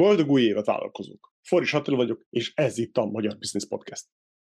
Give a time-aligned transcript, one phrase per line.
[0.00, 1.32] Boldog új évet vállalkozók!
[1.48, 4.06] Foris Attila vagyok, és ez itt a Magyar Business Podcast.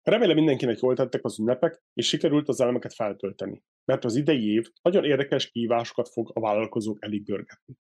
[0.02, 4.70] Remélem mindenkinek jól tettek az ünnepek, és sikerült az elemeket feltölteni, mert az idei év
[4.82, 7.74] nagyon érdekes kihívásokat fog a vállalkozók elég görgetni.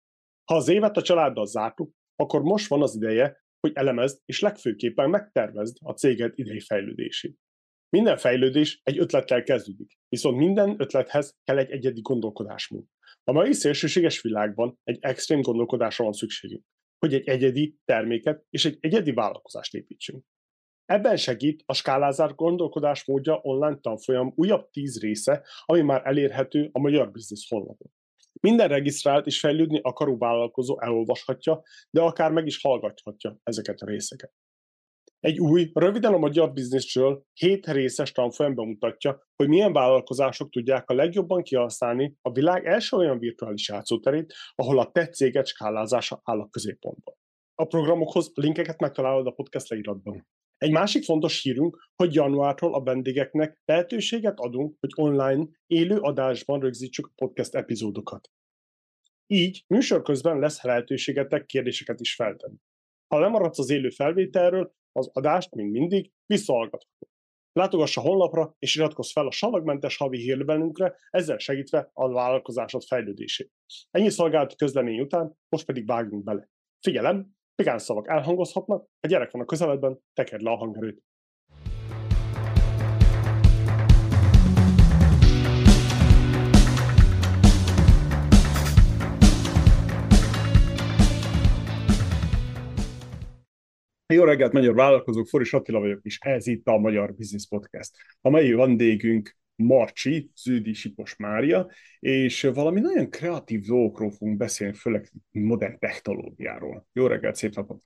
[0.43, 5.09] Ha az évet a családdal zártuk, akkor most van az ideje, hogy elemezd és legfőképpen
[5.09, 7.37] megtervezd a céged idei fejlődését.
[7.89, 12.83] Minden fejlődés egy ötlettel kezdődik, viszont minden ötlethez kell egy egyedi gondolkodásmód.
[13.23, 16.63] A mai szélsőséges világban egy extrém gondolkodásra van szükségünk
[16.99, 20.25] hogy egy egyedi terméket és egy egyedi vállalkozást építsünk.
[20.85, 27.11] Ebben segít a skálázár gondolkodásmódja online tanfolyam újabb tíz része, ami már elérhető a Magyar
[27.11, 27.91] Business honlapon.
[28.41, 34.33] Minden regisztrált és fejlődni akaró vállalkozó elolvashatja, de akár meg is hallgathatja ezeket a részeket.
[35.19, 40.93] Egy új, röviden a magyar bizniszről 7 részes tanfolyam bemutatja, hogy milyen vállalkozások tudják a
[40.93, 46.49] legjobban kihasználni a világ első olyan virtuális játszóterét, ahol a te céged skálázása áll a
[46.49, 47.15] középpontban.
[47.55, 50.27] A programokhoz linkeket megtalálod a podcast leíratban.
[50.57, 57.07] Egy másik fontos hírünk, hogy januártól a vendégeknek lehetőséget adunk, hogy online, élő adásban rögzítsük
[57.07, 58.29] a podcast epizódokat.
[59.27, 62.57] Így műsor közben lesz lehetőségetek kérdéseket is feltenni.
[63.07, 67.07] Ha lemaradsz az élő felvételről, az adást, mint mindig, visszahallgatható.
[67.51, 73.51] Látogass a honlapra, és iratkozz fel a salagmentes havi hírlevelünkre, ezzel segítve a vállalkozásod fejlődését.
[73.91, 76.49] Ennyi szolgálati közlemény után, most pedig vágjunk bele.
[76.79, 81.03] Figyelem, pigán szavak elhangozhatnak, a gyerek van a közeledben, tekerd le a hangerőt.
[94.13, 97.91] Jó reggelt, magyar vállalkozók, Foris Attila vagyok, és ez itt a Magyar Business Podcast.
[98.21, 105.11] A mai vendégünk Marcsi, Zűdi Sipos Mária, és valami nagyon kreatív dolgokról fogunk beszélni, főleg
[105.31, 106.87] modern technológiáról.
[106.93, 107.83] Jó reggelt, szép napot!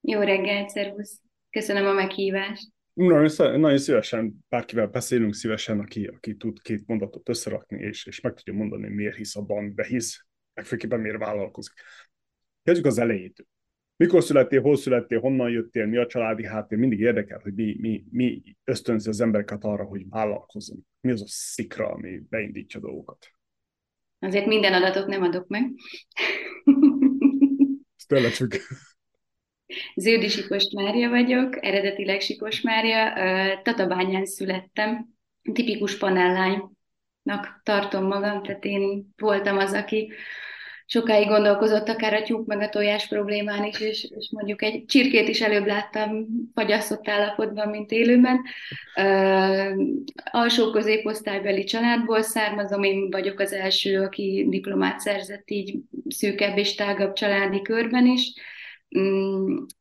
[0.00, 1.20] Jó reggelt, szervusz!
[1.50, 2.68] Köszönöm a meghívást!
[2.92, 8.34] Nagyon, nagyon szívesen, bárkivel beszélünk szívesen, aki, aki tud két mondatot összerakni, és, és meg
[8.34, 11.74] tudja mondani, miért hisz abban, de hisz, megfőképpen miért vállalkozik.
[12.62, 13.46] Kezdjük az elejétől
[13.96, 18.04] mikor születtél, hol születtél, honnan jöttél, mi a családi háttér, mindig érdekel, hogy mi, mi,
[18.10, 20.86] mi ösztönzi az embereket arra, hogy vállalkozzon.
[21.00, 23.30] Mi az a szikra, ami beindítja dolgokat.
[24.18, 25.70] Azért minden adatot nem adok meg.
[27.96, 28.54] Ez tőle függ.
[29.96, 33.12] Ződi Sikos Mária vagyok, eredetileg Sikos Mária,
[33.62, 35.06] Tatabányán születtem,
[35.52, 40.12] tipikus panellánynak tartom magam, tehát én voltam az, aki
[40.86, 45.28] sokáig gondolkozott akár a tyúk meg a tojás problémán is, és, és mondjuk egy csirkét
[45.28, 48.40] is előbb láttam fagyasztott állapotban, mint élőben.
[48.96, 49.84] Uh,
[50.30, 55.74] alsó középosztálybeli családból származom, én vagyok az első, aki diplomát szerzett így
[56.08, 58.32] szűkebb és tágabb családi körben is.
[58.32, 58.54] Mm,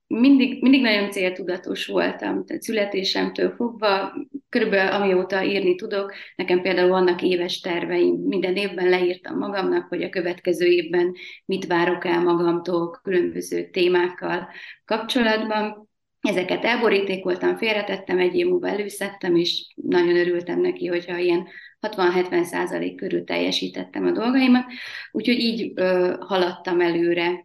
[0.08, 4.14] mindig, mindig nagyon céltudatos voltam, tehát születésemtől fogva,
[4.50, 10.10] körülbelül amióta írni tudok, nekem például vannak éves terveim, minden évben leírtam magamnak, hogy a
[10.10, 11.14] következő évben
[11.46, 14.48] mit várok el magamtól különböző témákkal
[14.86, 15.90] kapcsolatban.
[16.22, 21.48] Ezeket elborítékoltam, félretettem, egy év múlva előszedtem, és nagyon örültem neki, hogyha ilyen
[21.88, 24.66] 60-70 százalék körül teljesítettem a dolgaimat,
[25.12, 27.30] úgyhogy így ö, haladtam előre.
[27.30, 27.38] Mm,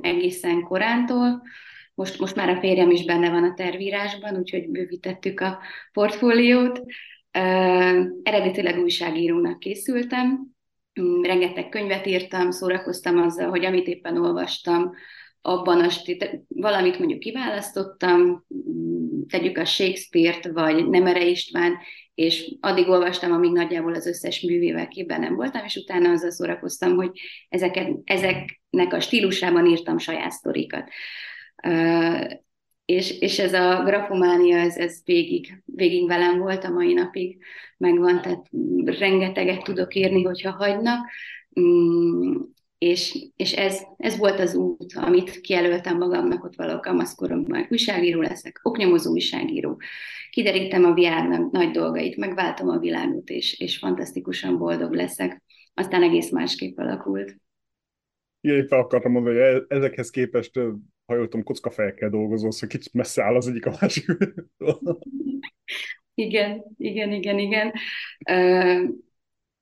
[0.00, 1.42] egészen korántól.
[1.94, 5.58] Most, most már a férjem is benne van a tervírásban, úgyhogy bővítettük a
[5.92, 6.80] portfóliót.
[8.22, 10.46] Eredetileg újságírónak készültem,
[11.00, 14.92] mm, rengeteg könyvet írtam, szórakoztam azzal, hogy amit éppen olvastam,
[15.40, 18.20] abban a stit- valamit mondjuk kiválasztottam,
[18.54, 21.76] mm, tegyük a Shakespeare-t, vagy Nemere István,
[22.14, 26.94] és addig olvastam, amíg nagyjából az összes művével képben nem voltam, és utána azzal szórakoztam,
[26.94, 30.90] hogy ezeket, ezeknek a stílusában írtam saját sztorikat.
[31.66, 32.30] Uh,
[32.84, 37.38] és, és ez a grafománia, ez, ez végig, végig velem volt a mai napig,
[37.76, 38.46] megvan, tehát
[38.84, 41.10] rengeteget tudok írni, hogyha hagynak,
[41.60, 42.34] mm,
[42.84, 47.66] és, és ez, ez volt az út, amit kijelöltem magamnak ott való kamaszkoromban.
[47.70, 49.80] Újságíró leszek, oknyomozó újságíró.
[50.30, 55.42] Kiderítem a világ nagy dolgait, megváltom a világot, és, és fantasztikusan boldog leszek.
[55.74, 57.36] Aztán egész másképp alakult.
[58.40, 60.58] Igen, éppen akartam mondani, hogy e- ezekhez képest,
[61.06, 64.04] ha jól tudom, kockafejekkel dolgozol, szóval kicsit messze áll az egyik a másik.
[66.14, 67.72] igen, igen, igen, igen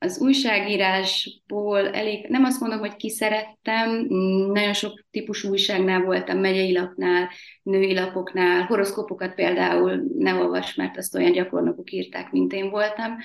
[0.03, 4.07] az újságírásból elég, nem azt mondom, hogy kiszerettem,
[4.53, 7.31] nagyon sok típusú újságnál voltam, megyei lapnál,
[7.63, 13.17] női lapoknál, horoszkópokat például ne olvas, mert azt olyan gyakornokok írták, mint én voltam.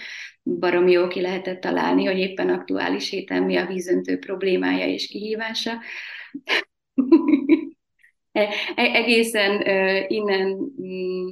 [0.44, 5.72] Baromi jó ki lehetett találni, hogy éppen aktuális héten mi a vízöntő problémája és kihívása.
[8.32, 9.62] E, egészen
[10.08, 11.28] innen mm,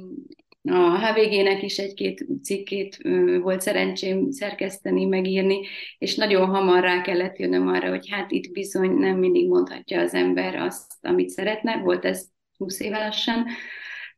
[0.66, 2.98] a HVG-nek is egy-két cikkét
[3.40, 5.60] volt szerencsém szerkeszteni, megírni,
[5.98, 10.14] és nagyon hamar rá kellett jönnöm arra, hogy hát itt bizony nem mindig mondhatja az
[10.14, 11.76] ember azt, amit szeretne.
[11.76, 12.26] Volt ez
[12.56, 13.46] 20 éve lassan,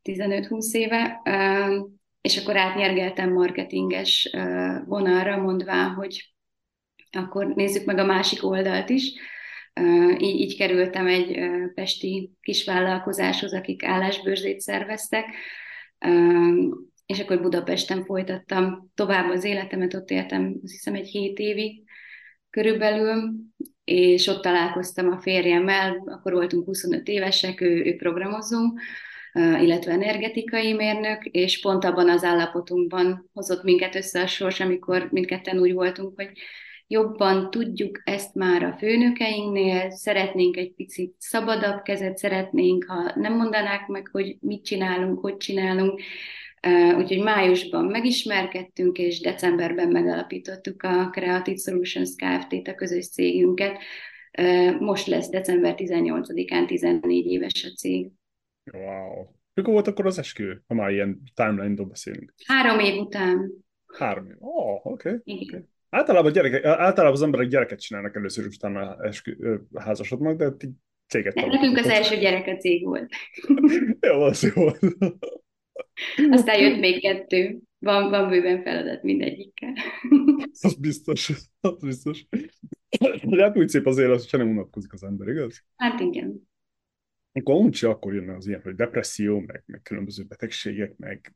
[0.02, 1.22] 15-20 éve,
[2.20, 4.30] és akkor átnyergeltem marketinges
[4.86, 6.32] vonalra, mondvá, hogy
[7.10, 9.12] akkor nézzük meg a másik oldalt is.
[10.18, 11.38] Így, kerültem egy
[11.74, 15.24] pesti kisvállalkozáshoz, akik állásbőrzét szerveztek,
[17.06, 21.82] és akkor Budapesten folytattam tovább az életemet, ott éltem azt hiszem egy hét évig
[22.50, 23.32] körülbelül,
[23.84, 28.58] és ott találkoztam a férjemmel, akkor voltunk 25 évesek, ő, ő programozó,
[29.32, 35.58] illetve energetikai mérnök, és pont abban az állapotunkban hozott minket össze a sors, amikor mindketten
[35.58, 36.30] úgy voltunk, hogy
[36.88, 43.86] jobban tudjuk ezt már a főnökeinknél, szeretnénk egy picit szabadabb kezet, szeretnénk, ha nem mondanák
[43.86, 46.00] meg, hogy mit csinálunk, hogy csinálunk,
[46.96, 53.78] Úgyhogy májusban megismerkedtünk, és decemberben megalapítottuk a Creative Solutions Kft-t, a közös cégünket.
[54.78, 58.10] Most lesz december 18-án 14 éves a cég.
[58.72, 59.26] Wow.
[59.54, 62.34] Mikor volt akkor az eskü, ha már ilyen timeline-ról beszélünk?
[62.46, 63.52] Három év után.
[63.98, 64.36] Három év.
[64.38, 65.08] Oh, oké.
[65.08, 65.46] Okay.
[65.46, 65.64] okay.
[65.90, 70.52] Általában, gyereke, általában az emberek gyereket csinálnak először, és utána eskü, házasodnak, de
[71.06, 73.12] céget Nekünk az első gyerek a cég volt.
[74.06, 74.66] jó, az jó.
[76.30, 77.58] Aztán jött még kettő.
[77.78, 79.72] Van, van bőven feladat mindegyikkel.
[80.62, 82.26] az biztos, az biztos.
[83.22, 85.64] De hát úgy szép az élet, hogy nem unatkozik az ember, igaz?
[85.76, 86.48] Hát igen.
[87.32, 91.34] Akkor uncsi akkor jönne az ilyen, hogy depresszió, meg, meg különböző betegségek, meg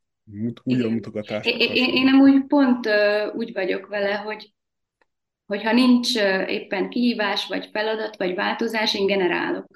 [0.65, 1.47] újra mutogatás.
[1.47, 2.89] Én, én, én nem úgy pont
[3.35, 4.53] úgy vagyok vele, hogy
[5.47, 9.67] hogyha nincs éppen kihívás, vagy feladat, vagy változás, én generálok.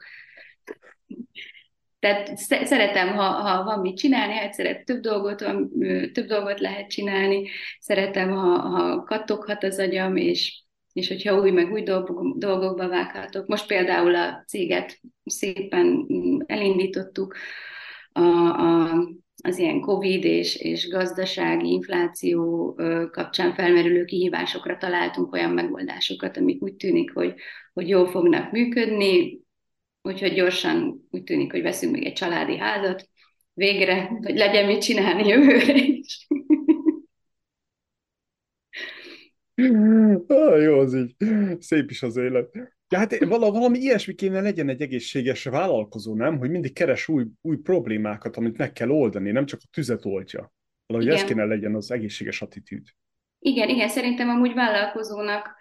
[1.98, 5.70] Tehát szeretem, ha, ha van mit csinálni, hát szeret több dolgot, van,
[6.12, 7.48] több dolgot lehet csinálni,
[7.78, 10.62] szeretem, ha, ha kattoghat az agyam, és,
[10.92, 13.46] és hogyha új meg új dolgok, dolgokba vághatok.
[13.46, 16.06] Most például a céget szépen
[16.46, 17.36] elindítottuk,
[18.12, 18.90] a, a,
[19.46, 22.72] az ilyen Covid és, és gazdasági infláció
[23.10, 27.34] kapcsán felmerülő kihívásokra találtunk olyan megoldásokat, amik úgy tűnik, hogy,
[27.72, 29.40] hogy jól fognak működni,
[30.02, 33.08] úgyhogy gyorsan úgy tűnik, hogy veszünk még egy családi házat,
[33.52, 36.26] végre, hogy legyen mit csinálni jövőre is.
[40.26, 41.16] ah, jó, az így.
[41.60, 42.75] Szép is az élet.
[42.88, 46.38] Ja, hát valami ilyesmi kéne legyen egy egészséges vállalkozó, nem?
[46.38, 50.52] Hogy mindig keres új, új problémákat, amit meg kell oldani, nem csak a tüzet oldja.
[50.86, 51.22] Valahogy igen.
[51.22, 52.86] ez kéne legyen az egészséges attitűd.
[53.38, 55.55] Igen, igen, szerintem amúgy vállalkozónak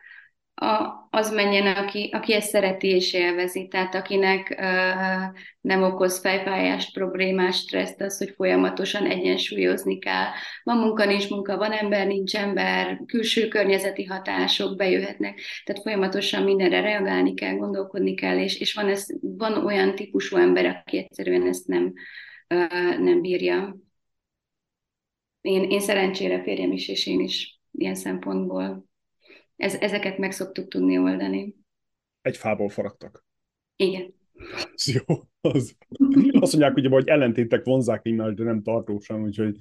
[0.56, 6.94] a, az menjen, aki, aki ezt szereti és élvezi, tehát akinek uh, nem okoz fejfájást,
[6.94, 10.26] problémás, stresszt, az, hogy folyamatosan egyensúlyozni kell.
[10.64, 16.82] Van munka, nincs munka, van ember, nincs ember, külső környezeti hatások bejöhetnek, tehát folyamatosan mindenre
[16.82, 21.68] reagálni kell, gondolkodni kell, és, és van, ez, van olyan típusú ember, aki egyszerűen ezt
[21.68, 21.94] nem,
[22.50, 23.78] uh, nem bírja.
[25.42, 28.86] Én, én szerencsére férjem is, és én is ilyen szempontból
[29.56, 31.56] ez, ezeket meg szoktuk tudni oldani.
[32.22, 33.26] Egy fából faragtak.
[33.76, 34.14] Igen.
[34.74, 35.16] Az jó.
[35.42, 35.76] Az.
[36.32, 39.58] Azt mondják, hogy, hogy ellentétek vonzák egymást, de nem tartósan, úgyhogy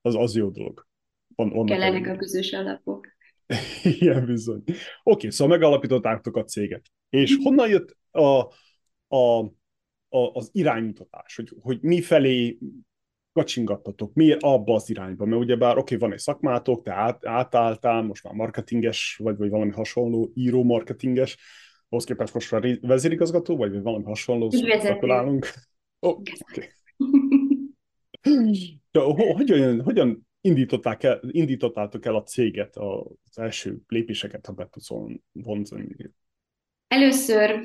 [0.00, 0.86] az, az jó dolog.
[1.34, 3.06] Van, Kellenek a közös alapok.
[4.00, 4.62] Igen, bizony.
[4.66, 6.82] Oké, okay, szóval megalapítottátok a céget.
[7.10, 8.52] És honnan jött a,
[9.16, 9.38] a,
[10.08, 12.58] a, az iránymutatás, hogy, hogy mi felé
[13.38, 14.14] kacsingattatok?
[14.14, 15.24] Miért abba az irányba?
[15.24, 19.50] Mert ugyebár oké, okay, van egy szakmátok, te át, átálltál, most már marketinges vagy, vagy
[19.50, 21.38] valami hasonló, író marketinges,
[21.88, 24.48] ahhoz képest most már vezérigazgató, vagy valami hasonló,
[24.82, 25.46] kalkulálunk.
[26.00, 26.68] Oh, okay.
[28.90, 29.00] De,
[29.34, 34.88] hogyan, hogyan indították el, indítottátok el a céget, az első lépéseket, ha be tudsz
[35.32, 35.96] vonzani?
[36.88, 37.60] Először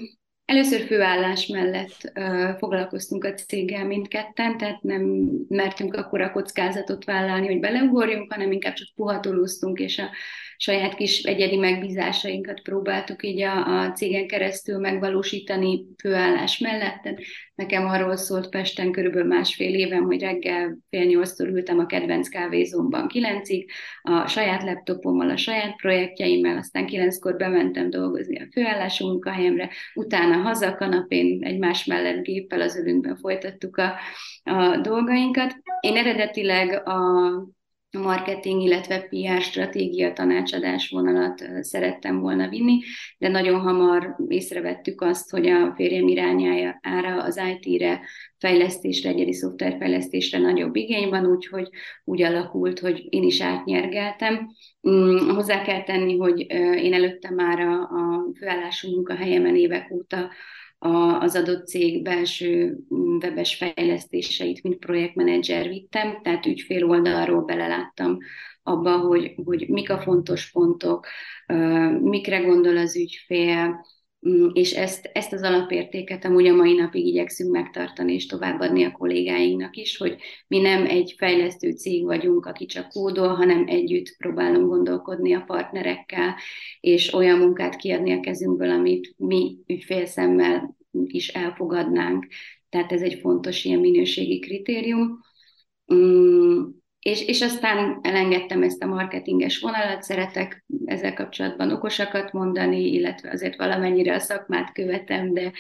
[0.45, 5.01] Először főállás mellett uh, foglalkoztunk a céggel mindketten, tehát nem
[5.47, 10.09] mertünk akkora kockázatot vállalni, hogy beleugorjunk, hanem inkább csak puhatolóztunk, és a
[10.63, 17.21] saját kis egyedi megbízásainkat próbáltuk így a, a cégen keresztül megvalósítani főállás mellett.
[17.55, 23.07] Nekem arról szólt Pesten körülbelül másfél éven, hogy reggel fél nyolctól ültem a kedvenc kávézómban
[23.07, 30.35] kilencig, a saját laptopommal, a saját projektjeimmel, aztán kilenckor bementem dolgozni a főállású munkahelyemre, utána
[30.35, 33.93] haza a kanapén egymás mellett géppel az ölünkben folytattuk a,
[34.43, 35.55] a dolgainkat.
[35.79, 36.99] Én eredetileg a
[37.99, 42.79] marketing, illetve PR stratégia tanácsadás vonalat szerettem volna vinni,
[43.17, 48.01] de nagyon hamar észrevettük azt, hogy a férjem irányára az IT-re,
[48.37, 51.69] fejlesztésre, egyedi szoftverfejlesztésre nagyobb igény van, úgyhogy
[52.03, 54.49] úgy alakult, hogy én is átnyergeltem.
[54.89, 56.39] Mm, hozzá kell tenni, hogy
[56.77, 60.31] én előtte már a, a főállású munkahelyemen évek óta
[61.19, 68.17] az adott cég belső mm, webes fejlesztéseit, mint projektmenedzser vittem, tehát ügyfél oldalról beleláttam
[68.63, 71.07] abba, hogy, hogy mik a fontos pontok,
[72.01, 73.85] mikre gondol az ügyfél,
[74.53, 79.75] és ezt, ezt az alapértéket amúgy a mai napig igyekszünk megtartani és továbbadni a kollégáinknak
[79.75, 80.15] is, hogy
[80.47, 86.35] mi nem egy fejlesztő cég vagyunk, aki csak kódol, hanem együtt próbálunk gondolkodni a partnerekkel,
[86.79, 92.27] és olyan munkát kiadni a kezünkből, amit mi ügyfélszemmel is elfogadnánk.
[92.69, 95.19] Tehát ez egy fontos ilyen minőségi kritérium.
[97.03, 103.57] És, és aztán elengedtem ezt a marketinges vonalat, szeretek ezzel kapcsolatban okosakat mondani, illetve azért
[103.57, 105.51] valamennyire a szakmát követem, de,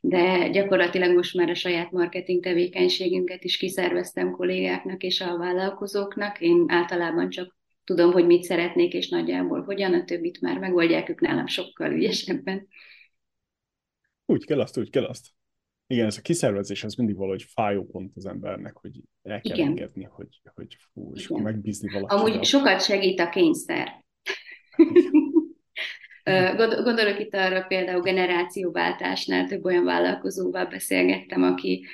[0.00, 6.40] de gyakorlatilag most már a saját marketing tevékenységünket is kiszerveztem kollégáknak és a vállalkozóknak.
[6.40, 11.20] Én általában csak tudom, hogy mit szeretnék, és nagyjából hogyan, a többit már megoldják ők
[11.20, 12.68] nálam sokkal ügyesebben.
[14.26, 15.26] Úgy kell azt, úgy kell azt.
[15.86, 19.68] Igen, ez a kiszervezés, ez mindig valahogy fájó pont az embernek, hogy el kell Igen.
[19.68, 21.42] engedni, hogy, hogy fú, és Igen.
[21.42, 22.26] megbízni valakivel.
[22.26, 24.04] Amúgy sokat segít a kényszer.
[26.84, 31.86] Gondolok itt arra például generációváltásnál több olyan vállalkozóval beszélgettem, aki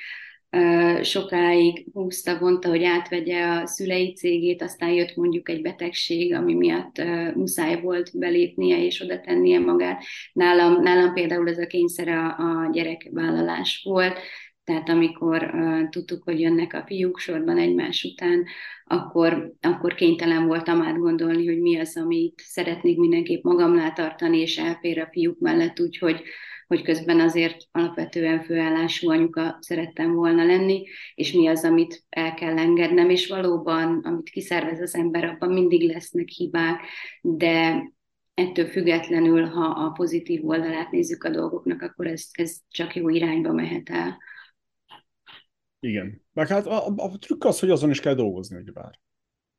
[1.01, 7.03] sokáig húzta, vonta, hogy átvegye a szülei cégét, aztán jött mondjuk egy betegség, ami miatt
[7.35, 10.03] muszáj volt belépnie és oda tennie magát.
[10.33, 14.19] Nálam, nálam például ez a kényszer a, a gyerekvállalás volt,
[14.63, 18.45] tehát amikor uh, tudtuk, hogy jönnek a fiúk sorban egymás után,
[18.85, 24.99] akkor, akkor kénytelen voltam átgondolni, hogy mi az, amit szeretnék mindenképp magamnál tartani, és elfér
[24.99, 26.21] a fiúk mellett, úgyhogy
[26.67, 30.83] hogy közben azért alapvetően főállású anyuka szerettem volna lenni,
[31.15, 35.91] és mi az, amit el kell engednem, és valóban, amit kiszervez az ember, abban mindig
[35.91, 36.81] lesznek hibák,
[37.21, 37.83] de
[38.33, 43.53] ettől függetlenül, ha a pozitív oldalát nézzük a dolgoknak, akkor ez, ez csak jó irányba
[43.53, 44.17] mehet el.
[45.79, 46.21] Igen.
[46.33, 48.99] Meg hát a, a, a trükk az, hogy azon is kell dolgozni, hogy bár.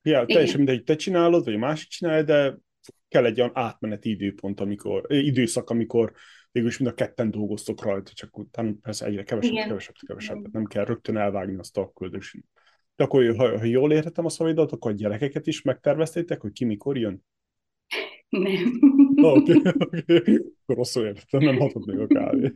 [0.03, 2.59] Ja, teljesen mindegy, te csinálod, vagy a másik csinálja, de
[3.09, 6.13] kell egy olyan átmeneti időpont, amikor, időszak, amikor
[6.55, 9.67] végül mind a ketten dolgoztok rajta, csak utána persze egyre kevesebb, Igen.
[9.67, 10.51] kevesebb, kevesebb, Igen.
[10.53, 12.37] nem kell rögtön elvágni azt a küldős.
[12.97, 16.65] De akkor, ha, ha jól értettem a szavaidat, akkor a gyerekeket is megterveztétek, hogy ki
[16.65, 17.25] mikor jön?
[18.29, 18.81] Nem.
[19.17, 20.45] Oké, okay, okay.
[20.67, 22.53] rosszul értettem, nem hatott még a kávé.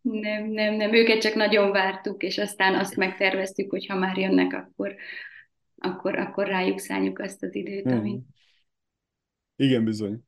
[0.00, 0.92] Nem, nem, nem.
[0.92, 4.94] Őket csak nagyon vártuk, és aztán azt megterveztük, hogy ha már jönnek, akkor,
[5.76, 7.98] akkor, akkor rájuk szálljuk azt az időt, hmm.
[7.98, 8.24] amit...
[9.56, 10.20] Igen, bizony.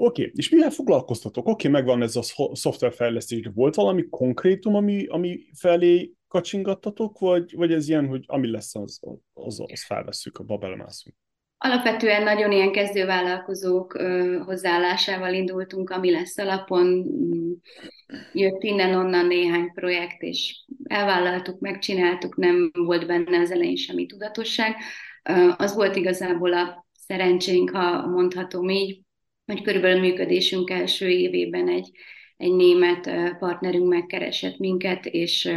[0.00, 0.32] Oké, okay.
[0.36, 1.48] és mivel foglalkoztatok?
[1.48, 7.54] Oké, okay, megvan ez a szoftverfejlesztés, de volt valami konkrétum, ami, ami felé kacsingattatok, vagy,
[7.56, 9.00] vagy ez ilyen, hogy ami lesz, az,
[9.32, 11.16] az, az felvesszük, a belemászunk?
[11.58, 17.04] Alapvetően nagyon ilyen kezdővállalkozók ö, hozzáállásával indultunk, ami lesz alapon.
[18.32, 24.74] Jött innen-onnan néhány projekt, és elvállaltuk, megcsináltuk, nem volt benne az elején semmi tudatosság.
[25.56, 29.06] Az volt igazából a szerencsénk, ha mondhatom így,
[29.48, 31.90] hogy körülbelül működésünk első évében egy,
[32.36, 35.50] egy német partnerünk megkeresett minket, és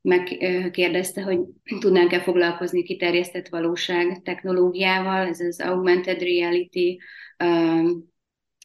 [0.00, 1.38] megkérdezte, hogy
[1.80, 6.98] tudnánk-e foglalkozni kiterjesztett valóság technológiával, ez az augmented reality,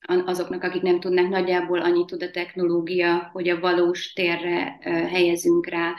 [0.01, 4.77] azoknak, akik nem tudnak, nagyjából annyit tud a technológia, hogy a valós térre
[5.09, 5.95] helyezünk rá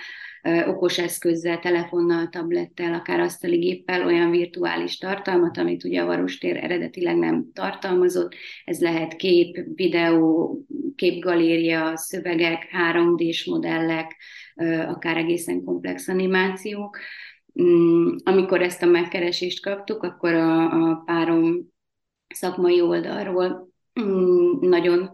[0.67, 7.17] okos eszközzel, telefonnal, tablettel, akár asztali géppel olyan virtuális tartalmat, amit ugye a varostér eredetileg
[7.17, 8.35] nem tartalmazott.
[8.65, 10.59] Ez lehet kép, videó,
[10.97, 14.17] képgaléria, szövegek, 3D-s modellek,
[14.87, 16.99] akár egészen komplex animációk.
[17.63, 21.69] Mm, amikor ezt a megkeresést kaptuk, akkor a, a párom
[22.35, 23.69] szakmai oldalról
[24.01, 25.11] mm, nagyon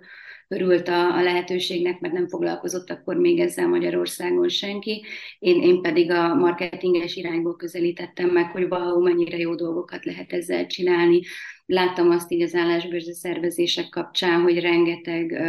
[0.48, 5.04] örült a, a lehetőségnek, mert nem foglalkozott akkor még ezzel Magyarországon senki.
[5.38, 10.66] Én, én pedig a marketinges irányból közelítettem meg, hogy valahol mennyire jó dolgokat lehet ezzel
[10.66, 11.20] csinálni.
[11.66, 15.40] Láttam azt így az állásbőrző szervezések kapcsán, hogy rengeteg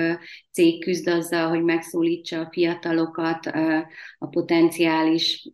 [0.51, 3.45] cég küzd azzal, hogy megszólítsa a fiatalokat,
[4.17, 5.49] a potenciális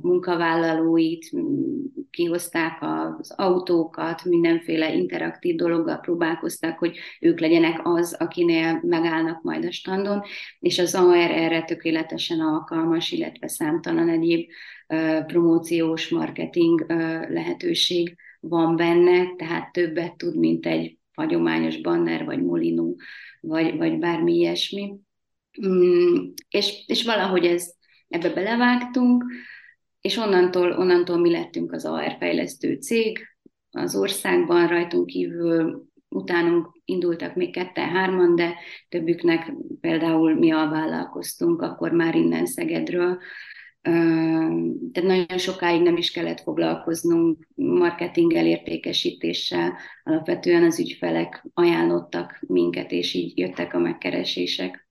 [0.00, 1.30] munkavállalóit,
[2.10, 2.78] kihozták
[3.18, 10.22] az autókat, mindenféle interaktív dologgal próbálkoztak, hogy ők legyenek az, akinél megállnak majd a standon,
[10.60, 14.50] és az AR erre tökéletesen alkalmas, illetve számtalan egyéb
[15.26, 16.84] promóciós marketing
[17.28, 22.96] lehetőség van benne, tehát többet tud, mint egy hagyományos banner, vagy molinó,
[23.40, 24.94] vagy, vagy bármi ilyesmi.
[25.66, 27.74] Mm, és, és valahogy ez,
[28.08, 29.24] ebbe belevágtunk,
[30.00, 33.26] és onnantól, onnantól mi lettünk az AR fejlesztő cég
[33.70, 38.54] az országban, rajtunk kívül utánunk indultak még ketten-hárman, de
[38.88, 43.18] többüknek például mi alvállalkoztunk, akkor már innen Szegedről,
[43.82, 49.72] tehát nagyon sokáig nem is kellett foglalkoznunk marketinggel, értékesítéssel,
[50.02, 54.88] alapvetően az ügyfelek ajánlottak minket, és így jöttek a megkeresések.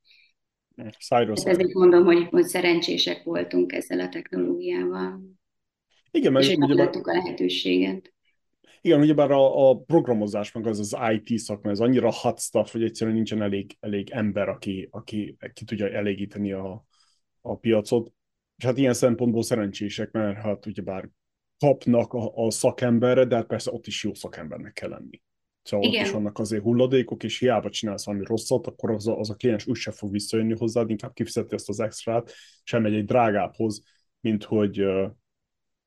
[0.99, 5.21] Szájról ezért mondom, hogy, hogy szerencsések voltunk ezzel a technológiával.
[6.11, 8.13] Igen, mert és megadtuk a lehetőséget.
[8.81, 12.83] Igen, ugyebár a, a programozás, meg az az IT szakma, ez annyira hot stuff, hogy
[12.83, 16.85] egyszerűen nincsen elég, elég ember, aki, aki ki tudja elégíteni a,
[17.41, 18.13] a piacot.
[18.59, 21.09] És hát ilyen szempontból szerencsések, mert hát ugyebár
[21.57, 25.21] kapnak a, a szakemberre, de hát persze ott is jó szakembernek kell lenni.
[25.61, 25.99] Szóval Igen.
[25.99, 29.35] ott is vannak azért hulladékok, és hiába csinálsz valami rosszat, akkor az a, az a
[29.35, 33.83] kliens úgyse fog visszajönni hozzád, inkább kifizeti ezt az extrát, sem egy, egy drágábbhoz,
[34.19, 35.11] mint hogy uh,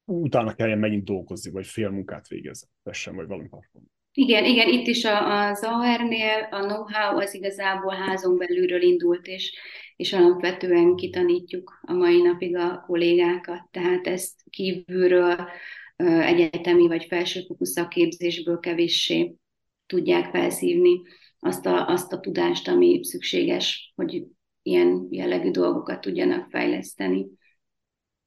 [0.05, 3.89] utána kelljen megint dolgozni, vagy fél munkát végezni, vagy valami hasonló.
[4.13, 9.57] Igen, igen, itt is a, az AR-nél a know-how az igazából házon belülről indult, és,
[9.97, 15.49] és alapvetően kitanítjuk a mai napig a kollégákat, tehát ezt kívülről
[16.07, 19.35] egyetemi vagy felsőfokú szakképzésből kevéssé
[19.87, 21.01] tudják felszívni
[21.39, 24.25] azt a, azt a tudást, ami szükséges, hogy
[24.63, 27.27] ilyen jellegű dolgokat tudjanak fejleszteni.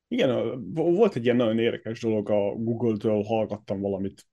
[0.07, 4.27] Igen, volt egy ilyen nagyon érdekes dolog, a Google-től hallgattam valamit,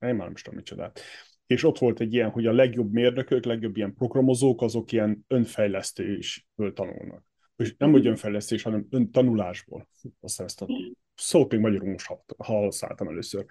[0.00, 1.00] én már nem is tudom micsodát,
[1.46, 6.72] és ott volt egy ilyen, hogy a legjobb mérnökök, legjobb ilyen programozók, azok ilyen önfejlesztésből
[6.72, 7.24] tanulnak.
[7.56, 8.08] És nem, hogy mhm.
[8.08, 9.88] önfejlesztés, hanem öntanulásból.
[10.20, 10.66] Aztán ezt a
[11.14, 13.44] szót még magyarul most használtam először.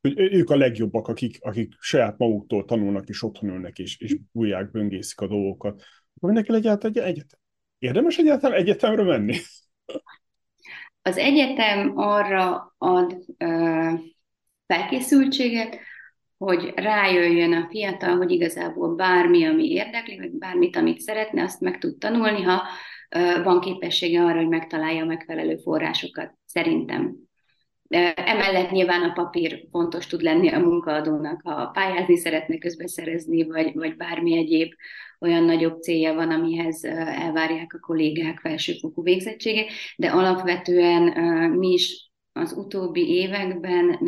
[0.00, 4.70] Hogy ők a legjobbak, akik, akik saját maguktól tanulnak, és otthon ülnek, és, és bújják,
[4.70, 5.74] böngészik a dolgokat.
[6.14, 7.38] Akkor mindenki legyen egy egyetem.
[7.78, 9.36] Érdemes egyetem egyetemre menni?
[11.02, 13.90] Az egyetem arra ad ö,
[14.66, 15.78] felkészültséget,
[16.38, 21.78] hogy rájöjjön a fiatal, hogy igazából bármi, ami érdekli, vagy bármit, amit szeretne, azt meg
[21.78, 22.62] tud tanulni, ha
[23.42, 27.16] van képessége arra, hogy megtalálja a megfelelő forrásokat, szerintem.
[28.14, 33.96] Emellett nyilván a papír fontos tud lenni a munkaadónak, ha pályázni szeretne közbeszerezni, vagy, vagy
[33.96, 34.72] bármi egyéb
[35.20, 39.64] olyan nagyobb célja van, amihez elvárják a kollégák felsőfokú végzettsége,
[39.96, 41.02] de alapvetően
[41.50, 43.98] mi is az utóbbi években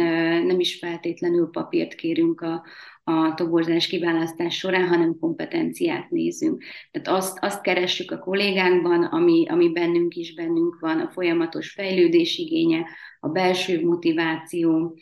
[0.47, 2.65] nem is feltétlenül papírt kérünk a,
[3.05, 6.63] a toborzás kiválasztás során, hanem kompetenciát nézünk.
[6.91, 12.39] Tehát azt, azt keressük a kollégánkban, ami, ami bennünk is bennünk van, a folyamatos fejlődés
[12.39, 12.87] igénye,
[13.21, 14.99] a belső motiváció,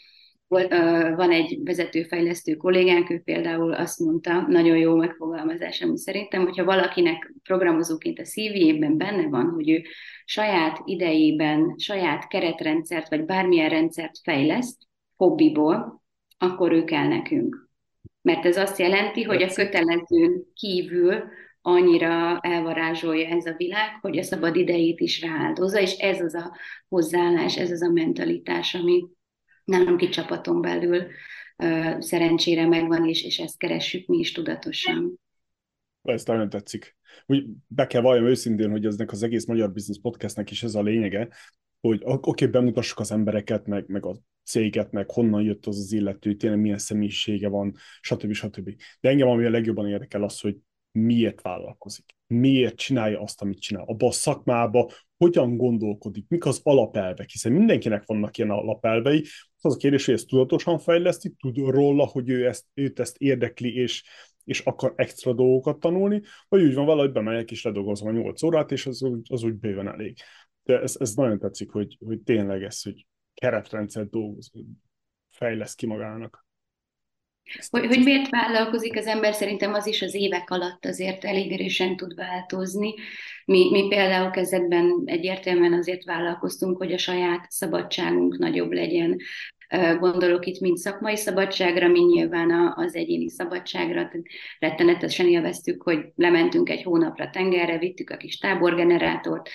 [0.48, 7.33] van egy vezetőfejlesztő kollégánk, ő például azt mondta, nagyon jó megfogalmazás, ami szerintem, hogyha valakinek
[7.42, 9.83] programozóként a CV-ben benne van, hogy ő
[10.24, 14.83] saját idejében, saját keretrendszert, vagy bármilyen rendszert fejleszt,
[15.16, 16.02] hobbiból,
[16.38, 17.68] akkor ő kell nekünk.
[18.22, 21.24] Mert ez azt jelenti, hogy a kötelezőn kívül
[21.61, 26.57] annyira elvarázsolja ez a világ, hogy a szabad idejét is rááldozza, és ez az a
[26.88, 29.04] hozzáállás, ez az a mentalitás, ami
[29.64, 31.07] nálunk itt csapaton belül
[31.98, 35.20] szerencsére megvan, és, és ezt keressük mi is tudatosan.
[36.03, 36.96] Ez nagyon tetszik.
[37.27, 40.83] Úgy be kell valljam őszintén, hogy eznek az egész Magyar Business Podcastnek is ez a
[40.83, 41.29] lényege,
[41.81, 45.92] hogy oké, okay, bemutassuk az embereket, meg, meg a céget, meg honnan jött az az
[45.92, 48.33] illető, tényleg milyen személyisége van, stb.
[48.33, 48.70] stb.
[49.00, 50.57] De engem ami a legjobban érdekel az, hogy
[50.92, 57.31] miért vállalkozik, miért csinálja azt, amit csinál, abban a szakmába, hogyan gondolkodik, mik az alapelvek,
[57.31, 59.24] hiszen mindenkinek vannak ilyen alapelvei.
[59.64, 63.74] Az a kérdés, hogy ezt tudatosan fejleszti, tud róla, hogy ő ezt, őt ezt érdekli,
[63.74, 64.05] és,
[64.44, 68.72] és akar extra dolgokat tanulni, vagy úgy van valahogy bemegyek és ledolgozom a 8 órát,
[68.72, 70.16] és az, az úgy bőven elég.
[70.62, 74.50] De ez, ez nagyon tetszik, hogy, hogy tényleg ez, hogy keretrendszer dolgoz,
[75.31, 76.44] fejlesz ki magának.
[77.70, 81.96] Hogy, hogy miért vállalkozik az ember, szerintem az is az évek alatt azért elég erősen
[81.96, 82.94] tud változni.
[83.44, 89.16] Mi, mi például kezdetben egyértelműen azért vállalkoztunk, hogy a saját szabadságunk nagyobb legyen,
[89.98, 94.10] Gondolok itt mind szakmai szabadságra, mind nyilván az egyéni szabadságra.
[94.58, 99.48] Rettenetesen élveztük, hogy lementünk egy hónapra tengerre, vittük a kis táborgenerátort,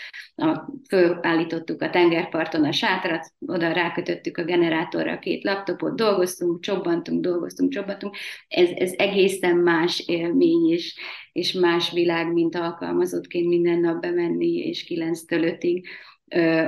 [0.87, 7.71] fölállítottuk a tengerparton a sátrat, oda rákötöttük a generátorra a két laptopot, dolgoztunk, csobbantunk, dolgoztunk,
[7.71, 8.15] csobbantunk.
[8.47, 10.95] Ez, ez egészen más élmény is,
[11.31, 15.83] és más világ, mint alkalmazottként minden nap bemenni, és 9-től 5-ig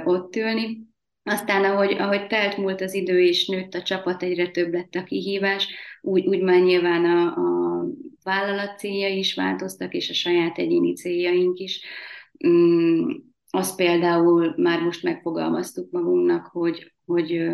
[0.06, 0.90] ott ülni
[1.24, 5.04] aztán, ahogy, ahogy telt múlt az idő, és nőtt a csapat, egyre több lett a
[5.04, 5.68] kihívás,
[6.02, 7.86] úgy, úgy már nyilván a, a
[8.24, 11.82] vállalat céljai is változtak, és a saját egyéni céljaink is.
[12.48, 13.10] Mm,
[13.50, 17.50] azt például már most megfogalmaztuk magunknak, hogy, hogy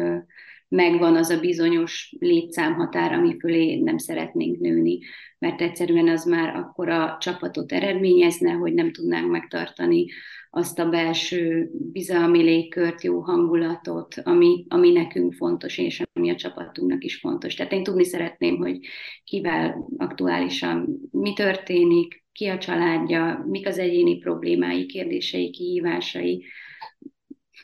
[0.69, 4.99] megvan az a bizonyos létszámhatár, ami fölé nem szeretnénk nőni,
[5.39, 10.05] mert egyszerűen az már akkor a csapatot eredményezne, hogy nem tudnánk megtartani
[10.49, 17.03] azt a belső bizalmi légkört, jó hangulatot, ami, ami nekünk fontos, és ami a csapatunknak
[17.03, 17.53] is fontos.
[17.53, 18.79] Tehát én tudni szeretném, hogy
[19.23, 26.45] kivel aktuálisan mi történik, ki a családja, mik az egyéni problémái, kérdései, kihívásai,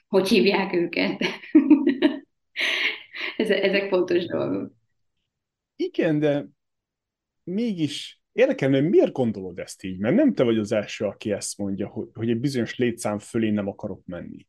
[0.07, 1.23] hogy hívják őket.
[3.49, 4.71] Ezek fontos dolgok.
[5.75, 6.47] Igen, de
[7.43, 9.97] mégis Érdekelne, hogy miért gondolod ezt így?
[9.97, 13.49] Mert nem te vagy az első, aki ezt mondja, hogy, hogy egy bizonyos létszám fölé
[13.49, 14.47] nem akarok menni.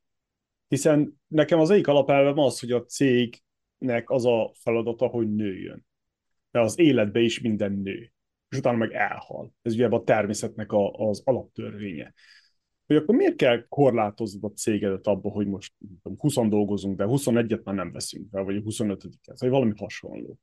[0.68, 5.87] Hiszen nekem az egyik alapelvem az, hogy a cégnek az a feladata, hogy nőjön.
[6.50, 8.12] De az életbe is minden nő.
[8.48, 9.52] És utána meg elhal.
[9.62, 12.14] Ez ugye a természetnek a, az alaptörvénye.
[12.87, 15.73] Hogy akkor miért kell korlátoznod a cégedet abba, hogy most
[16.18, 20.38] 20 dolgozunk, de 21-et már nem veszünk fel, vagy 25-et, vagy valami hasonló.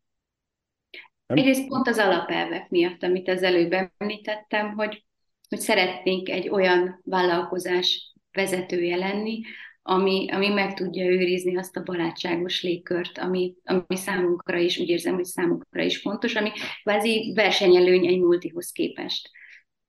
[1.26, 1.38] Nem?
[1.38, 5.06] Egyrészt pont az alapelvek miatt, amit az előbb említettem, hogy,
[5.50, 9.42] hogy szeretnénk egy olyan vállalkozás vezetője lenni,
[9.84, 15.14] ami, ami meg tudja őrizni azt a barátságos légkört, ami, ami számunkra is, úgy érzem,
[15.14, 16.50] hogy számunkra is fontos, ami
[16.84, 19.30] kvázi versenyelőny egy multihoz képest.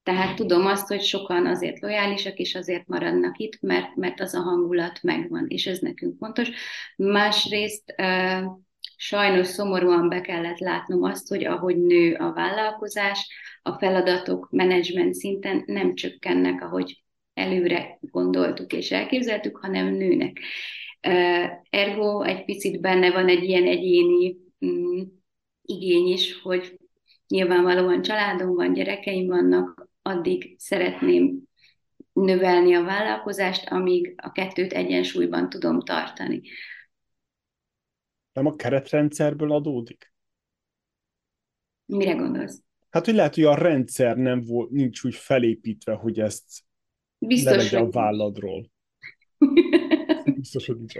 [0.02, 4.40] Tehát tudom azt, hogy sokan azért lojálisak, és azért maradnak itt, mert, mert az a
[4.40, 6.50] hangulat megvan, és ez nekünk fontos.
[6.96, 7.94] Másrészt
[8.96, 13.28] sajnos szomorúan be kellett látnom azt, hogy ahogy nő a vállalkozás,
[13.62, 17.02] a feladatok menedzsment szinten nem csökkennek, ahogy
[17.34, 20.38] előre gondoltuk és elképzeltük, hanem nőnek.
[21.70, 24.36] Ergo egy picit benne van egy ilyen egyéni
[24.66, 25.02] mm,
[25.62, 26.76] igény is, hogy
[27.28, 31.42] nyilvánvalóan családom van, gyerekeim vannak, addig szeretném
[32.12, 36.42] növelni a vállalkozást, amíg a kettőt egyensúlyban tudom tartani
[38.32, 40.12] nem a keretrendszerből adódik?
[41.84, 42.62] Mire gondolsz?
[42.90, 46.64] Hát, hogy lehet, hogy a rendszer nem volt, nincs úgy felépítve, hogy ezt
[47.18, 48.70] Biztos, hogy a válladról.
[50.36, 50.92] Biztos, hogy nincs.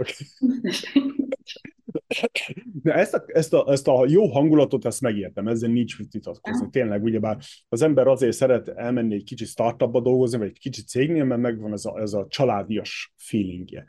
[2.83, 6.69] De ezt a, ezt, a, ezt a jó hangulatot, ezt megértem, ezzel nincs mit vitatkozni.
[6.71, 11.25] Tényleg, ugyebár az ember azért szeret elmenni egy kicsit startupba dolgozni, vagy egy kicsit cégnél,
[11.25, 13.85] mert megvan ez a, ez a családias feelingje.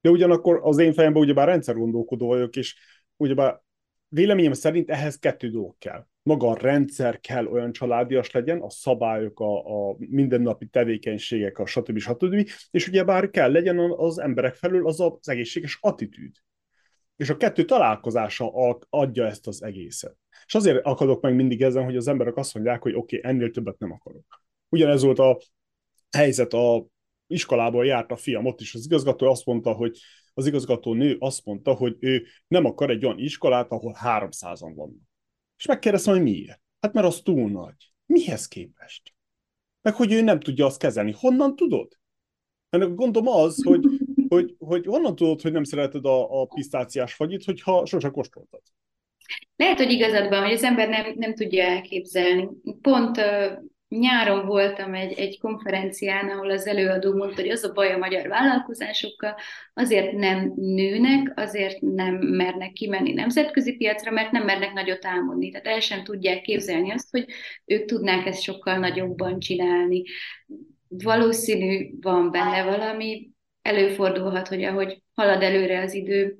[0.00, 2.76] De ugyanakkor az én fejemben ugyebár rendszergondolkodó vagyok, és
[3.16, 3.62] ugyebár
[4.08, 6.06] véleményem szerint ehhez kettő dolog kell.
[6.22, 11.98] Maga a rendszer kell olyan családias legyen, a szabályok, a, a mindennapi tevékenységek, a stb.
[11.98, 12.48] stb.
[12.70, 16.34] És ugyebár kell legyen az emberek felül az az egészséges attitűd.
[17.18, 18.52] És a kettő találkozása
[18.90, 20.16] adja ezt az egészet.
[20.46, 23.50] És azért akadok meg mindig ezen, hogy az emberek azt mondják, hogy oké, okay, ennél
[23.50, 24.42] többet nem akarok.
[24.68, 25.40] Ugyanez volt a
[26.10, 26.86] helyzet a
[27.26, 29.98] iskolából járt a fiam, ott is az igazgató azt mondta, hogy
[30.34, 35.08] az igazgató nő azt mondta, hogy ő nem akar egy olyan iskolát, ahol 300-an vannak.
[35.56, 36.60] És megkérdeztem, hogy miért?
[36.80, 37.92] Hát mert az túl nagy.
[38.06, 39.14] Mihez képest?
[39.82, 41.14] Meg hogy ő nem tudja azt kezelni.
[41.18, 41.98] Honnan tudod?
[42.70, 43.84] Mert gondolom az, hogy,
[44.28, 48.60] hogy, hogy honnan tudod, hogy nem szereted a, a pisztáciás fagyit, hogyha sose kóstoltad.
[49.56, 52.48] Lehet, hogy igazad van, hogy az ember nem, nem tudja elképzelni.
[52.80, 53.52] Pont uh,
[53.88, 58.28] nyáron voltam egy, egy konferencián, ahol az előadó mondta, hogy az a baj a magyar
[58.28, 59.34] vállalkozásokkal,
[59.74, 65.50] azért nem nőnek, azért nem mernek kimenni nemzetközi piacra, mert nem mernek nagyot álmodni.
[65.50, 67.26] Tehát el sem tudják képzelni azt, hogy
[67.64, 70.02] ők tudnák ezt sokkal nagyobban csinálni.
[70.88, 73.30] Valószínű van benne valami,
[73.68, 76.38] előfordulhat, hogy ahogy halad előre az idő,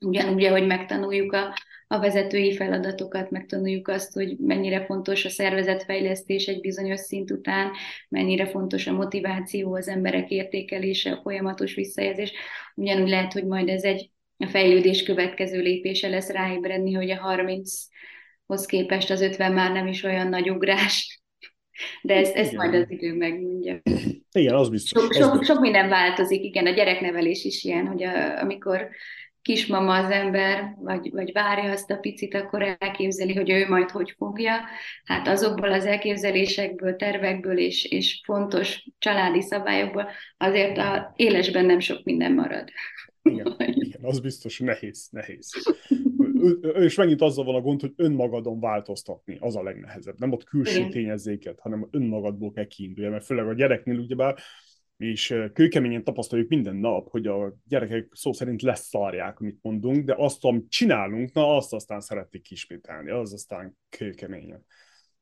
[0.00, 1.54] ugyanúgy, ahogy megtanuljuk a
[1.88, 7.70] a vezetői feladatokat, megtanuljuk azt, hogy mennyire fontos a szervezetfejlesztés egy bizonyos szint után,
[8.08, 12.32] mennyire fontos a motiváció, az emberek értékelése, a folyamatos visszajelzés.
[12.74, 18.66] Ugyanúgy lehet, hogy majd ez egy a fejlődés következő lépése lesz ráébredni, hogy a 30-hoz
[18.66, 21.15] képest az 50 már nem is olyan nagy ugrás.
[22.02, 23.80] De ezt, ezt majd az idő megmondja.
[24.32, 25.02] Igen, az biztos.
[25.02, 28.88] Sok, sok, sok minden változik, igen, a gyereknevelés is ilyen, hogy a, amikor
[29.46, 34.14] kismama az ember, vagy, vagy várja azt a picit, akkor elképzeli, hogy ő majd hogy
[34.16, 34.54] fogja.
[35.04, 42.04] Hát azokból az elképzelésekből, tervekből és, és fontos családi szabályokból azért a élesben nem sok
[42.04, 42.68] minden marad.
[43.22, 43.54] Igen,
[43.86, 45.50] igen az biztos nehéz, nehéz.
[46.74, 50.18] És megint azzal van a gond, hogy önmagadon változtatni, az a legnehezebb.
[50.18, 50.90] Nem ott külső igen.
[50.90, 54.38] tényezéket, hanem önmagadból kell kiindulni, mert főleg a gyereknél ugyebár
[54.96, 60.44] és kőkeményen tapasztaljuk minden nap, hogy a gyerekek szó szerint leszarják, amit mondunk, de azt,
[60.44, 64.64] amit csinálunk, na azt aztán szeretik kismételni, az aztán kőkeményen.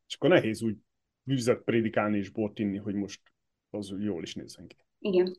[0.08, 0.76] És akkor nehéz úgy
[1.22, 3.20] vizet prédikálni és bort inni, hogy most
[3.70, 4.76] az jól is nézzen ki.
[4.98, 5.36] Igen.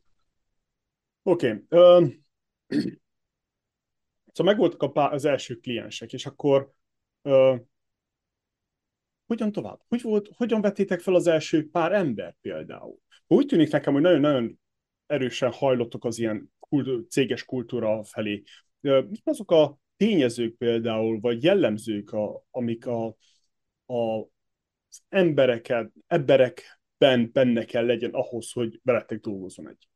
[1.23, 1.63] Oké.
[1.69, 1.99] Okay.
[1.99, 2.13] Uh,
[4.35, 6.71] szóval megvoltak az első kliensek, és akkor
[7.21, 7.59] uh,
[9.25, 9.81] hogyan tovább?
[9.87, 12.99] Hogy volt, hogyan vettétek fel az első pár ember például?
[13.27, 14.59] Úgy tűnik nekem, hogy nagyon-nagyon
[15.05, 18.43] erősen hajlottok az ilyen kult, céges kultúra felé.
[18.81, 23.05] Mik azok a tényezők például, vagy jellemzők, a, amik a,
[23.85, 24.19] a,
[24.89, 29.89] az embereket, emberekben benne kell legyen ahhoz, hogy veletek dolgozzon egy?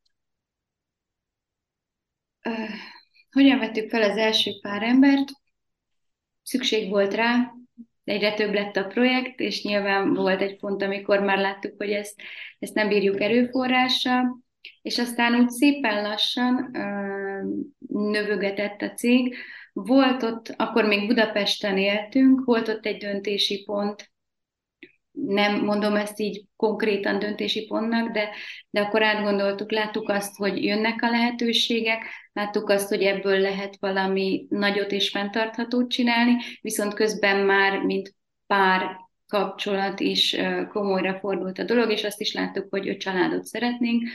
[2.45, 2.98] Uh,
[3.31, 5.29] hogyan vettük fel az első pár embert?
[6.43, 7.53] Szükség volt rá,
[8.03, 12.21] egyre több lett a projekt, és nyilván volt egy pont, amikor már láttuk, hogy ezt,
[12.59, 14.39] ezt nem bírjuk erőforrással,
[14.81, 19.35] és aztán úgy szépen lassan uh, növögetett a cég.
[19.73, 24.11] Volt ott, akkor még Budapesten éltünk, volt ott egy döntési pont,
[25.11, 28.29] nem mondom ezt így konkrétan döntési pontnak, de,
[28.69, 34.45] de akkor átgondoltuk, láttuk azt, hogy jönnek a lehetőségek, láttuk azt, hogy ebből lehet valami
[34.49, 38.15] nagyot és fenntarthatót csinálni, viszont közben már, mint
[38.47, 40.35] pár kapcsolat is
[40.69, 44.09] komolyra fordult a dolog, és azt is láttuk, hogy öt családot szeretnénk,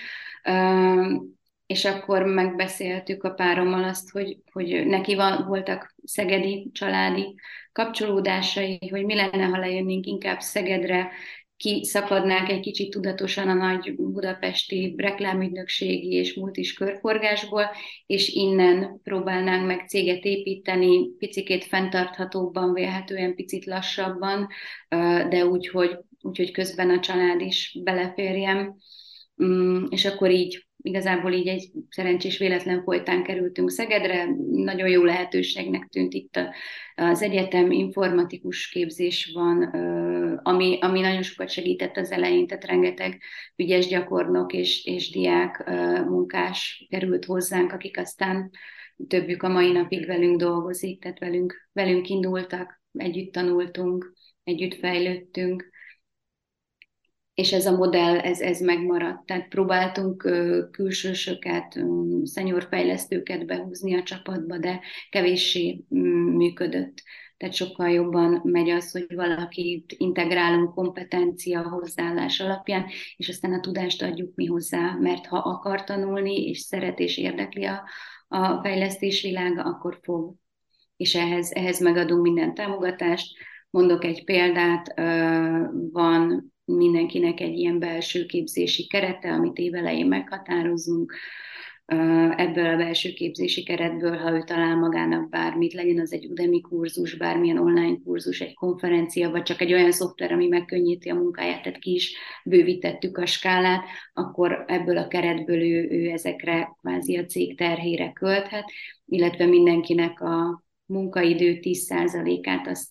[1.66, 7.34] és akkor megbeszéltük a párommal azt, hogy, hogy neki van, voltak szegedi családi
[7.72, 11.10] kapcsolódásai, hogy mi lenne, ha lejönnénk inkább Szegedre,
[11.56, 17.70] kiszakadnánk egy kicsit tudatosan a nagy budapesti reklámügynökségi és multis körforgásból,
[18.06, 24.48] és innen próbálnánk meg céget építeni, picikét fenntarthatóbban, vélhetően picit lassabban,
[25.28, 28.76] de úgy, hogy, úgy, hogy közben a család is beleférjem.
[29.44, 35.88] Mm, és akkor így igazából így egy szerencsés véletlen folytán kerültünk Szegedre, nagyon jó lehetőségnek
[35.88, 36.40] tűnt itt
[36.94, 39.62] az egyetem, informatikus képzés van,
[40.42, 43.22] ami, ami nagyon sokat segített az elején, tehát rengeteg
[43.56, 45.64] ügyes gyakornok és, és diák
[46.08, 48.50] munkás került hozzánk, akik aztán
[49.08, 55.70] többjük a mai napig velünk dolgozik, tehát velünk, velünk indultak, együtt tanultunk, együtt fejlődtünk,
[57.34, 59.26] és ez a modell, ez, ez megmaradt.
[59.26, 60.28] Tehát próbáltunk
[60.70, 61.78] külsősöket,
[62.24, 65.84] szenyorfejlesztőket behúzni a csapatba, de kevéssé
[66.34, 67.02] működött.
[67.36, 74.02] Tehát sokkal jobban megy az, hogy valakit integrálunk kompetencia, hozzáállás alapján, és aztán a tudást
[74.02, 77.84] adjuk mi hozzá, mert ha akar tanulni, és szeret, és érdekli a,
[78.28, 80.34] a fejlesztés világa, akkor fog.
[80.96, 83.36] És ehhez, ehhez megadunk minden támogatást.
[83.70, 84.94] Mondok egy példát,
[85.92, 91.12] van mindenkinek egy ilyen belső képzési kerete, amit évelején meghatározunk.
[92.36, 97.16] Ebből a belső képzési keretből, ha ő talál magának bármit, legyen az egy Udemy kurzus,
[97.16, 101.78] bármilyen online kurzus, egy konferencia, vagy csak egy olyan szoftver, ami megkönnyíti a munkáját, tehát
[101.78, 107.56] ki is bővítettük a skálát, akkor ebből a keretből ő, ő ezekre kvázi a cég
[107.56, 108.64] terhére költhet,
[109.06, 112.88] illetve mindenkinek a munkaidő 10%-át azt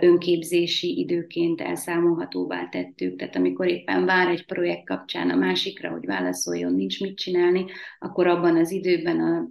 [0.00, 3.18] önképzési időként elszámolhatóvá tettük.
[3.18, 7.64] Tehát amikor éppen vár egy projekt kapcsán a másikra, hogy válaszoljon, nincs mit csinálni,
[7.98, 9.48] akkor abban az időben a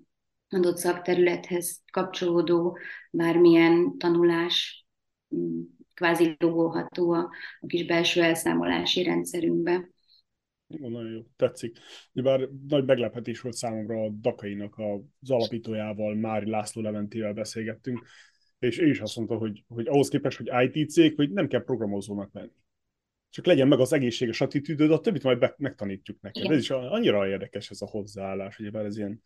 [0.54, 2.78] adott szakterülethez kapcsolódó
[3.12, 4.86] bármilyen tanulás
[5.36, 5.62] mm,
[5.94, 7.30] kvázi logolható a,
[7.60, 9.90] a kis belső elszámolási rendszerünkbe.
[10.68, 11.78] Jó, nagyon jó, tetszik.
[12.14, 18.08] Bár nagy meglepetés volt számomra a Dakainak az alapítójával, Mári László Leventével beszélgettünk,
[18.62, 21.64] és ő is azt mondta, hogy, hogy ahhoz képest, hogy IT cég, hogy nem kell
[21.64, 22.52] programozónak lenni.
[23.30, 26.44] Csak legyen meg az egészséges attitűdöd, a többit majd be, megtanítjuk neked.
[26.44, 26.56] Igen.
[26.56, 29.22] Ez is annyira érdekes ez a hozzáállás, hogy ez ilyen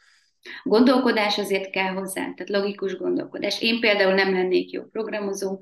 [0.63, 3.61] Gondolkodás azért kell hozzá, tehát logikus gondolkodás.
[3.61, 5.59] Én például nem lennék jó programozó,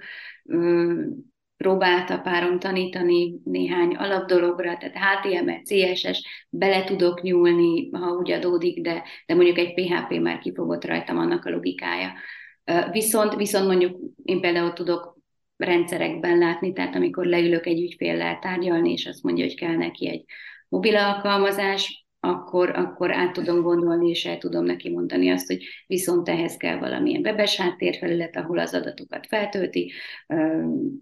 [1.58, 9.04] próbálta párom tanítani néhány alapdologra, tehát HTML, CSS, bele tudok nyúlni, ha úgy adódik, de,
[9.26, 12.12] de mondjuk egy PHP már kifogott rajtam annak a logikája.
[12.91, 15.17] Viszont, viszont mondjuk én például tudok
[15.58, 20.26] rendszerekben látni, tehát amikor leülök egy ügyféllel tárgyalni, és azt mondja, hogy kell neki egy
[20.69, 26.30] mobil alkalmazás, akkor, akkor át tudom gondolni, és el tudom neki mondani azt, hogy viszont
[26.30, 29.91] ehhez kell valamilyen webes háttérfelület, ahol az adatokat feltölti,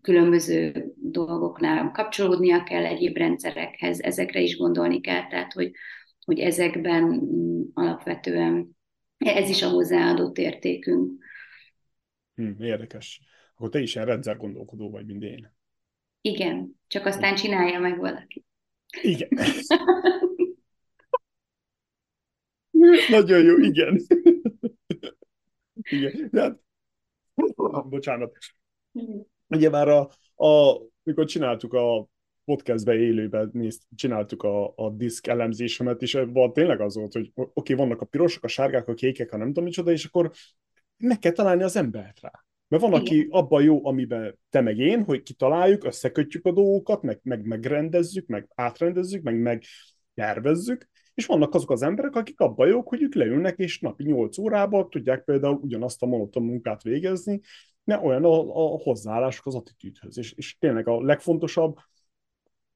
[0.01, 5.71] különböző dolgoknál kapcsolódnia kell egyéb rendszerekhez, ezekre is gondolni kell, tehát hogy,
[6.25, 8.77] hogy ezekben mm, alapvetően
[9.17, 11.20] ez is a hozzáadott értékünk.
[12.41, 13.21] Hmm, érdekes.
[13.55, 15.53] Akkor te is ilyen rendszer gondolkodó vagy, mint én.
[16.21, 18.45] Igen, csak aztán csinálja meg valaki.
[19.01, 19.29] Igen.
[23.09, 24.01] Nagyon jó, igen.
[25.73, 26.27] igen.
[26.31, 26.59] De hát,
[27.89, 28.37] bocsánat.
[29.47, 30.09] Ugye már a,
[30.45, 32.07] a, mikor csináltuk a
[32.45, 37.51] podcastbe élőben nézt, csináltuk a, a diszk elemzésemet, és van tényleg az volt, hogy oké,
[37.53, 40.31] okay, vannak a pirosok, a sárgák, a kékek, a nem tudom micsoda, és akkor
[41.01, 42.31] meg kell találni az embert rá.
[42.67, 47.19] Mert van, aki abban jó, amiben te meg én, hogy kitaláljuk, összekötjük a dolgokat, meg,
[47.23, 49.63] meg megrendezzük, meg átrendezzük, meg, meg
[50.13, 54.37] tervezzük, és vannak azok az emberek, akik abban jók, hogy ők leülnek, és napi 8
[54.37, 57.41] órában tudják például ugyanazt a monoton munkát végezni,
[57.83, 60.17] mert olyan a, a hozzáállások az attitűdhöz.
[60.17, 61.77] És, és tényleg a legfontosabb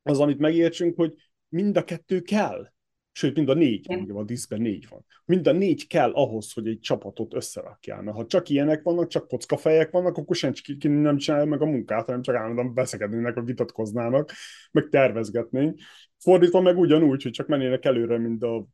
[0.03, 1.15] az, amit megértsünk, hogy
[1.49, 2.73] mind a kettő kell.
[3.17, 5.05] Sőt, mind a négy, ugye a diszben négy van.
[5.25, 8.01] Mind a négy kell ahhoz, hogy egy csapatot összerakjál.
[8.01, 12.05] Mert ha csak ilyenek vannak, csak kockafejek vannak, akkor senki nem csinálja meg a munkát,
[12.05, 14.31] hanem csak állandóan beszegednének, vagy vitatkoznának,
[14.71, 15.79] meg tervezgetnénk.
[16.17, 18.67] Fordítva meg ugyanúgy, hogy csak mennének előre, mint a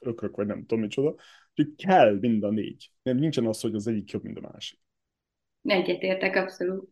[0.00, 1.14] ökrök, vagy nem tudom micsoda.
[1.54, 2.90] Úgyhogy kell mind a négy.
[3.02, 4.80] Nem, nincsen az, hogy az egyik jobb, mint a másik.
[5.62, 6.88] Egyetértek, abszolút.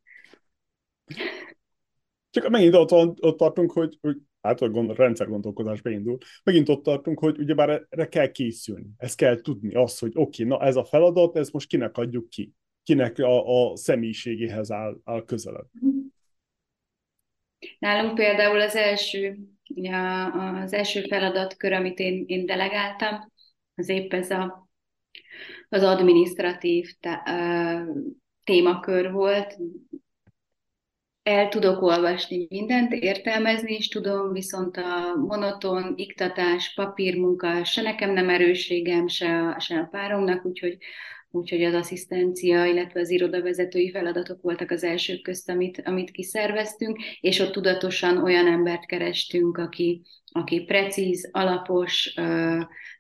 [2.30, 6.18] Csak megint ott, ott tartunk, hogy, hogy hát a gond, rendszergondolkodás beindul.
[6.42, 8.87] Megint ott tartunk, hogy ugyebár erre kell készülni.
[8.96, 12.28] Ezt kell tudni, az, hogy oké, okay, na ez a feladat, ezt most kinek adjuk
[12.28, 12.52] ki.
[12.83, 15.66] Kinek a, a személyiségéhez áll, áll közelebb.
[17.78, 19.38] Nálunk például az első,
[20.64, 23.33] az első feladatkör, amit én, én delegáltam,
[23.74, 24.68] az épp ez a,
[25.68, 26.94] az administratív
[28.44, 29.57] témakör volt,
[31.24, 38.28] el tudok olvasni mindent, értelmezni is tudom, viszont a monoton, iktatás, papírmunka se nekem nem
[38.28, 40.76] erősségem, se a, se a páromnak, úgyhogy,
[41.30, 47.40] úgyhogy az asszisztencia, illetve az irodavezetői feladatok voltak az elsők közt, amit, amit kiszerveztünk, és
[47.40, 52.14] ott tudatosan olyan embert kerestünk, aki, aki precíz, alapos,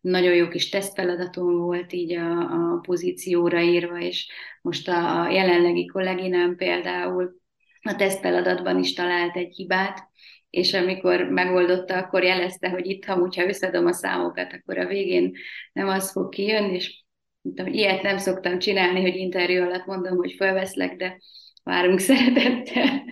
[0.00, 4.28] nagyon jó kis tesztfeladatom volt így a, a pozícióra írva, és
[4.62, 7.42] most a, a jelenlegi kolléginám például
[7.84, 10.08] a tesztfeladatban is talált egy hibát,
[10.50, 15.32] és amikor megoldotta, akkor jelezte, hogy itt, ha hogyha összedom a számokat, akkor a végén
[15.72, 17.04] nem az fog kijönni, és
[17.40, 21.20] mondtam, ilyet nem szoktam csinálni, hogy interjú alatt mondom, hogy felveszlek, de
[21.62, 23.02] várunk szeretettel.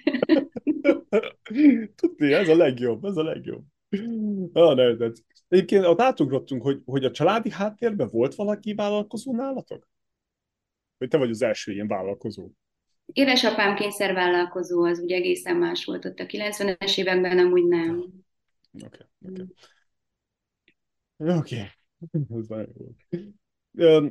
[1.94, 3.62] Tudni, ez a legjobb, ez a legjobb.
[4.52, 5.10] Ah, ne, de
[5.48, 9.88] egyébként ott átugrottunk, hogy, hogy a családi háttérben volt valaki vállalkozó nálatok?
[10.98, 12.50] Vagy te vagy az első ilyen vállalkozó?
[13.12, 18.04] Édesapám kényszervállalkozó, az ugye egészen más volt ott a 90-es években, amúgy nem.
[18.84, 18.98] Oké,
[19.28, 19.42] oké.
[21.16, 21.56] Oké,
[22.38, 22.74] ez nagyon
[23.72, 24.08] jó.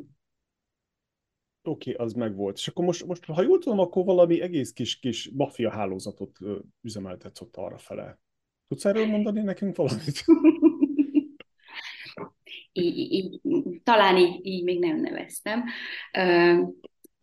[1.64, 2.58] Oké, az meg volt.
[2.58, 6.38] És akkor most, most, ha jól tudom, akkor valami egész kis, kis maffia hálózatot
[6.82, 8.20] üzemeltetsz ott arra fele.
[8.68, 10.24] Tudsz erről mondani nekünk valamit?
[12.74, 13.42] így, így,
[13.84, 15.64] talán így, így még nem neveztem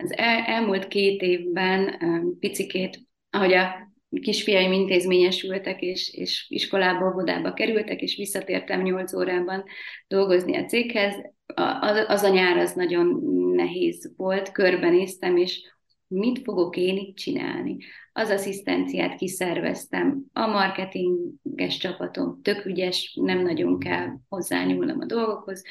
[0.02, 1.98] az el, elmúlt két évben
[2.40, 9.64] picikét, ahogy a kisfiaim intézményesültek, és, és iskolába, óvodába kerültek, és visszatértem nyolc órában
[10.08, 11.14] dolgozni a céghez,
[11.80, 13.22] az, az a nyár az nagyon
[13.54, 15.62] nehéz volt, körbenéztem, és
[16.06, 17.76] mit fogok én itt csinálni?
[18.12, 25.62] Az asszisztenciát kiszerveztem, a marketinges csapatom tök ügyes, nem nagyon kell hozzányúlnom a dolgokhoz,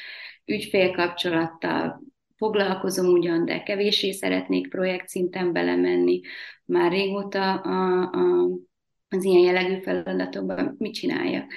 [0.44, 2.02] ügyfélkapcsolattal,
[2.38, 6.20] foglalkozom ugyan, de kevéssé szeretnék projekt szinten belemenni.
[6.64, 8.48] Már régóta a, a,
[9.08, 11.52] az ilyen jellegű feladatokban mit csináljak.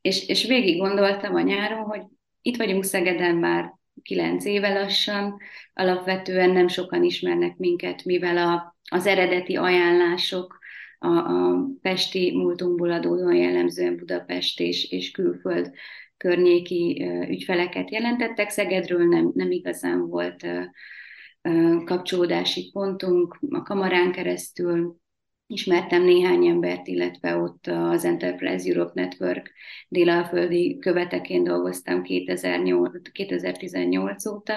[0.00, 2.02] És, és végig gondoltam a nyáron, hogy
[2.42, 5.36] itt vagyunk Szegeden már kilenc éve lassan,
[5.72, 10.58] alapvetően nem sokan ismernek minket, mivel a, az eredeti ajánlások
[10.98, 15.70] a, a pesti múltunkból adódóan jellemzően Budapest és, és külföld
[16.20, 18.50] környéki ügyfeleket jelentettek.
[18.50, 20.46] Szegedről nem, nem igazán volt
[21.84, 23.38] kapcsolódási pontunk.
[23.50, 24.96] A kamarán keresztül
[25.46, 29.52] ismertem néhány embert, illetve ott az Enterprise Europe Network
[29.88, 34.54] délalföldi követeként dolgoztam 2008, 2018 óta,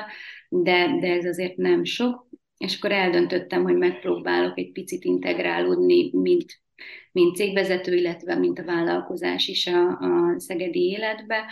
[0.49, 6.62] de, de ez azért nem sok, és akkor eldöntöttem, hogy megpróbálok egy picit integrálódni, mint
[7.11, 11.45] mint cégvezető, illetve mint a vállalkozás is a, a szegedi életbe.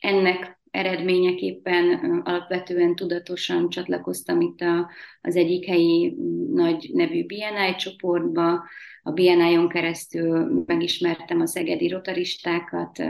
[0.00, 1.94] Ennek eredményeképpen
[2.24, 4.90] alapvetően tudatosan csatlakoztam itt a,
[5.20, 6.16] az egyik helyi
[6.52, 8.64] nagy nevű BNI csoportba.
[9.02, 13.02] A BNI-on keresztül megismertem a szegedi rotaristákat,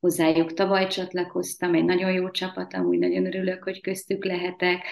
[0.00, 4.86] hozzájuk tavaly csatlakoztam, egy nagyon jó csapat, amúgy nagyon örülök, hogy köztük lehetek.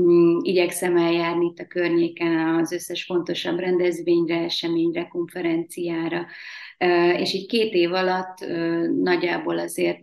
[0.00, 6.26] Mm, igyekszem eljárni itt a környéken az összes fontosabb rendezvényre, eseményre, konferenciára,
[7.16, 8.38] és így két év alatt
[9.02, 9.98] nagyjából azért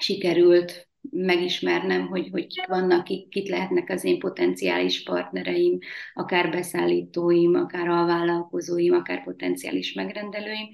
[0.00, 5.78] sikerült megismernem, hogy, hogy kik vannak, kik, kik lehetnek az én potenciális partnereim,
[6.14, 10.68] akár beszállítóim, akár alvállalkozóim, akár potenciális megrendelőim.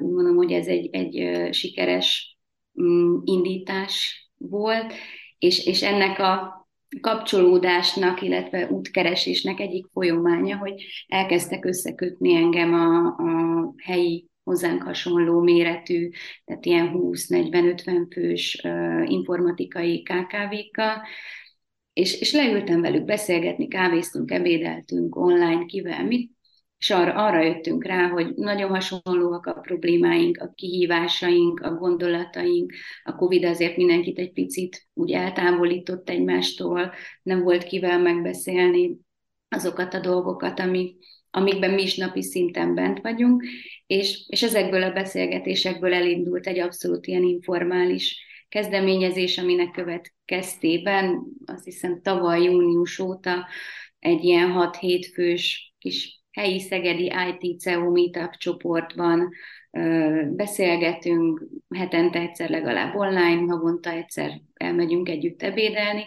[0.00, 2.38] Mondom, hogy ez egy, egy sikeres
[2.82, 4.92] mm, indítás volt,
[5.38, 6.59] és, és ennek a
[7.00, 16.10] kapcsolódásnak, illetve útkeresésnek egyik folyamánya, hogy elkezdtek összekötni engem a, a helyi hozzánk hasonló méretű,
[16.44, 21.02] tehát ilyen 20-40-50 fős uh, informatikai KKV-kkal,
[21.92, 26.30] és, és leültem velük beszélgetni, kávéztunk, ebédeltünk online, kivel mit,
[26.80, 32.72] és arra, arra jöttünk rá, hogy nagyon hasonlóak a problémáink, a kihívásaink, a gondolataink.
[33.02, 38.96] A Covid azért mindenkit egy picit úgy eltávolított egymástól, nem volt kivel megbeszélni
[39.48, 40.96] azokat a dolgokat, amik,
[41.30, 43.44] amikben mi is napi szinten bent vagyunk,
[43.86, 52.00] és, és ezekből a beszélgetésekből elindult egy abszolút ilyen informális kezdeményezés, aminek következtében azt hiszem
[52.02, 53.46] tavaly június óta
[53.98, 59.30] egy ilyen 6-7 fős kis helyi szegedi IT CEO meetup csoportban
[60.30, 66.06] beszélgetünk, hetente egyszer legalább online, havonta egyszer elmegyünk együtt ebédelni,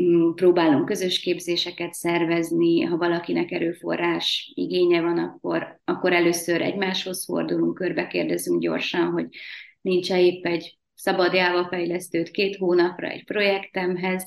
[0.00, 7.74] mm, próbálunk közös képzéseket szervezni, ha valakinek erőforrás igénye van, akkor, akkor először egymáshoz fordulunk,
[7.74, 9.26] körbe kérdezünk gyorsan, hogy
[9.80, 11.32] nincs-e épp egy szabad
[11.68, 14.26] fejlesztőt két hónapra egy projektemhez,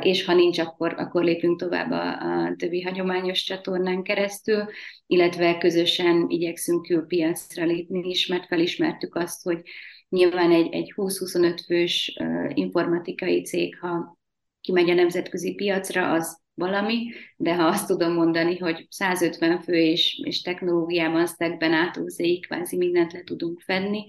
[0.00, 4.64] és ha nincs, akkor, akkor lépünk tovább a, a többi hagyományos csatornán keresztül,
[5.06, 9.60] illetve közösen igyekszünk külpiacra lépni is, mert felismertük azt, hogy
[10.08, 12.16] nyilván egy, egy 20-25 fős
[12.54, 14.18] informatikai cég, ha
[14.60, 20.20] kimegy a nemzetközi piacra, az valami, de ha azt tudom mondani, hogy 150 fő és,
[20.24, 24.06] és technológiában, stackben átúzéig kvázi mindent le tudunk fenni,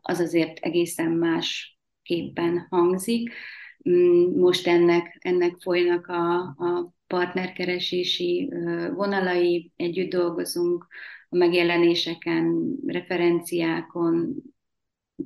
[0.00, 3.32] az azért egészen más képpen hangzik.
[3.88, 8.52] Mm, most ennek, ennek folynak a, a partnerkeresési
[8.94, 10.86] vonalai, együtt dolgozunk
[11.28, 14.34] a megjelenéseken, referenciákon,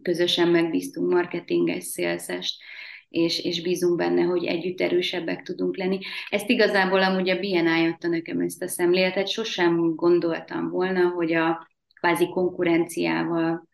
[0.02, 2.62] közösen megbíztunk marketinges, szélszest,
[3.08, 5.98] és, és bízunk benne, hogy együtt erősebbek tudunk lenni.
[6.28, 11.68] Ezt igazából amúgy a BNI adta nekem ezt a szemléletet, sosem gondoltam volna, hogy a
[12.00, 13.68] kvázi konkurenciával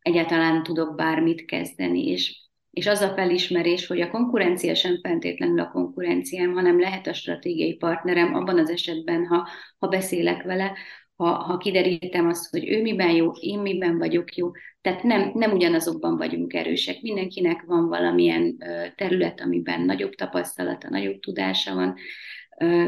[0.00, 2.36] egyáltalán tudok bármit kezdeni, és,
[2.70, 7.76] és az a felismerés, hogy a konkurencia sem feltétlenül a konkurenciám, hanem lehet a stratégiai
[7.76, 9.48] partnerem abban az esetben, ha,
[9.78, 10.76] ha beszélek vele,
[11.16, 14.50] ha, ha kiderítem azt, hogy ő miben jó, én miben vagyok jó,
[14.80, 17.00] tehát nem, nem ugyanazokban vagyunk erősek.
[17.00, 18.58] Mindenkinek van valamilyen
[18.96, 21.96] terület, amiben nagyobb tapasztalata, nagyobb tudása van.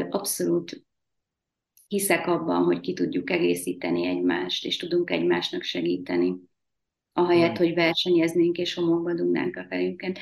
[0.09, 0.85] Abszolút
[1.87, 6.35] hiszek abban, hogy ki tudjuk egészíteni egymást, és tudunk egymásnak segíteni
[7.17, 10.19] ahelyett, hogy versenyeznénk és homokba dugnánk a fejünket.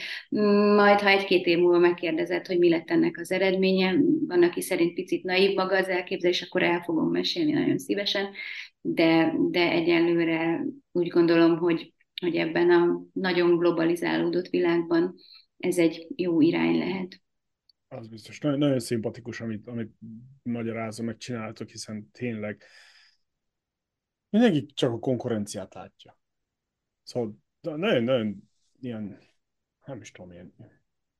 [0.75, 3.95] Majd, ha egy-két év múlva megkérdezett, hogy mi lett ennek az eredménye,
[4.27, 8.29] van, aki szerint picit naív maga az elképzelés, akkor el fogom mesélni nagyon szívesen,
[8.81, 15.15] de, de egyelőre úgy gondolom, hogy, hogy ebben a nagyon globalizálódott világban
[15.57, 17.21] ez egy jó irány lehet.
[17.87, 18.39] Az biztos.
[18.39, 19.91] Nagyon, nagyon szimpatikus, amit, amit
[20.43, 22.63] magyarázom, meg csináltok, hiszen tényleg
[24.29, 26.17] mindenki csak a konkurenciát látja
[27.05, 28.49] Szóval nagyon-nagyon
[28.79, 29.19] ilyen,
[29.85, 30.53] nem is tudom, ilyen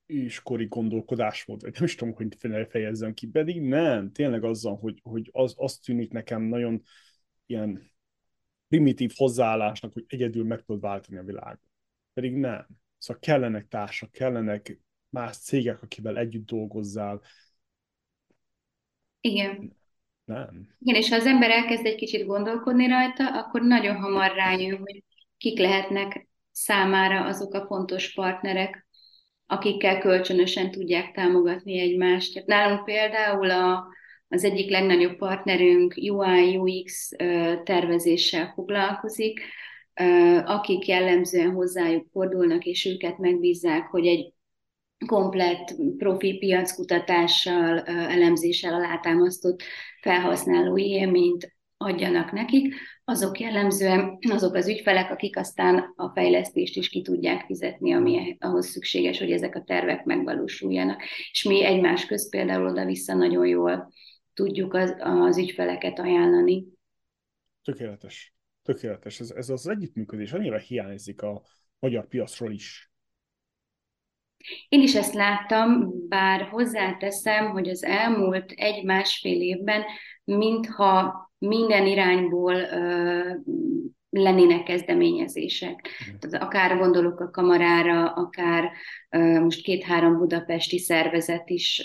[0.06, 2.38] iskori gondolkodásmód, vagy nem is tudom, hogy
[2.70, 6.82] fejezzem ki, pedig nem, tényleg azzal, hogy, hogy az, az tűnik nekem nagyon
[7.46, 7.92] ilyen
[8.68, 11.70] primitív hozzáállásnak, hogy egyedül meg tudod váltani a világot.
[12.14, 12.68] Pedig nem.
[12.98, 14.80] Szóval kellenek társak, kellenek
[15.10, 17.22] más cégek, akivel együtt dolgozzál.
[19.20, 19.76] Igen.
[20.26, 20.76] Nem.
[20.80, 25.04] Igen, és ha az ember elkezd egy kicsit gondolkodni rajta, akkor nagyon hamar rájön, hogy
[25.46, 28.88] kik lehetnek számára azok a fontos partnerek,
[29.46, 32.46] akikkel kölcsönösen tudják támogatni egymást.
[32.46, 33.88] Nálunk például a,
[34.28, 37.12] az egyik legnagyobb partnerünk UI, UX
[37.64, 39.40] tervezéssel foglalkozik,
[40.44, 44.34] akik jellemzően hozzájuk fordulnak, és őket megbízzák, hogy egy
[45.08, 49.64] komplett profi piackutatással, elemzéssel alátámasztott
[50.02, 52.74] felhasználói élményt adjanak nekik,
[53.06, 58.68] azok jellemzően azok az ügyfelek, akik aztán a fejlesztést is ki tudják fizetni, ami ahhoz
[58.68, 61.02] szükséges, hogy ezek a tervek megvalósuljanak.
[61.32, 63.92] És mi egymás közt például oda-vissza nagyon jól
[64.34, 66.66] tudjuk az, az ügyfeleket ajánlani.
[67.64, 68.34] Tökéletes.
[68.64, 69.20] Tökéletes.
[69.20, 71.42] Ez, ez az együttműködés annyira hiányzik a
[71.80, 72.92] magyar piacról is.
[74.70, 79.84] Én is ezt láttam, bár hozzáteszem, hogy az elmúlt egy-másfél évben,
[80.24, 82.56] mintha minden irányból
[84.10, 85.90] lennének kezdeményezések.
[86.20, 88.72] Tehát akár gondolok a kamarára, akár
[89.42, 91.84] most két-három budapesti szervezet is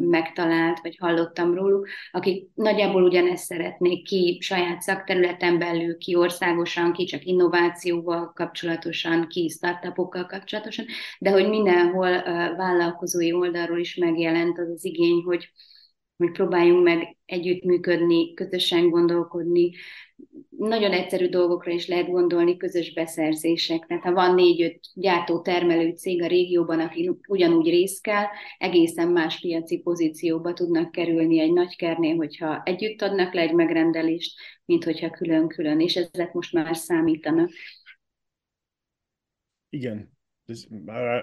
[0.00, 7.04] megtalált, vagy hallottam róluk, akik nagyjából ugyanezt szeretnék ki saját szakterületen belül, ki országosan, ki
[7.04, 10.84] csak innovációval kapcsolatosan, ki startupokkal kapcsolatosan,
[11.18, 12.22] de hogy mindenhol
[12.56, 15.50] vállalkozói oldalról is megjelent az az igény, hogy
[16.16, 19.70] hogy próbáljunk meg együttműködni, közösen gondolkodni.
[20.48, 23.86] Nagyon egyszerű dolgokra is lehet gondolni, közös beszerzések.
[23.86, 28.24] Tehát ha van négy-öt gyártó-termelő cég a régióban, aki ugyanúgy részt kell,
[28.58, 34.38] egészen más piaci pozícióba tudnak kerülni egy nagy kernél, hogyha együtt adnak le egy megrendelést,
[34.64, 37.50] mint hogyha külön-külön, és ezek most már számítanak.
[39.68, 40.66] Igen, ez,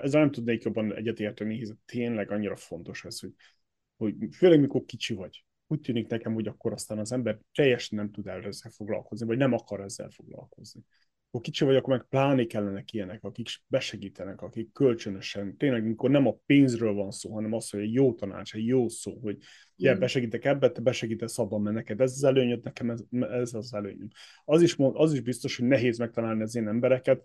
[0.02, 3.32] ezzel nem tudnék jobban egyetérteni, hiszen tényleg annyira fontos ez, hogy
[4.12, 8.12] hogy főleg mikor kicsi vagy, úgy tűnik nekem, hogy akkor aztán az ember teljesen nem
[8.12, 10.82] tud ezzel foglalkozni, vagy nem akar ezzel foglalkozni.
[11.30, 16.28] Akkor kicsi vagy, akkor meg pláne kellenek ilyenek, akik besegítenek, akik kölcsönösen, tényleg, amikor nem
[16.28, 19.38] a pénzről van szó, hanem az, hogy egy jó tanács, egy jó szó, hogy
[19.76, 23.74] ja, besegítek ebbe, te besegítesz abban, mert neked ez az előnyöd, nekem ez, ez az
[23.74, 24.08] előnyöm.
[24.45, 27.24] Az is, az is biztos, hogy nehéz megtalálni az én embereket,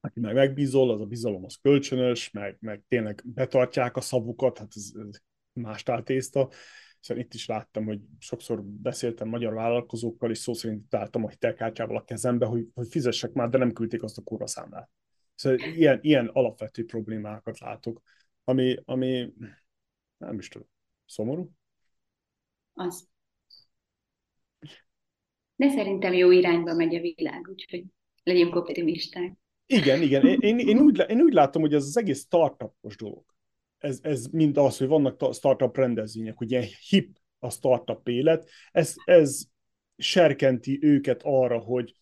[0.00, 4.72] aki meg megbízol, az a bizalom az kölcsönös, meg, meg tényleg betartják a szavukat, hát
[4.74, 5.20] ez, ez
[5.54, 6.48] más tészta,
[7.00, 11.96] hiszen itt is láttam, hogy sokszor beszéltem magyar vállalkozókkal, és szó szerint álltam a hitelkártyával
[11.96, 14.90] a kezembe, hogy, hogy fizessek már, de nem küldték azt a kurva számlát.
[15.34, 18.02] Szóval ilyen, ilyen alapvető problémákat látok,
[18.44, 19.32] ami, ami
[20.16, 20.68] nem is tudom,
[21.06, 21.50] szomorú?
[22.72, 23.08] Az.
[25.56, 27.84] De szerintem jó irányba megy a világ, úgyhogy
[28.22, 29.32] legyünk optimisták.
[29.66, 30.26] Igen, igen.
[30.26, 33.33] Én, én, én, úgy, én úgy látom, hogy ez az egész startupos dolog
[33.84, 38.94] ez, ez mind az, hogy vannak startup rendezvények, hogy ilyen hip a startup élet, ez,
[39.04, 39.44] ez
[39.96, 41.94] serkenti őket arra, hogy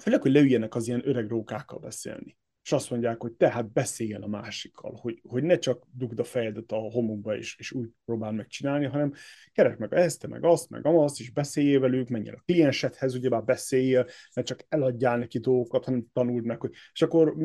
[0.00, 2.36] főleg, hogy leüljenek az ilyen öreg rókákkal beszélni.
[2.62, 6.72] És azt mondják, hogy tehát beszéljen a másikkal, hogy, hogy ne csak dugd a fejedet
[6.72, 9.12] a homokba, és, és úgy próbál megcsinálni, hanem
[9.52, 14.06] keresd meg ezt, meg azt, meg azt, és beszéljél velük, menjél a kliensedhez, ugyebár beszéljél,
[14.32, 17.36] ne csak eladjál neki dolgokat, hanem tanuld meg, hogy, és akkor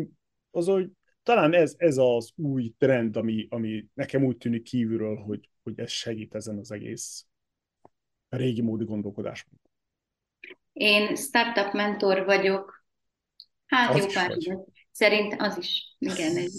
[0.51, 0.91] az, hogy
[1.23, 5.91] talán ez, ez az új trend, ami, ami nekem úgy tűnik kívülről, hogy, hogy ez
[5.91, 7.25] segít ezen az egész
[8.29, 9.47] régi módi gondolkodás.
[10.73, 12.85] Én startup mentor vagyok,
[13.65, 14.37] hát az jó pár
[14.91, 16.49] Szerint az is, igen,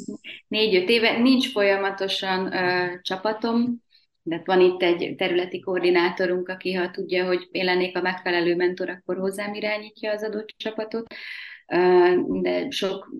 [0.49, 1.19] négy-öt éve.
[1.19, 3.83] Nincs folyamatosan uh, csapatom,
[4.23, 8.89] de van itt egy területi koordinátorunk, aki ha tudja, hogy én lennék a megfelelő mentor,
[8.89, 11.15] akkor hozzám irányítja az adott csapatot.
[12.27, 13.15] De sok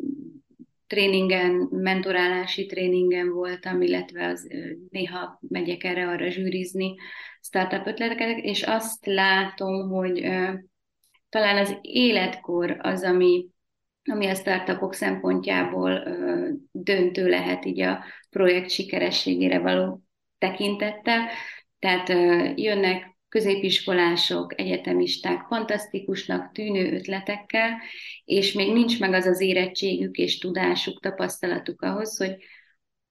[0.93, 4.49] tréningen, mentorálási tréningen voltam, illetve az,
[4.91, 6.95] néha megyek erre arra zsűrizni
[7.41, 10.21] startup ötleteket, és azt látom, hogy
[11.29, 13.47] talán az életkor az, ami,
[14.11, 16.03] ami a startupok szempontjából
[16.73, 20.03] döntő lehet így a projekt sikerességére való
[20.39, 21.29] tekintettel.
[21.79, 22.09] Tehát
[22.59, 27.81] jönnek középiskolások, egyetemisták fantasztikusnak tűnő ötletekkel,
[28.25, 32.37] és még nincs meg az az érettségük és tudásuk, tapasztalatuk ahhoz, hogy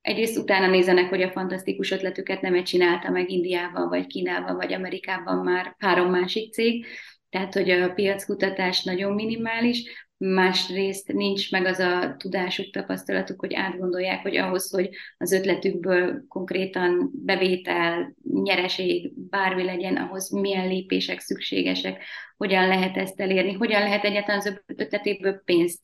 [0.01, 5.37] egyrészt utána nézenek, hogy a fantasztikus ötletüket nem csinálta meg Indiában, vagy Kínában, vagy Amerikában
[5.43, 6.85] már három másik cég,
[7.29, 9.83] tehát hogy a piackutatás nagyon minimális,
[10.23, 17.11] másrészt nincs meg az a tudásuk, tapasztalatuk, hogy átgondolják, hogy ahhoz, hogy az ötletükből konkrétan
[17.13, 22.03] bevétel, nyereség, bármi legyen, ahhoz milyen lépések szükségesek,
[22.37, 25.79] hogyan lehet ezt elérni, hogyan lehet egyáltalán az ötletéből pénzt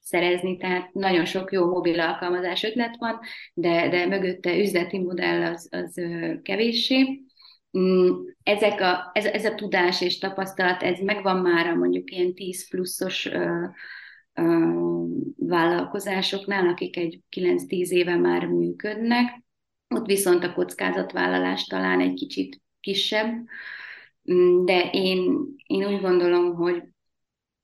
[0.00, 3.20] szerezni, tehát nagyon sok jó mobil alkalmazás ötlet van,
[3.54, 6.00] de, de mögötte üzleti modell az, az
[6.42, 7.22] kevéssé.
[7.78, 8.10] Mm,
[8.42, 12.68] ezek a, ez, ez a tudás és tapasztalat, ez megvan már a mondjuk ilyen 10
[12.68, 13.64] pluszos ö,
[14.34, 15.04] ö,
[15.36, 19.42] vállalkozásoknál, akik egy 9-10 éve már működnek.
[19.88, 23.34] Ott viszont a kockázatvállalás talán egy kicsit kisebb,
[24.32, 26.82] mm, de én, én úgy gondolom, hogy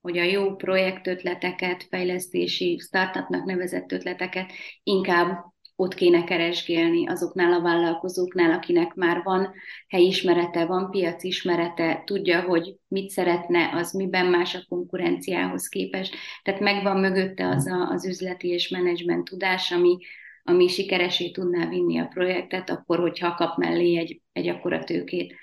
[0.00, 4.52] hogy a jó projektötleteket, fejlesztési, startupnak nevezett ötleteket
[4.82, 5.44] inkább
[5.81, 9.55] ott kéne keresgélni azoknál a vállalkozóknál, akinek már van
[9.89, 16.14] helyismerete, van piacismerete, tudja, hogy mit szeretne, az miben más a konkurenciához képest.
[16.43, 19.99] Tehát megvan mögötte az a, az üzleti és menedzsment tudás, ami,
[20.43, 25.35] ami sikeresé tudná vinni a projektet, akkor, hogyha kap mellé egy, egy akkora tőkét.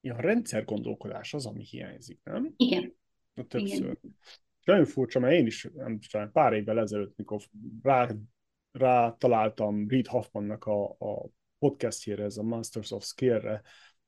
[0.00, 2.52] Ja, a rendszer gondolkodás az, ami hiányzik, nem?
[2.56, 2.94] Igen.
[3.34, 3.78] A többször.
[3.78, 3.98] Igen.
[4.64, 7.40] nagyon furcsa, mert én is nem tudom, pár évvel ezelőtt, mikor
[7.82, 8.08] rá
[8.72, 13.62] rá találtam Reed Hoffmannak a, a podcastjére, ez a Masters of Skill-re,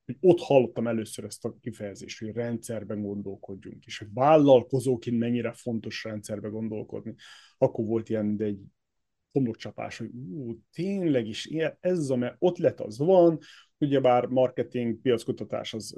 [0.05, 6.05] hogy ott hallottam először ezt a kifejezést, hogy rendszerben gondolkodjunk, és hogy vállalkozóként mennyire fontos
[6.05, 7.15] rendszerbe gondolkodni.
[7.59, 8.61] Akkor volt ilyen, de egy
[9.33, 11.47] homlokcsapás, hogy ú, tényleg is,
[11.81, 13.39] ez a, mert ott lett az van,
[13.79, 15.97] ugyebár marketing, piackutatás az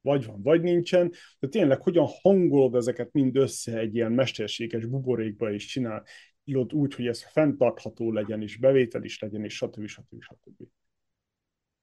[0.00, 5.52] vagy van, vagy nincsen, de tényleg hogyan hangolod ezeket mind össze egy ilyen mesterséges buborékba,
[5.52, 6.04] és csinál
[6.46, 9.86] írod úgy, hogy ez fenntartható legyen, és bevétel is legyen, és stb.
[9.86, 10.22] stb.
[10.22, 10.62] stb.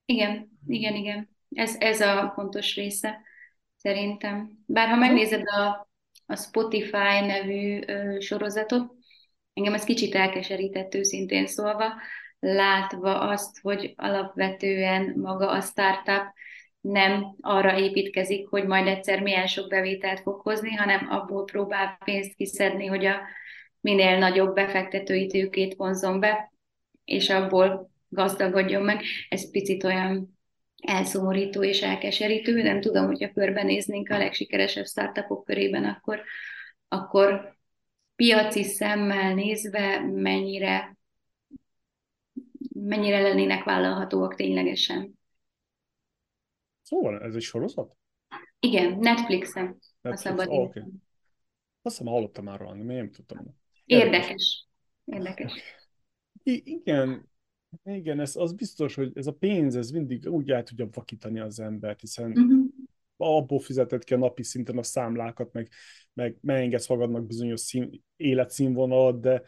[0.05, 1.29] Igen, igen, igen.
[1.49, 3.21] Ez, ez a fontos része,
[3.75, 4.63] szerintem.
[4.65, 5.89] Bár ha megnézed a,
[6.25, 8.93] a Spotify nevű ö, sorozatot,
[9.53, 11.93] engem ez kicsit elkeserített őszintén szólva,
[12.39, 16.33] látva azt, hogy alapvetően maga a startup
[16.81, 22.35] nem arra építkezik, hogy majd egyszer milyen sok bevételt fog hozni, hanem abból próbál pénzt
[22.35, 23.21] kiszedni, hogy a
[23.83, 26.53] minél nagyobb befektetői tőkét vonzon be,
[27.05, 29.01] és abból gazdagodjon meg.
[29.29, 30.37] Ez picit olyan
[30.81, 32.61] elszomorító és elkeserítő.
[32.61, 36.21] Nem tudom, hogyha körbenéznénk a legsikeresebb startupok körében, akkor,
[36.87, 37.57] akkor
[38.15, 40.97] piaci szemmel nézve mennyire,
[42.73, 45.19] mennyire lennének vállalhatóak ténylegesen.
[46.81, 47.95] Szóval ez egy sorozat?
[48.59, 49.63] Igen, Netflixen.
[49.63, 50.83] Netflix, a szabad oh, okay.
[51.81, 53.61] Azt hiszem, hallottam már róla, nem tudtam.
[53.85, 54.67] Érdekes.
[55.05, 55.51] Érdekes.
[56.43, 57.29] I- igen,
[57.83, 61.59] igen, ez, az biztos, hogy ez a pénz, ez mindig úgy el tudja vakítani az
[61.59, 62.65] embert, hiszen uh-huh.
[63.17, 65.69] abból fizetett ki a napi szinten a számlákat, meg,
[66.13, 69.41] meg megengedsz magadnak bizonyos szín, életszínvonalat, de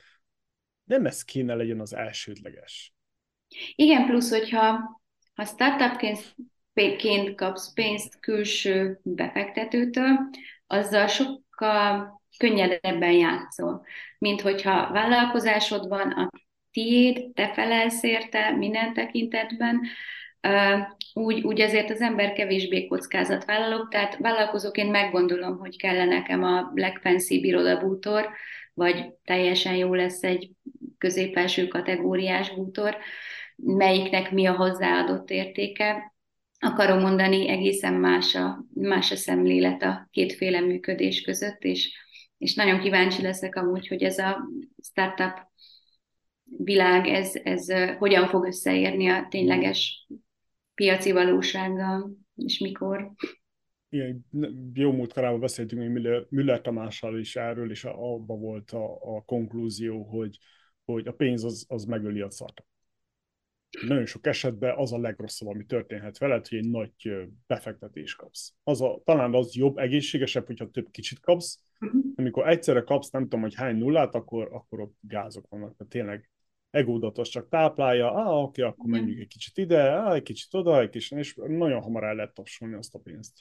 [0.84, 2.94] nem ez kéne legyen az elsődleges.
[3.76, 5.00] Igen, plusz, hogyha
[5.34, 10.30] ha startupként kapsz pénzt külső befektetőtől,
[10.68, 13.86] azzal sokkal könnyedebben játszol,
[14.18, 16.30] mint hogyha vállalkozásod van, a
[16.72, 19.82] tiéd, te felelsz érte minden tekintetben,
[21.14, 27.44] úgy, úgy azért az ember kevésbé kockázatvállalók, tehát vállalkozóként meggondolom, hogy kellene nekem a legfenszibb
[27.44, 28.30] irodabútor,
[28.74, 30.52] vagy teljesen jó lesz egy
[30.98, 32.98] középelső kategóriás bútor,
[33.56, 36.14] melyiknek mi a hozzáadott értéke.
[36.60, 42.05] Akarom mondani, egészen más a, más a szemlélet a kétféle működés között, és
[42.38, 44.50] és nagyon kíváncsi leszek amúgy, hogy ez a
[44.84, 45.48] startup
[46.44, 50.08] világ, ez, ez hogyan fog összeérni a tényleges
[50.74, 53.12] piaci valósággal, és mikor.
[53.90, 54.26] Igen,
[54.74, 60.04] jó múltkorában beszéltünk még Müller, Müller Tamással is erről, és abban volt a, a konklúzió,
[60.04, 60.38] hogy,
[60.86, 62.66] hogy a pénz az, az megöli a startup.
[63.82, 66.92] Nagyon sok esetben az a legrosszabb, ami történhet veled, hogy egy nagy
[67.48, 68.54] befektetés kapsz.
[68.64, 72.02] Az a, talán az jobb, egészségesebb, hogyha több kicsit kapsz, uh-huh.
[72.16, 75.76] amikor egyszerre kapsz nem tudom, hogy hány nullát, akkor, akkor ott gázok vannak.
[75.78, 76.30] Tehát tényleg
[76.70, 80.90] egódatos csak táplálja, ah, oké, akkor menjünk egy kicsit ide, ah, egy kicsit oda, egy
[80.90, 83.40] kicsit, és nagyon hamar el lehet tapsolni azt a pénzt.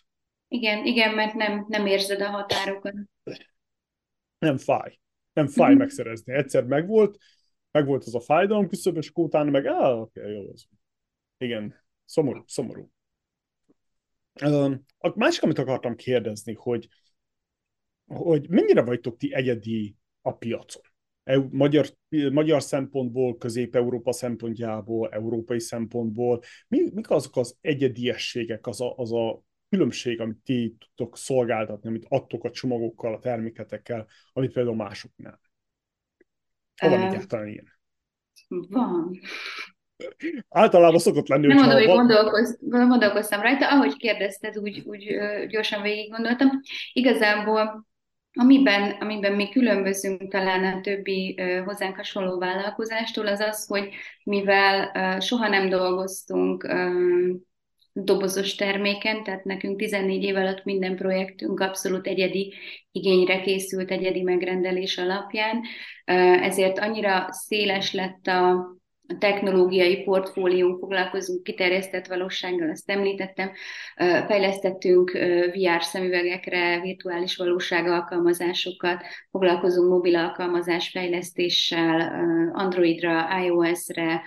[0.49, 2.95] Igen, igen, mert nem, nem érzed a határokat.
[4.39, 4.99] Nem fáj.
[5.33, 5.79] Nem fáj uh-huh.
[5.79, 6.33] megszerezni.
[6.33, 7.19] Egyszer megvolt,
[7.75, 10.67] megvolt az a fájdalom küszöb, és utána meg, ah, oké, okay, jó az.
[11.39, 12.91] Igen, szomorú, szomorú.
[14.99, 16.89] A másik, amit akartam kérdezni, hogy
[18.07, 20.83] hogy mennyire vagytok ti egyedi a piacon?
[21.51, 21.87] Magyar,
[22.33, 29.43] magyar szempontból, Közép-Európa szempontjából, európai szempontból, mi, mik azok az egyediességek, az a, az a
[29.69, 35.41] különbség, amit ti tudtok szolgáltatni, amit adtok a csomagokkal, a terméketekkel, amit például másoknál?
[36.77, 37.73] Ha van egyáltalán ilyen?
[38.49, 39.19] Van.
[40.49, 45.17] Általában szokott lenni, Nem mondom, hogy gondolkoz, gondolkoztam rajta, ahogy kérdezted, úgy, úgy
[45.49, 46.49] gyorsan végig gondoltam.
[46.93, 47.87] Igazából
[48.37, 53.89] Amiben, amiben mi különbözünk talán a többi uh, hozzánk hasonló vállalkozástól, az az, hogy
[54.25, 57.37] mivel uh, soha nem dolgoztunk uh,
[57.97, 62.55] dobozos terméken, tehát nekünk 14 év alatt minden projektünk abszolút egyedi
[62.93, 65.63] igényre készült, egyedi megrendelés alapján,
[66.43, 68.73] ezért annyira széles lett a,
[69.19, 73.53] technológiai portfóliónk, foglalkozunk kiterjesztett valósággal, azt említettem,
[74.27, 75.11] fejlesztettünk
[75.53, 82.01] VR szemüvegekre, virtuális valóság alkalmazásokat, foglalkozunk mobil alkalmazás fejlesztéssel,
[82.53, 84.23] Androidra, iOS-re,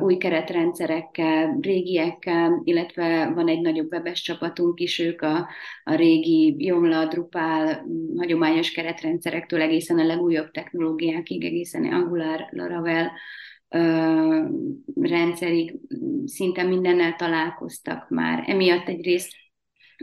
[0.00, 5.48] új keretrendszerekkel, régiekkel, illetve van egy nagyobb webes csapatunk is, ők a,
[5.84, 7.86] a régi Joomla, Drupal,
[8.16, 13.12] hagyományos keretrendszerektől egészen a legújabb technológiákig, egészen Angular, Laravel,
[14.94, 15.78] rendszerig
[16.24, 18.44] szinte mindennel találkoztak már.
[18.46, 19.32] Emiatt egyrészt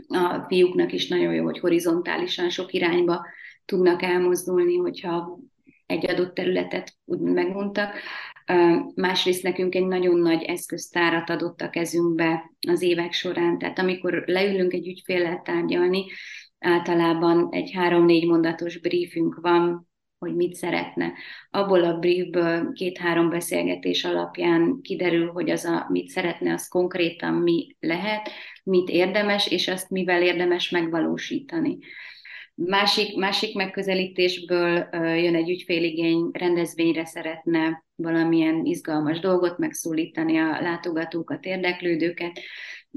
[0.08, 3.26] a fiúknak is nagyon jó, hogy horizontálisan sok irányba
[3.64, 5.38] tudnak elmozdulni, hogyha
[5.86, 7.94] egy adott területet úgy megmondtak.
[8.94, 14.72] Másrészt nekünk egy nagyon nagy eszköztárat adott a kezünkbe az évek során, tehát amikor leülünk
[14.72, 16.04] egy ügyféllel tárgyalni,
[16.58, 19.88] általában egy három-négy mondatos briefünk van,
[20.18, 21.12] hogy mit szeretne.
[21.50, 27.76] Abból a briefből két-három beszélgetés alapján kiderül, hogy az, a, mit szeretne, az konkrétan mi
[27.80, 28.30] lehet,
[28.62, 31.78] mit érdemes, és azt mivel érdemes megvalósítani.
[32.54, 42.40] Másik, másik megközelítésből jön egy ügyféligény, rendezvényre szeretne valamilyen izgalmas dolgot megszólítani a látogatókat, érdeklődőket,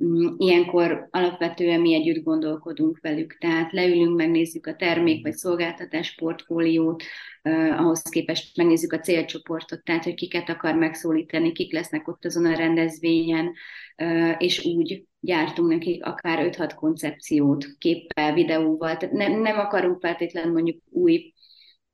[0.04, 7.04] Mm, ilyenkor alapvetően mi együtt gondolkodunk velük, tehát leülünk, megnézzük a termék vagy szolgáltatás portfóliót,
[7.78, 12.56] ahhoz képest megnézzük a célcsoportot, tehát hogy kiket akar megszólítani, kik lesznek ott azon a
[12.56, 13.54] rendezvényen,
[14.38, 20.82] és úgy gyártunk nekik akár 5-6 koncepciót, képpel, videóval, tehát nem, nem akarunk feltétlenül mondjuk
[20.90, 21.34] új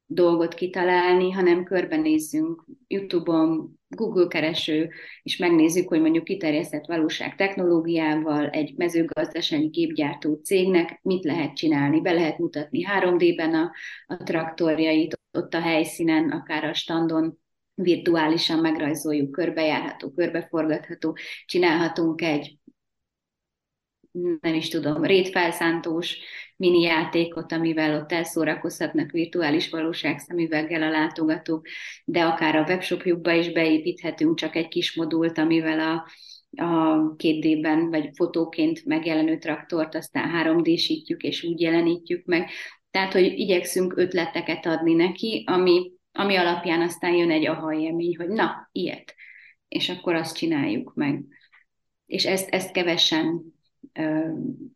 [0.06, 4.90] dolgot kitalálni, hanem körbenézzünk YouTube-on, Google kereső,
[5.24, 12.02] és megnézzük, hogy mondjuk kiterjesztett valóság technológiával egy mezőgazdasági gépgyártó cégnek mit lehet csinálni.
[12.02, 13.72] Be lehet mutatni 3D-ben a,
[14.06, 17.38] a traktorjait, ott a helyszínen, akár a standon,
[17.76, 22.58] virtuálisan megrajzoljuk, körbejárható, körbeforgatható, csinálhatunk egy
[24.42, 26.18] nem is tudom, rétfelszántós
[26.58, 31.68] mini játékot, amivel ott elszórakozhatnak virtuális valóság szemüveggel a látogatók,
[32.06, 36.08] de akár a webshopjukba is beépíthetünk csak egy kis modult, amivel a,
[36.64, 42.50] a 2 ben vagy fotóként megjelenő traktort aztán 3D-sítjük és úgy jelenítjük meg.
[42.92, 48.28] Tehát, hogy igyekszünk ötleteket adni neki, ami, ami alapján aztán jön egy aha élmény, hogy
[48.30, 49.16] na, ilyet.
[49.68, 51.24] És akkor azt csináljuk meg.
[52.06, 53.53] És ezt, ezt kevesen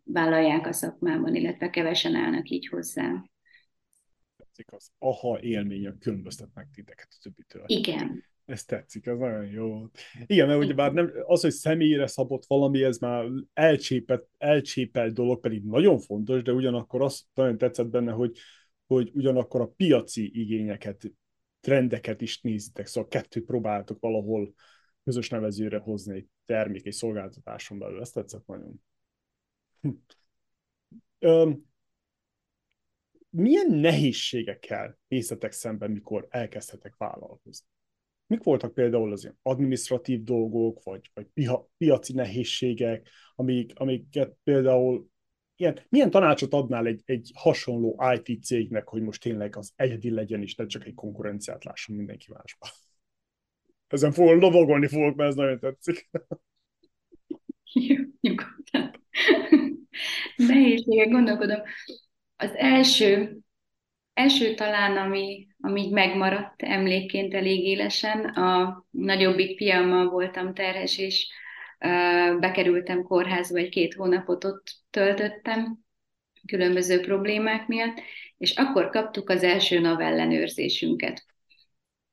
[0.04, 3.24] vállalják a szakmában, illetve kevesen állnak így hozzá.
[4.38, 7.64] Tetszik az aha élmény, a különböztet meg titeket a többitől.
[7.66, 8.24] Igen.
[8.46, 9.90] Ez tetszik, ez nagyon jó.
[10.26, 15.40] Igen, mert ugye bár nem, az, hogy személyre szabott valami, ez már elcsépelt, elcsépelt dolog,
[15.40, 18.38] pedig nagyon fontos, de ugyanakkor azt nagyon tetszett benne, hogy,
[18.86, 21.12] hogy ugyanakkor a piaci igényeket,
[21.60, 24.54] trendeket is nézitek, szóval kettőt próbáltok valahol
[25.04, 28.02] közös nevezőre hozni egy termék, egy szolgáltatáson belül.
[28.02, 28.82] Ez tetszett nagyon.
[31.20, 31.66] Öm,
[33.30, 37.68] milyen nehézségekkel néztetek szemben, mikor elkezdhetek vállalkozni?
[38.28, 41.28] Mik voltak például az ilyen administratív dolgok, vagy, vagy
[41.78, 45.08] piaci nehézségek, amik, amiket például
[45.56, 50.42] ilyen, milyen tanácsot adnál egy, egy hasonló IT cégnek, hogy most tényleg az egyedi legyen,
[50.42, 52.68] és ne csak egy konkurenciát lásson mindenki másba?
[53.88, 56.10] Ezen fogok lovagolni fogok, mert ez nagyon tetszik.
[57.74, 57.96] Jó.
[60.38, 61.62] Nehézségek, gondolkodom.
[62.36, 63.38] Az első,
[64.14, 71.28] első talán, ami, ami megmaradt emlékként elég élesen, a nagyobbik fiammal voltam terhes, és
[72.40, 75.80] bekerültem kórházba, egy két hónapot ott töltöttem,
[76.46, 78.02] különböző problémák miatt,
[78.38, 81.26] és akkor kaptuk az első NAV ellenőrzésünket.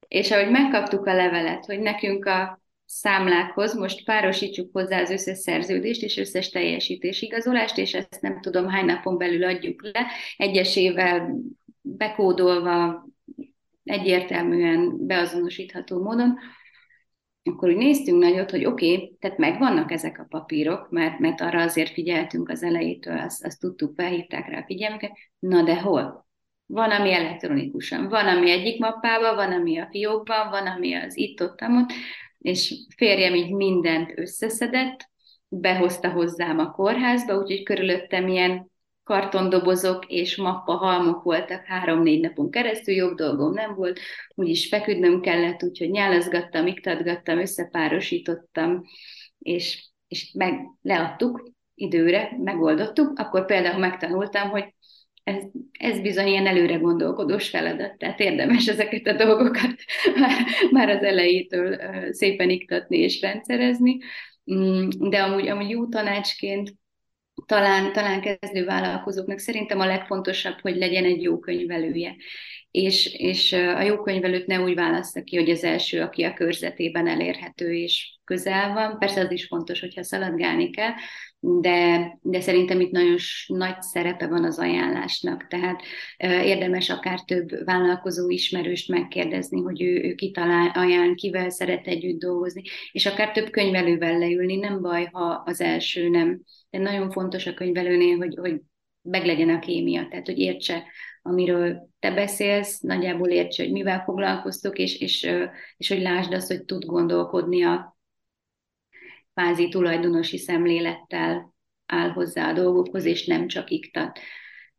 [0.08, 2.62] És ahogy megkaptuk a levelet, hogy nekünk a
[2.94, 3.74] számlákhoz.
[3.74, 6.50] Most párosítsuk hozzá az összes szerződést és összes
[7.20, 11.36] igazolást, és ezt nem tudom hány napon belül adjuk le, egyesével
[11.80, 13.06] bekódolva,
[13.84, 16.38] egyértelműen beazonosítható módon,
[17.42, 21.62] akkor úgy néztünk nagyot, hogy oké, okay, tehát megvannak ezek a papírok, mert, mert arra
[21.62, 26.26] azért figyeltünk az elejétől, azt, azt tudtuk, felhívták rá a figyelmüket, na de hol?
[26.66, 31.60] Van, ami elektronikusan, van, ami egyik mappában, van, ami a fiókban, van, ami az itt-ott,
[31.62, 31.92] ott,
[32.44, 35.10] és férjem így mindent összeszedett,
[35.48, 38.70] behozta hozzám a kórházba, úgyhogy körülöttem ilyen
[39.02, 44.00] kartondobozok és mappa halmok voltak három-négy napon keresztül, jobb dolgom nem volt,
[44.34, 48.82] úgyis feküdnöm kellett, úgyhogy nyálazgattam, iktatgattam, összepárosítottam,
[49.38, 54.74] és, és meg leadtuk időre, megoldottuk, akkor például megtanultam, hogy
[55.24, 59.74] ez, ez bizony ilyen előre gondolkodós feladat, tehát érdemes ezeket a dolgokat
[60.20, 61.78] már, már az elejétől
[62.12, 63.98] szépen iktatni és rendszerezni,
[64.54, 66.72] mm, de amúgy, amúgy jó tanácsként
[67.46, 72.16] talán, talán kezdő vállalkozóknak szerintem a legfontosabb, hogy legyen egy jó könyvelője.
[72.74, 77.06] És, és a jó könyvelőt ne úgy választa ki, hogy az első, aki a körzetében
[77.06, 78.98] elérhető és közel van.
[78.98, 80.92] Persze az is fontos, hogyha szaladgálni kell,
[81.40, 83.16] de, de szerintem itt nagyon
[83.46, 85.82] nagy szerepe van az ajánlásnak, tehát
[86.44, 92.62] érdemes akár több vállalkozó ismerőst megkérdezni, hogy ő, ő kitalál, ajánl, kivel szeret együtt dolgozni,
[92.92, 96.40] és akár több könyvelővel leülni, nem baj, ha az első nem.
[96.70, 98.60] De nagyon fontos a könyvelőnél, hogy, hogy
[99.02, 100.82] meglegyen a kémia, tehát hogy értse,
[101.26, 105.30] amiről te beszélsz, nagyjából értse, hogy mivel foglalkoztok, és, és,
[105.76, 107.96] és hogy lásd azt, hogy tud gondolkodni a
[109.32, 111.54] kvázi tulajdonosi szemlélettel
[111.86, 114.18] áll hozzá a dolgokhoz, és nem csak iktat.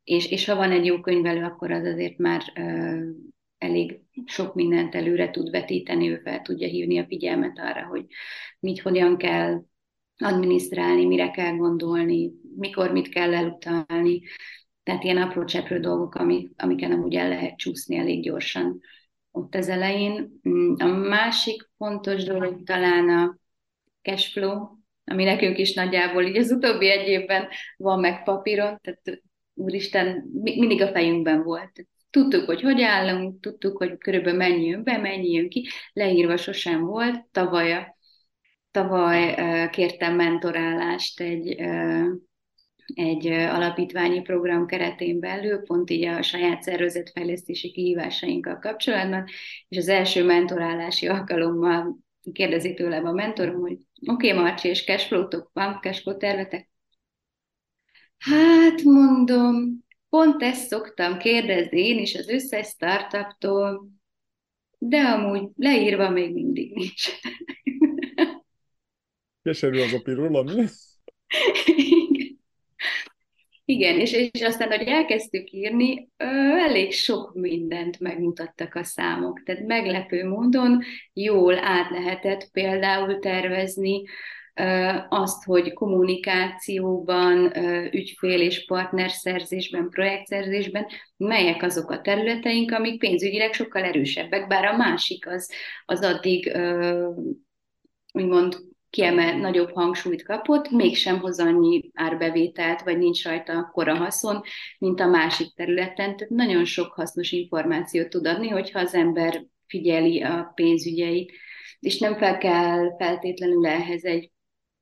[0.03, 2.99] És, és ha van egy jó könyvelő, akkor az azért már ö,
[3.57, 8.05] elég sok mindent előre tud vetíteni, ő fel tudja hívni a figyelmet arra, hogy
[8.59, 9.63] mit, hogyan kell
[10.17, 14.21] adminisztrálni, mire kell gondolni, mikor mit kell elutalni.
[14.85, 18.81] Tehát ilyen apró cseprő dolgok, amik, amiken amúgy el lehet csúszni elég gyorsan
[19.31, 20.39] ott az elején.
[20.49, 23.37] Mm, a másik fontos dolog talán a
[24.01, 24.67] cash flow,
[25.05, 29.21] ami nekünk is nagyjából így az utóbbi egy évben van meg papíron, tehát
[29.53, 31.87] úristen, mindig a fejünkben volt.
[32.09, 36.81] Tudtuk, hogy hogy állunk, tudtuk, hogy körülbelül mennyi jön be, mennyi jön ki, leírva sosem
[36.81, 37.25] volt.
[37.31, 37.95] Tavaly,
[38.71, 39.35] tavaly
[39.69, 41.61] kértem mentorálást egy,
[42.93, 49.25] egy alapítványi program keretén belül, pont így a saját szervezetfejlesztési kihívásainkkal kapcsolatban,
[49.67, 51.97] és az első mentorálási alkalommal
[52.31, 53.77] kérdezi tőlem a mentorom, hogy
[54.07, 56.69] oké, okay, Marci, és cashflow-tok van, cashflow tervetek?
[58.17, 63.89] Hát mondom, pont ezt szoktam kérdezni én is az összes startuptól,
[64.77, 67.09] de amúgy leírva még mindig nincs.
[69.43, 70.65] Keserű az a mi?
[73.65, 76.09] Igen, és, és aztán, hogy elkezdtük írni,
[76.67, 79.43] elég sok mindent megmutattak a számok.
[79.43, 80.81] Tehát meglepő módon
[81.13, 84.03] jól át lehetett például tervezni
[85.09, 90.87] azt, hogy kommunikációban, ö, ügyfél és partnerszerzésben, projektszerzésben
[91.17, 95.51] melyek azok a területeink, amik pénzügyileg sokkal erősebbek, bár a másik az,
[95.85, 96.57] az addig
[98.13, 98.57] úgymond
[98.95, 104.41] kiemel, nagyobb hangsúlyt kapott, mégsem hoz annyi árbevételt, vagy nincs rajta akkora haszon,
[104.79, 106.17] mint a másik területen.
[106.17, 111.31] Tehát nagyon sok hasznos információt tud adni, hogyha az ember figyeli a pénzügyeit,
[111.79, 114.31] és nem fel kell feltétlenül ehhez egy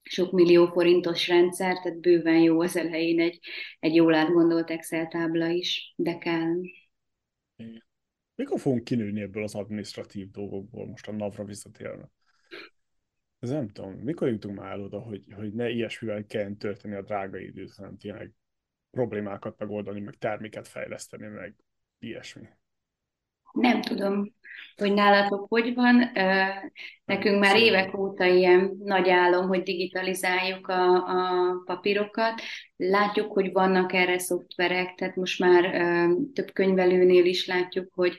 [0.01, 3.39] sok millió forintos rendszer, tehát bőven jó az elején egy,
[3.79, 6.55] egy jól átgondolt Excel tábla is, de kell.
[8.35, 12.11] Mikor fogunk kinőni ebből az administratív dolgokból, most a NAV-ra visszatérve?
[13.43, 17.37] Ez nem tudom, mikor jutunk már oda, hogy, hogy ne ilyesmivel kell tölteni a drága
[17.37, 18.31] időt, hanem tényleg
[18.91, 21.55] problémákat megoldani, meg terméket fejleszteni, meg
[21.99, 22.47] ilyesmi.
[23.53, 24.33] Nem tudom,
[24.75, 26.11] hogy nálatok hogy van.
[27.05, 32.41] Nekünk már évek óta ilyen nagy álom, hogy digitalizáljuk a, a papírokat.
[32.75, 35.63] Látjuk, hogy vannak erre szoftverek, tehát most már
[36.33, 38.17] több könyvelőnél is látjuk, hogy,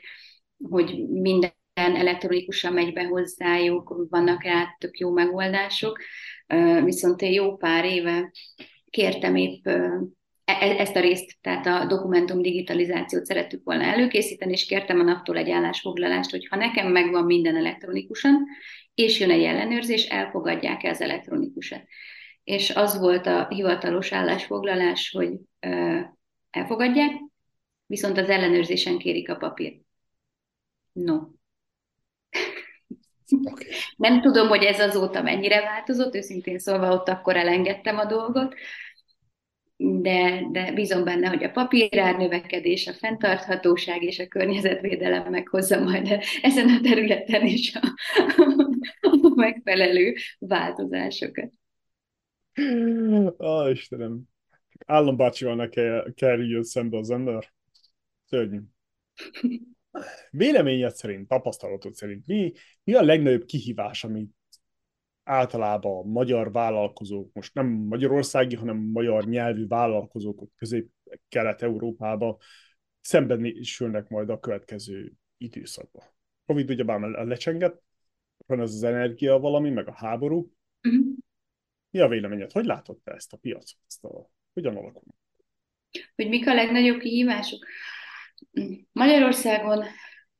[0.69, 5.99] hogy minden elektronikusan megy be hozzájuk, vannak rá tök jó megoldások,
[6.83, 8.31] viszont jó pár éve
[8.89, 10.01] kértem épp e,
[10.45, 15.37] e, ezt a részt, tehát a dokumentum digitalizációt szerettük volna előkészíteni, és kértem a naptól
[15.37, 18.45] egy állásfoglalást, hogy ha nekem megvan minden elektronikusan,
[18.93, 21.83] és jön egy ellenőrzés, elfogadják-e az elektronikusat.
[22.43, 25.31] És az volt a hivatalos állásfoglalás, hogy
[26.49, 27.11] elfogadják,
[27.85, 29.81] viszont az ellenőrzésen kérik a papírt.
[30.91, 31.17] No,
[33.43, 33.67] Okay.
[33.95, 38.55] Nem tudom, hogy ez azóta mennyire változott, őszintén szólva ott akkor elengedtem a dolgot,
[39.77, 46.19] de, de bízom benne, hogy a papírár növekedés, a fenntarthatóság és a környezetvédelem meghozza majd
[46.41, 47.93] ezen a területen is a,
[49.01, 51.51] a megfelelő változásokat.
[53.37, 54.21] Á, Istenem.
[54.85, 57.53] Állambácsival ne kell, kerüljön szembe az ember.
[58.25, 58.59] Szörnyű.
[60.29, 64.31] Véleményed szerint, tapasztalatod szerint mi, mi a legnagyobb kihívás, amit
[65.23, 72.37] általában a magyar vállalkozók, most nem magyarországi, hanem magyar nyelvű vállalkozók közép-kelet-európába
[73.01, 76.03] szembesülnek majd a következő időszakban.
[76.45, 77.83] Covid ugyebár lecsengett,
[78.45, 80.51] van ez az energia valami, meg a háború.
[80.83, 81.15] Uh-huh.
[81.89, 82.51] Mi a véleményed?
[82.51, 83.79] Hogy látod te ezt a piacot?
[83.87, 85.13] Ezt a, hogyan alakul?
[86.15, 87.65] Hogy mik a legnagyobb kihívások?
[88.91, 89.85] Magyarországon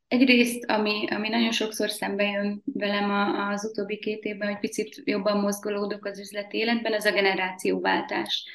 [0.07, 3.11] egyrészt, ami, ami nagyon sokszor szembe jön velem
[3.49, 8.45] az utóbbi két évben, hogy picit jobban mozgolódok az üzleti életben, ez a generációváltás.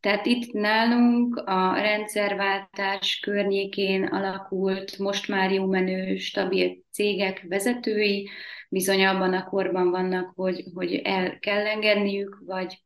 [0.00, 8.28] Tehát itt nálunk a rendszerváltás környékén alakult most már jó menő, stabil cégek vezetői,
[8.68, 12.82] bizony abban a korban vannak, hogy, hogy el kell engedniük, vagy,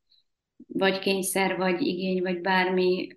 [0.67, 3.09] vagy kényszer, vagy igény, vagy bármi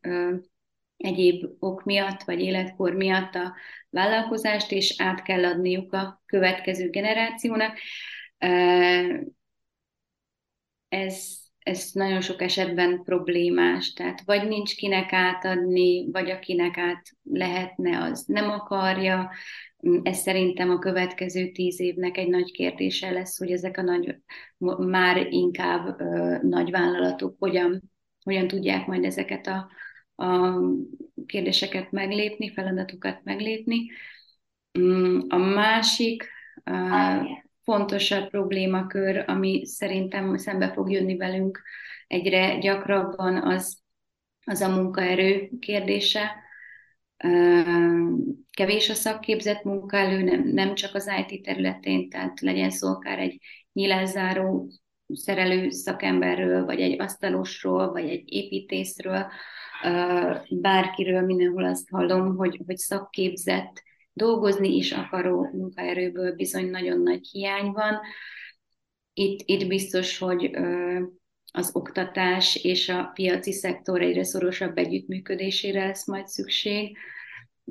[0.98, 3.56] egyéb ok miatt, vagy életkor miatt a
[3.89, 7.78] vállalkozást, és át kell adniuk a következő generációnak.
[10.89, 18.04] Ez, ez nagyon sok esetben problémás, tehát vagy nincs kinek átadni, vagy akinek át lehetne,
[18.04, 19.32] az nem akarja.
[20.04, 24.16] Ez szerintem a következő tíz évnek egy nagy kérdése lesz, hogy ezek a nagy,
[24.78, 27.91] már inkább ö, nagy vállalatok hogyan,
[28.24, 29.70] hogyan tudják majd ezeket a,
[30.16, 30.59] a
[31.26, 33.91] kérdéseket meglépni, feladatokat meglépni.
[34.80, 36.30] Mm, a másik
[37.63, 41.61] fontosabb problémakör, ami szerintem szembe fog jönni velünk
[42.07, 43.78] egyre gyakrabban, az,
[44.45, 46.43] az a munkaerő kérdése.
[48.51, 53.41] Kevés a szakképzett munkaerő, nem, nem csak az IT területén, tehát legyen szó akár egy
[53.74, 54.70] nyilázáró
[55.13, 59.28] szerelő szakemberről, vagy egy asztalosról, vagy egy építészről,
[60.49, 67.71] bárkiről mindenhol azt hallom, hogy, hogy szakképzett, dolgozni is akaró munkaerőből bizony nagyon nagy hiány
[67.71, 67.99] van.
[69.13, 70.51] Itt, itt biztos, hogy
[71.51, 76.97] az oktatás és a piaci szektor egyre szorosabb együttműködésére lesz majd szükség.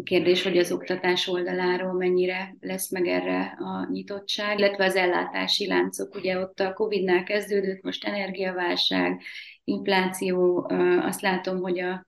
[0.05, 6.15] Kérdés, hogy az oktatás oldaláról mennyire lesz meg erre a nyitottság, illetve az ellátási láncok.
[6.15, 9.21] Ugye ott a Covid-nál kezdődött, most energiaválság,
[9.65, 10.67] infláció,
[11.03, 12.07] azt látom, hogy a,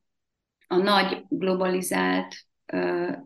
[0.66, 2.34] a nagy globalizált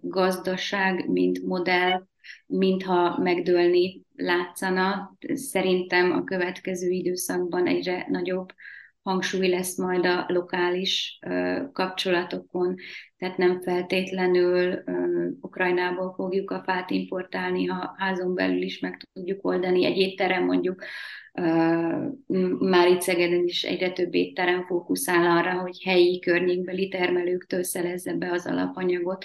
[0.01, 2.07] gazdaság, mint modell,
[2.47, 5.16] mintha megdőlni látszana.
[5.33, 8.49] Szerintem a következő időszakban egyre nagyobb
[9.03, 11.18] hangsúly lesz majd a lokális
[11.72, 12.74] kapcsolatokon,
[13.16, 14.83] tehát nem feltétlenül
[15.41, 19.85] Ukrajnából fogjuk a fát importálni, ha házon belül is meg tudjuk oldani.
[19.85, 20.85] Egy étterem mondjuk
[22.59, 28.33] már itt Szegeden is egyre több étterem fókuszál arra, hogy helyi környékbeli termelőktől szerezze be
[28.33, 29.24] az alapanyagot.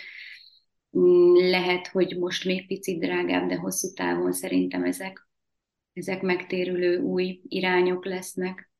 [0.97, 5.27] Mm, lehet, hogy most még picit drágább, de hosszú távon szerintem ezek,
[5.93, 8.71] ezek megtérülő új irányok lesznek.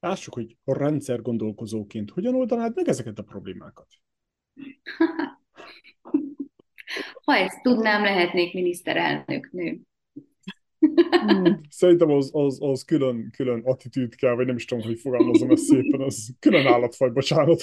[0.00, 3.86] Lássuk, hogy a rendszer gondolkozóként hogyan oldanád meg ezeket a problémákat?
[7.24, 9.80] ha ezt tudnám, lehetnék miniszterelnök nő.
[11.26, 15.50] Hmm, szerintem az, az, az külön, külön attitűd kell, vagy nem is tudom, hogy fogalmazom
[15.50, 17.62] ezt szépen, az külön állatfaj, bocsánat.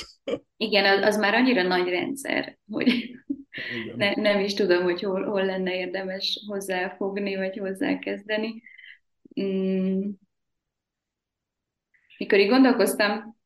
[0.57, 3.11] Igen, az, az már annyira nagy rendszer, hogy
[3.95, 8.61] Ne, nem is tudom, hogy hol, hol lenne érdemes hozzáfogni, vagy hozzákezdeni.
[9.41, 10.09] Mm.
[12.17, 13.37] Mikor így gondolkoztam,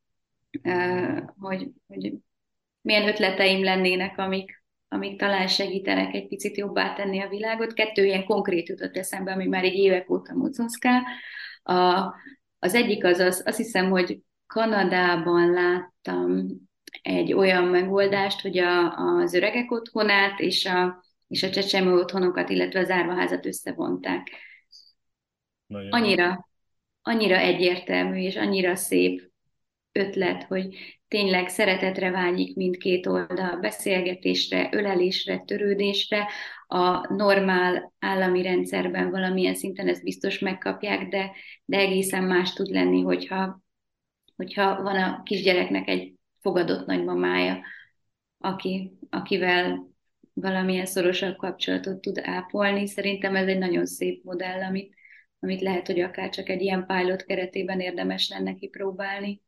[0.63, 2.13] uh, hogy, hogy
[2.81, 7.73] milyen ötleteim lennének, amik, amik talán segítenek egy picit jobbá tenni a világot.
[7.73, 11.03] Kettő ilyen konkrét jutott eszembe, ami már egy évek óta mocoszkál.
[11.63, 12.13] A,
[12.59, 16.47] az egyik az, az, azt hiszem, hogy Kanadában láttam
[17.01, 22.79] egy olyan megoldást, hogy a, az öregek otthonát és a, és a csecsemő otthonokat, illetve
[22.79, 24.29] az árvaházat összevonták.
[25.67, 26.49] Nagyon annyira,
[27.01, 29.31] annyira egyértelmű és annyira szép
[29.95, 30.75] ötlet, hogy
[31.07, 36.27] tényleg szeretetre vágyik mindkét oldal, beszélgetésre, ölelésre, törődésre,
[36.67, 41.31] a normál állami rendszerben valamilyen szinten ezt biztos megkapják, de,
[41.65, 43.61] de egészen más tud lenni, hogyha,
[44.35, 47.61] hogyha van a kisgyereknek egy fogadott nagymamája,
[48.37, 49.93] aki, akivel
[50.33, 52.87] valamilyen szorosabb kapcsolatot tud ápolni.
[52.87, 54.93] Szerintem ez egy nagyon szép modell, amit,
[55.39, 59.41] amit lehet, hogy akár csak egy ilyen pilot keretében érdemes lenne kipróbálni.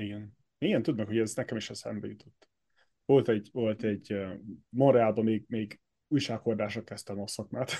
[0.00, 0.36] Igen.
[0.58, 2.48] Igen, tudnak, hogy ez nekem is eszembe jutott.
[3.04, 4.32] Volt egy, volt egy uh,
[4.68, 7.72] Montrealban még, még újsághordásra kezdtem a szakmát.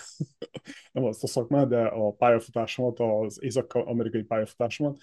[0.93, 4.99] Nem azt a szakmát, de a pályafutásomat, az észak-amerikai pályafutásomat.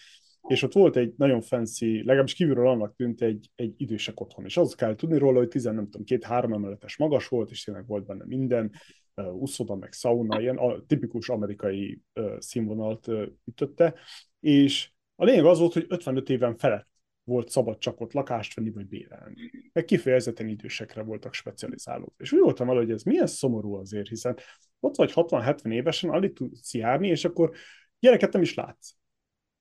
[0.48, 4.46] És ott volt egy nagyon fancy, legalábbis kívülről annak tűnt egy, egy idősek otthon.
[4.46, 7.88] És az kell tudni róla, hogy tizen, nem tudom, két-három emeletes magas volt, és tényleg
[7.88, 8.72] volt benne minden,
[9.16, 13.94] uh, uszoda, meg sauna, ilyen a tipikus amerikai uh, színvonalt uh, ütötte.
[14.40, 16.97] És a lényeg az volt, hogy 55 éven felett
[17.28, 19.52] volt szabad csak ott lakást venni vagy bérelni.
[19.74, 22.14] Meg kifejezetten idősekre voltak specializálók.
[22.18, 24.38] És úgy voltam vele, hogy ez milyen szomorú azért, hiszen
[24.80, 27.52] ott vagy 60-70 évesen, alig tudsz járni, és akkor
[28.00, 28.92] gyereket nem is látsz.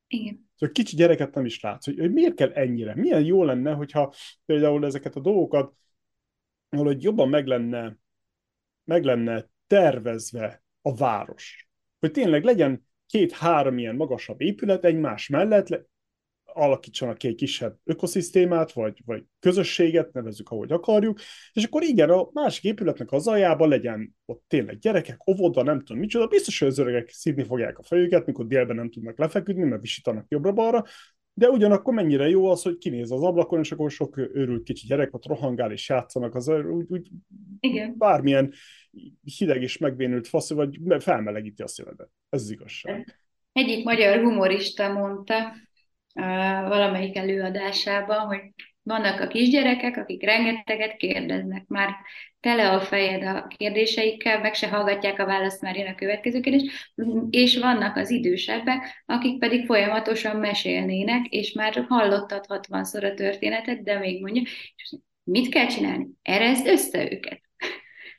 [0.06, 0.50] Igen.
[0.54, 2.94] Szóval kicsi gyereket nem is látsz, hogy, hogy miért kell ennyire.
[2.94, 4.14] Milyen jó lenne, hogyha
[4.44, 5.74] például ezeket a dolgokat
[6.68, 7.98] valahogy jobban meg lenne,
[8.84, 11.68] meg lenne tervezve a város.
[11.98, 15.68] Hogy tényleg legyen két-három ilyen magasabb épület egymás mellett,
[16.56, 21.18] alakítsanak ki egy kisebb ökoszisztémát, vagy, vagy közösséget, nevezzük, ahogy akarjuk,
[21.52, 25.98] és akkor igen, a másik épületnek az aljában legyen ott tényleg gyerekek, óvoda, nem tudom
[25.98, 29.82] micsoda, biztos, hogy az öregek szídni fogják a fejüket, mikor délben nem tudnak lefeküdni, mert
[29.82, 30.84] visítanak jobbra-balra,
[31.38, 35.14] de ugyanakkor mennyire jó az, hogy kinéz az ablakon, és akkor sok őrült kicsi gyerek
[35.14, 37.08] ott rohangál és játszanak, az úgy, úgy
[37.60, 37.94] Igen.
[37.98, 38.52] bármilyen
[39.38, 42.10] hideg és megvénült fasz, vagy felmelegíti a szívedet.
[42.28, 43.20] Ez az igazság.
[43.52, 45.34] Egyik magyar humorista mondta,
[46.68, 48.40] valamelyik előadásában, hogy
[48.82, 51.94] vannak a kisgyerekek, akik rengeteget kérdeznek, már
[52.40, 56.92] tele a fejed a kérdéseikkel, meg se hallgatják a választ, már jön a következő kérdés,
[57.30, 63.98] és vannak az idősebbek, akik pedig folyamatosan mesélnének, és már hallottad 60-szor a történetet, de
[63.98, 64.42] még mondja,
[65.22, 66.06] mit kell csinálni?
[66.22, 67.45] Erezd össze őket.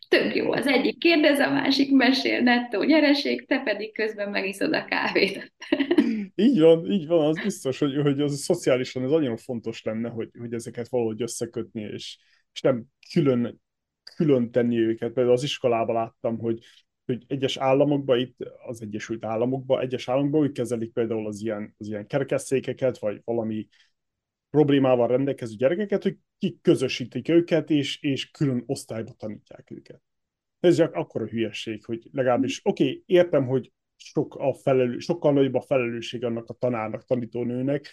[0.08, 4.86] Tök jó, az egyik kérdez, a másik mesél, nettó nyereség, te pedig közben megiszod a
[4.86, 5.54] kávét.
[6.36, 10.30] Így van, így van, az biztos, hogy, hogy az szociálisan ez nagyon fontos lenne, hogy,
[10.40, 12.18] hogy ezeket valahogy összekötni, és,
[12.54, 12.84] és nem
[13.14, 13.62] külön,
[14.16, 15.12] külön tenni őket.
[15.12, 16.60] Például az iskolában láttam, hogy,
[17.06, 18.36] hogy egyes államokban, itt
[18.68, 23.68] az Egyesült Államokban, egyes államokban úgy kezelik például az ilyen, az ilyen kerekesszékeket, vagy valami
[24.50, 30.02] problémával rendelkező gyerekeket, hogy kiközösítik őket, és, és külön osztályba tanítják őket.
[30.60, 35.54] Ez csak akkora hülyeség, hogy legalábbis, oké, okay, értem, hogy sok a felelő, sokkal nagyobb
[35.54, 37.90] a felelősség annak a tanárnak, tanítónőnek,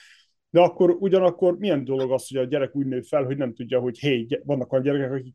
[0.51, 3.81] de akkor ugyanakkor milyen dolog az, hogy a gyerek úgy nő fel, hogy nem tudja,
[3.81, 5.35] hogy hé, vannak olyan gyerekek, akik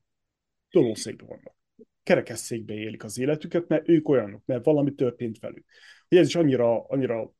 [0.69, 1.55] tolószékben vannak.
[2.03, 5.65] Kerekesszékbe élik az életüket, mert ők olyanok, mert valami történt velük.
[6.07, 7.33] Hogy ez is annyira, annyira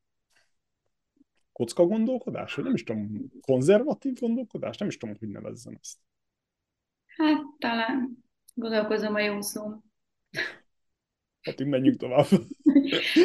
[1.52, 5.98] kocka gondolkodás, vagy nem is tudom, konzervatív gondolkodás, nem is tudom, hogy nevezzem ezt.
[7.06, 8.24] Hát talán
[8.54, 9.62] gondolkozom a jó szó.
[11.40, 12.26] Hát így menjünk tovább.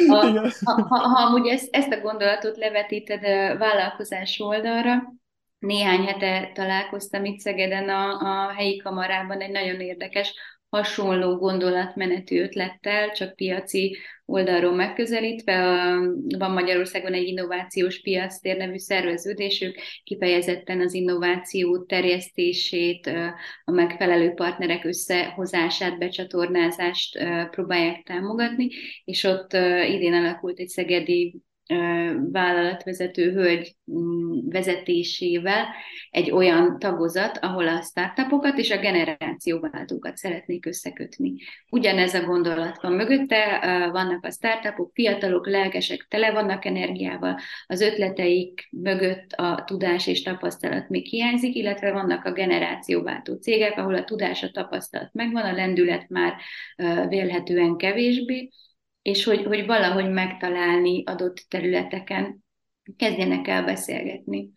[0.08, 0.30] Ha,
[0.64, 5.14] ha, ha, ha amúgy ezt, ezt a gondolatot levetíted a vállalkozás oldalra,
[5.58, 10.34] néhány hete találkoztam itt Szegeden a, a helyi kamarában egy nagyon érdekes
[10.76, 15.54] hasonló gondolatmenetű ötlettel, csak piaci oldalról megközelítve.
[16.38, 23.06] Van Magyarországon egy innovációs piactér nevű szerveződésük, kifejezetten az innováció terjesztését,
[23.64, 27.18] a megfelelő partnerek összehozását, becsatornázást
[27.50, 28.68] próbálják támogatni,
[29.04, 29.52] és ott
[29.88, 31.40] idén alakult egy szegedi
[32.32, 35.66] vállalatvezető hölgy mm, vezetésével
[36.10, 41.34] egy olyan tagozat, ahol a startupokat és a generációváltókat szeretnék összekötni.
[41.70, 43.60] Ugyanez a gondolat van mögötte,
[43.92, 50.88] vannak a startupok, fiatalok, lelkesek, tele vannak energiával, az ötleteik mögött a tudás és tapasztalat
[50.88, 56.08] még hiányzik, illetve vannak a generációváltó cégek, ahol a tudás, a tapasztalat megvan, a lendület
[56.08, 56.34] már
[57.08, 58.50] vélhetően kevésbé,
[59.06, 62.44] és hogy, hogy valahogy megtalálni adott területeken,
[62.96, 64.50] kezdjenek el beszélgetni.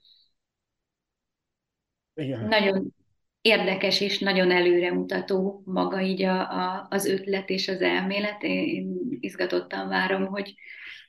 [2.14, 2.48] Igen.
[2.48, 2.96] Nagyon
[3.42, 8.44] érdekes és nagyon előremutató maga így a, a, az ötlet és az elmélet.
[8.44, 10.56] Én izgatottan várom, hogy,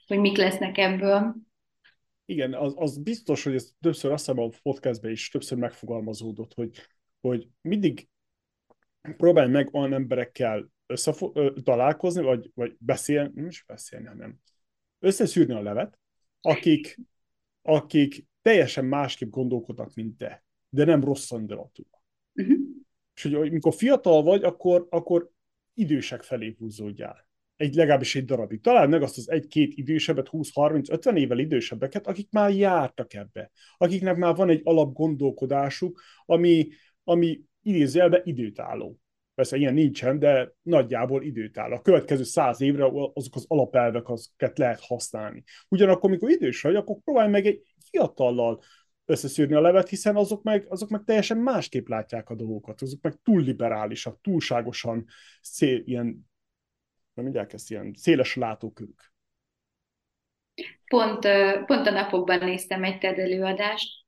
[0.07, 1.35] hogy mik lesznek ebből.
[2.25, 6.87] Igen, az, az biztos, hogy ez többször azt hiszem a podcastben is többször megfogalmazódott, hogy,
[7.21, 8.09] hogy mindig
[9.17, 14.39] próbálj meg olyan emberekkel összefo- találkozni, vagy, vagy beszélni, nem is beszélni, hanem
[14.99, 15.99] összeszűrni a levet,
[16.41, 16.99] akik,
[17.63, 22.05] akik teljesen másképp gondolkodnak, mint te, de nem rossz indulatúak.
[22.35, 22.59] Uh-huh.
[23.15, 25.31] És hogy amikor fiatal vagy, akkor, akkor
[25.75, 27.29] idősek felé húzódjál.
[27.57, 28.61] Egy, legalábbis egy darabig.
[28.61, 33.51] Találd meg azt az egy-két idősebbet, 20-30-50 évvel idősebbeket, akik már jártak ebbe.
[33.77, 36.69] Akiknek már van egy alapgondolkodásuk, ami,
[37.05, 39.00] ami idézőjelben időtálló.
[39.41, 41.73] Persze ilyen nincsen, de nagyjából időt áll.
[41.73, 42.85] A következő száz évre
[43.15, 45.43] azok az alapelvek, azokat lehet használni.
[45.69, 48.63] Ugyanakkor, amikor idős vagy, akkor próbálj meg egy fiatallal
[49.05, 53.15] összeszűrni a levet, hiszen azok meg, azok meg teljesen másképp látják a dolgokat, azok meg
[53.23, 55.07] túl liberálisak, túlságosan
[55.41, 56.05] szél, ilyen,
[57.15, 59.13] nem mondják ezt, ilyen széles látókörük.
[60.87, 61.27] Pont,
[61.67, 64.00] pont a napokban néztem egy TED előadást,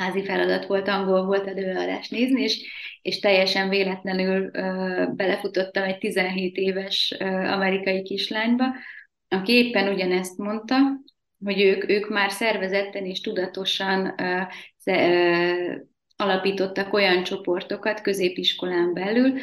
[0.00, 2.66] házi feladat volt, angol volt előadást nézni, és,
[3.02, 8.64] és teljesen véletlenül uh, belefutottam egy 17 éves uh, amerikai kislányba,
[9.28, 10.76] aki éppen ugyanezt mondta,
[11.44, 14.46] hogy ők, ők már szervezetten és tudatosan uh,
[14.84, 15.74] uh,
[16.16, 19.40] alapítottak olyan csoportokat középiskolán belül,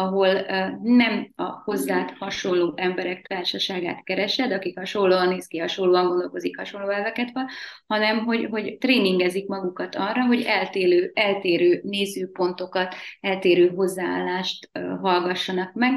[0.00, 0.46] ahol
[0.82, 7.30] nem a hozzád hasonló emberek társaságát keresed, akik hasonlóan néz ki, hasonlóan gondolkozik, hasonló elveket
[7.32, 7.46] van,
[7.86, 14.70] hanem hogy, hogy tréningezik magukat arra, hogy eltérő, eltérő nézőpontokat, eltérő hozzáállást
[15.00, 15.94] hallgassanak meg,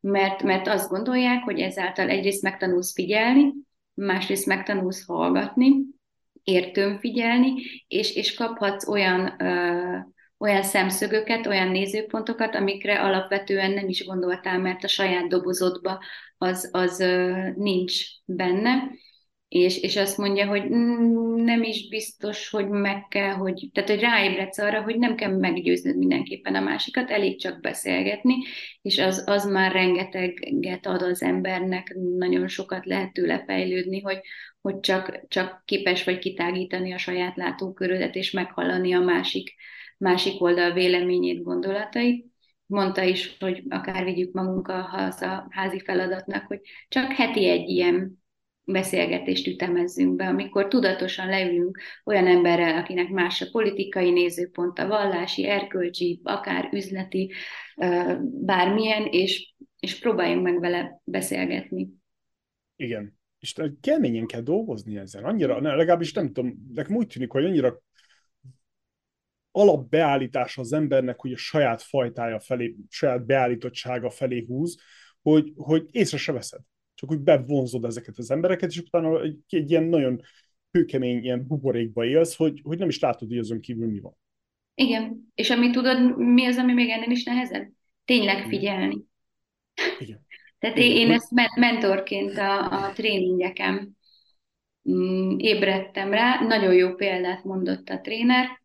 [0.00, 3.52] mert, mert azt gondolják, hogy ezáltal egyrészt megtanulsz figyelni,
[3.94, 5.72] másrészt megtanulsz hallgatni,
[6.44, 7.52] értőn figyelni,
[7.88, 10.12] és, és kaphatsz olyan uh,
[10.44, 16.00] olyan szemszögöket, olyan nézőpontokat, amikre alapvetően nem is gondoltál, mert a saját dobozodba
[16.38, 17.04] az, az
[17.56, 17.94] nincs
[18.24, 18.90] benne,
[19.48, 20.68] és, és azt mondja, hogy
[21.34, 25.96] nem is biztos, hogy meg kell, hogy, tehát hogy ráébredsz arra, hogy nem kell meggyőznöd
[25.96, 28.34] mindenképpen a másikat, elég csak beszélgetni,
[28.82, 34.18] és az, az már rengeteget ad az embernek, nagyon sokat lehet tőle fejlődni, hogy,
[34.60, 39.54] hogy csak, csak képes vagy kitágítani a saját látókörödet, és meghallani a másik
[39.98, 42.26] másik oldal véleményét, gondolatait.
[42.66, 48.22] Mondta is, hogy akár vigyük magunkkal haza házi feladatnak, hogy csak heti egy ilyen
[48.64, 55.46] beszélgetést ütemezzünk be, amikor tudatosan leülünk olyan emberrel, akinek más a politikai nézőpont, a vallási,
[55.46, 57.32] erkölcsi, akár üzleti,
[58.22, 61.88] bármilyen, és, és próbáljunk meg vele beszélgetni.
[62.76, 63.18] Igen.
[63.38, 65.24] És keményen kell dolgozni ezzel.
[65.24, 67.82] Annyira, legalábbis nem tudom, nekem úgy tűnik, hogy annyira
[69.56, 74.76] alapbeállítása az embernek, hogy a saját fajtája felé, saját beállítottsága felé húz,
[75.22, 76.60] hogy, hogy észre se veszed.
[76.94, 80.20] Csak úgy bevonzod ezeket az embereket, és utána egy, egy ilyen nagyon
[80.70, 84.16] hőkemény ilyen buborékba élsz, hogy, hogy nem is látod, hogy azon kívül mi van.
[84.74, 85.32] Igen.
[85.34, 87.70] És ami tudod, mi az, ami még ennél is nehezebb?
[88.04, 89.04] Tényleg figyelni.
[89.98, 90.26] Igen.
[90.58, 90.90] Tehát Igen.
[90.90, 93.96] én ezt mentorként a, a tréningeken
[94.90, 96.40] mm, ébredtem rá.
[96.40, 98.62] Nagyon jó példát mondott a tréner,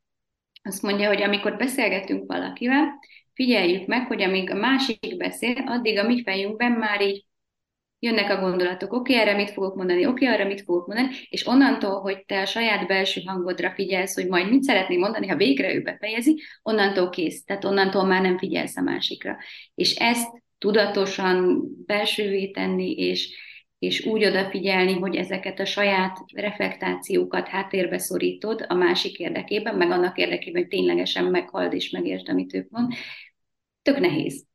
[0.70, 3.00] azt mondja, hogy amikor beszélgetünk valakivel,
[3.34, 7.26] figyeljük meg, hogy amíg a másik beszél, addig a mi fejünkben már így
[8.00, 11.48] jönnek a gondolatok, oké, erre mit fogok mondani, oké, okay, arra mit fogok mondani, és
[11.48, 15.74] onnantól, hogy te a saját belső hangodra figyelsz, hogy majd mit szeretnél mondani, ha végre
[15.74, 19.38] ő befejezi, onnantól kész, tehát onnantól már nem figyelsz a másikra.
[19.76, 23.38] És ezt tudatosan belsővé tenni, és,
[23.80, 30.18] és úgy odafigyelni, hogy ezeket a saját reflektációkat háttérbe szorítod a másik érdekében, meg annak
[30.18, 32.94] érdekében, hogy ténylegesen meghald és megértsd, amit ők mond,
[33.82, 34.46] tök nehéz.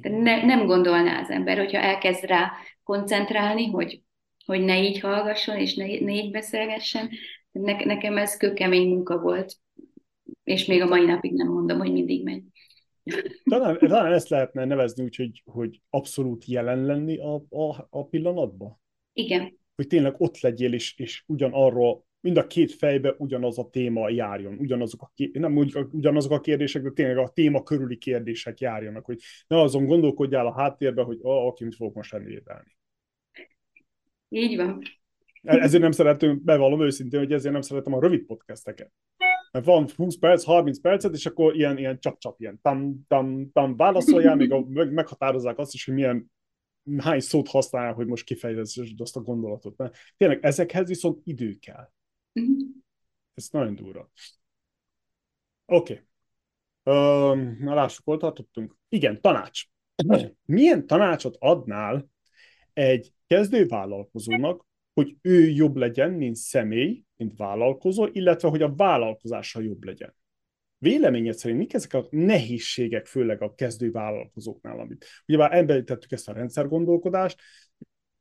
[0.00, 2.52] Ne, nem gondolná az ember, hogyha elkezd rá
[2.82, 4.02] koncentrálni, hogy,
[4.44, 7.10] hogy ne így hallgasson, és ne, ne így beszélgessen.
[7.52, 9.54] Ne, nekem ez kökemény munka volt,
[10.44, 12.42] és még a mai napig nem mondom, hogy mindig megy.
[13.44, 18.80] Talán, talán ezt lehetne nevezni úgy, hogy, hogy abszolút jelen lenni a, a, a pillanatban.
[19.12, 19.58] Igen.
[19.74, 24.54] Hogy tényleg ott legyél, és, és ugyanarról, mind a két fejbe ugyanaz a téma járjon,
[24.58, 29.18] ugyanazok a, nem úgy, ugyanazok a kérdések, de tényleg a téma körüli kérdések járjanak, hogy
[29.46, 32.76] ne azon gondolkodjál a háttérben, hogy ah, aki mit fogok most elévelni.
[34.28, 34.82] Így van.
[35.42, 38.92] E-, ezért nem szeretem, bevallom őszintén, hogy ezért nem szeretem a rövid podcasteket
[39.52, 43.76] mert van 20 perc, 30 percet, és akkor ilyen, ilyen csap-csap, ilyen tam, tam, tam
[43.76, 46.30] válaszoljál, még a, meg, meghatározzák azt is, hogy milyen
[46.98, 49.76] hány szót használ, hogy most kifejezed azt a gondolatot.
[49.76, 51.90] Mert tényleg ezekhez viszont idő kell.
[52.40, 52.68] Mm-hmm.
[53.34, 54.10] Ez nagyon durva.
[55.66, 56.06] Oké.
[56.82, 57.56] Okay.
[57.58, 58.76] na lássuk, hol tartottunk.
[58.88, 59.64] Igen, tanács.
[60.44, 62.10] Milyen tanácsot adnál
[62.72, 69.84] egy kezdővállalkozónak, hogy ő jobb legyen, mint személy, mint vállalkozó, illetve hogy a vállalkozása jobb
[69.84, 70.14] legyen.
[70.78, 76.28] Véleményed szerint mik ezek a nehézségek, főleg a kezdő vállalkozóknál, amit ugye már említettük ezt
[76.28, 77.40] a rendszergondolkodást,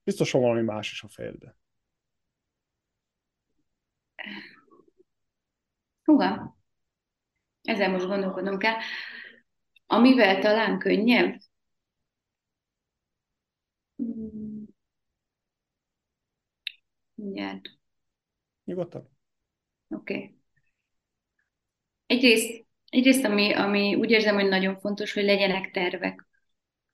[0.03, 1.55] biztosan valami más is a fejedbe.
[6.03, 6.57] Húha,
[7.61, 8.75] ezzel most gondolkodnom kell.
[9.85, 11.39] Amivel talán könnyebb,
[17.15, 17.80] Mindjárt.
[18.71, 19.09] Nyugodtan.
[19.89, 20.13] Oké.
[20.13, 20.35] Okay.
[22.05, 26.27] Egyrészt, egyrészt ami, ami úgy érzem, hogy nagyon fontos, hogy legyenek tervek.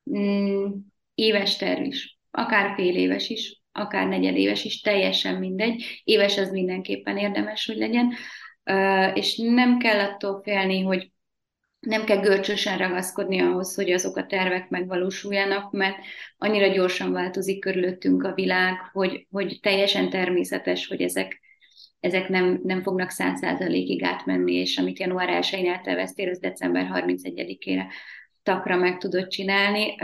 [0.10, 0.72] Mm,
[1.16, 6.02] éves terv is, akár fél éves is, akár negyedéves is, teljesen mindegy.
[6.04, 8.14] Éves az mindenképpen érdemes, hogy legyen.
[8.64, 11.12] Uh, és nem kell attól félni, hogy
[11.80, 15.98] nem kell görcsösen ragaszkodni ahhoz, hogy azok a tervek megvalósuljanak, mert
[16.38, 21.47] annyira gyorsan változik körülöttünk a világ, hogy, hogy teljesen természetes, hogy ezek,
[22.00, 27.84] ezek nem, nem fognak száz százalékig átmenni, és amit január 1-én elterveztél, az december 31-ére
[28.44, 29.96] takra meg tudod csinálni.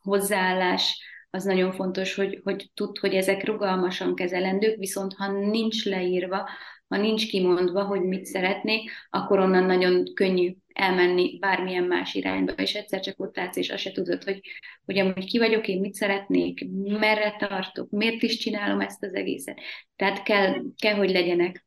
[0.00, 6.48] Hozzáállás az nagyon fontos, hogy, hogy tud, hogy ezek rugalmasan kezelendők, viszont ha nincs leírva,
[6.88, 12.74] ha nincs kimondva, hogy mit szeretnék, akkor onnan nagyon könnyű elmenni bármilyen más irányba, és
[12.74, 14.40] egyszer csak ott látsz, és azt se tudod, hogy,
[14.84, 19.60] hogy amúgy ki vagyok, én mit szeretnék, merre tartok, miért is csinálom ezt az egészet.
[19.96, 21.66] Tehát kell, kell hogy legyenek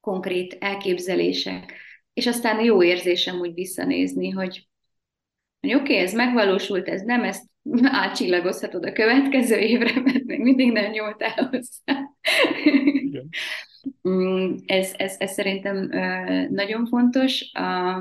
[0.00, 1.72] konkrét elképzelések,
[2.12, 4.68] és aztán jó érzésem úgy visszanézni, hogy,
[5.60, 7.48] hogy oké, okay, ez megvalósult, ez nem, ezt
[8.02, 12.10] átcsillagozhatod a következő évre, mert még mindig nem nyúltál hozzá.
[12.92, 13.28] Igen.
[14.08, 15.88] Mm, ez, ez, ez szerintem
[16.50, 17.52] nagyon fontos.
[17.52, 17.96] A,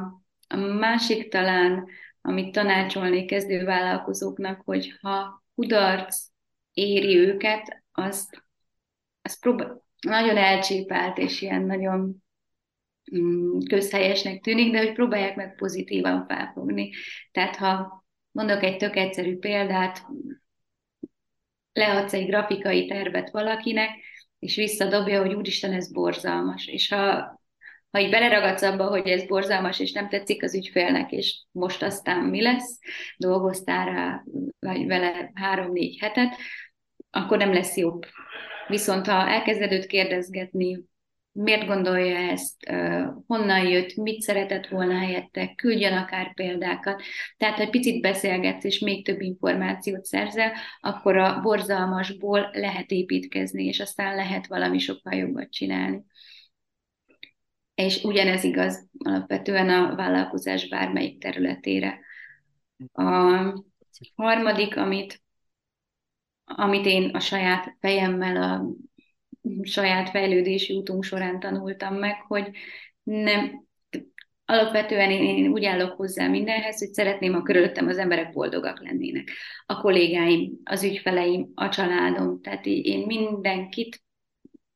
[0.48, 1.88] a másik talán,
[2.22, 6.28] amit tanácsolnék kezdő vállalkozóknak, hogy ha kudarc
[6.74, 8.44] éri őket, azt,
[9.22, 12.24] azt próbál, nagyon elcsépált és ilyen nagyon
[13.18, 16.92] mm, közhelyesnek tűnik, de hogy próbálják meg pozitívan felfogni.
[17.32, 20.06] Tehát ha mondok egy tök egyszerű példát,
[21.74, 23.90] leadsz egy grafikai tervet valakinek,
[24.40, 26.68] és visszadobja, hogy úristen, ez borzalmas.
[26.68, 27.40] És ha,
[27.91, 32.24] ha így beleragadsz abba, hogy ez borzalmas, és nem tetszik az ügyfélnek, és most aztán
[32.24, 32.80] mi lesz,
[33.18, 34.24] dolgoztál rá
[34.60, 36.36] vagy vele három-négy hetet,
[37.10, 38.06] akkor nem lesz jobb.
[38.68, 40.84] Viszont ha elkezded őt kérdezgetni,
[41.41, 42.66] miért gondolja ezt,
[43.28, 47.02] honnan jött, mit szeretett volna helyette, küldjön akár példákat.
[47.38, 53.66] Tehát, ha egy picit beszélgetsz, és még több információt szerzel, akkor a borzalmasból lehet építkezni,
[53.66, 56.03] és aztán lehet valami sokkal jobbat csinálni.
[57.76, 61.99] És ugyanez igaz alapvetően a vállalkozás bármelyik területére.
[62.94, 63.03] A
[64.16, 65.22] harmadik, amit,
[66.44, 68.66] amit én a saját fejemmel a
[69.61, 72.49] saját fejlődési útunk során tanultam meg, hogy
[73.03, 73.68] nem,
[74.45, 79.30] alapvetően én, én úgy állok hozzá mindenhez, hogy szeretném, ha körülöttem az emberek boldogak lennének.
[79.66, 82.41] A kollégáim, az ügyfeleim, a családom.
[82.41, 84.03] Tehát én mindenkit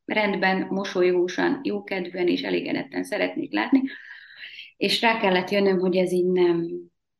[0.05, 3.81] rendben, mosolyósan, jókedvűen és elégedetten szeretnék látni,
[4.77, 6.67] és rá kellett jönnöm, hogy ez így nem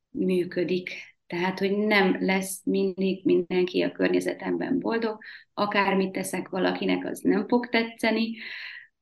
[0.10, 0.90] működik.
[1.34, 5.18] Tehát, hogy nem lesz mindig mindenki a környezetemben boldog,
[5.54, 8.38] akármit teszek valakinek, az nem fog tetszeni,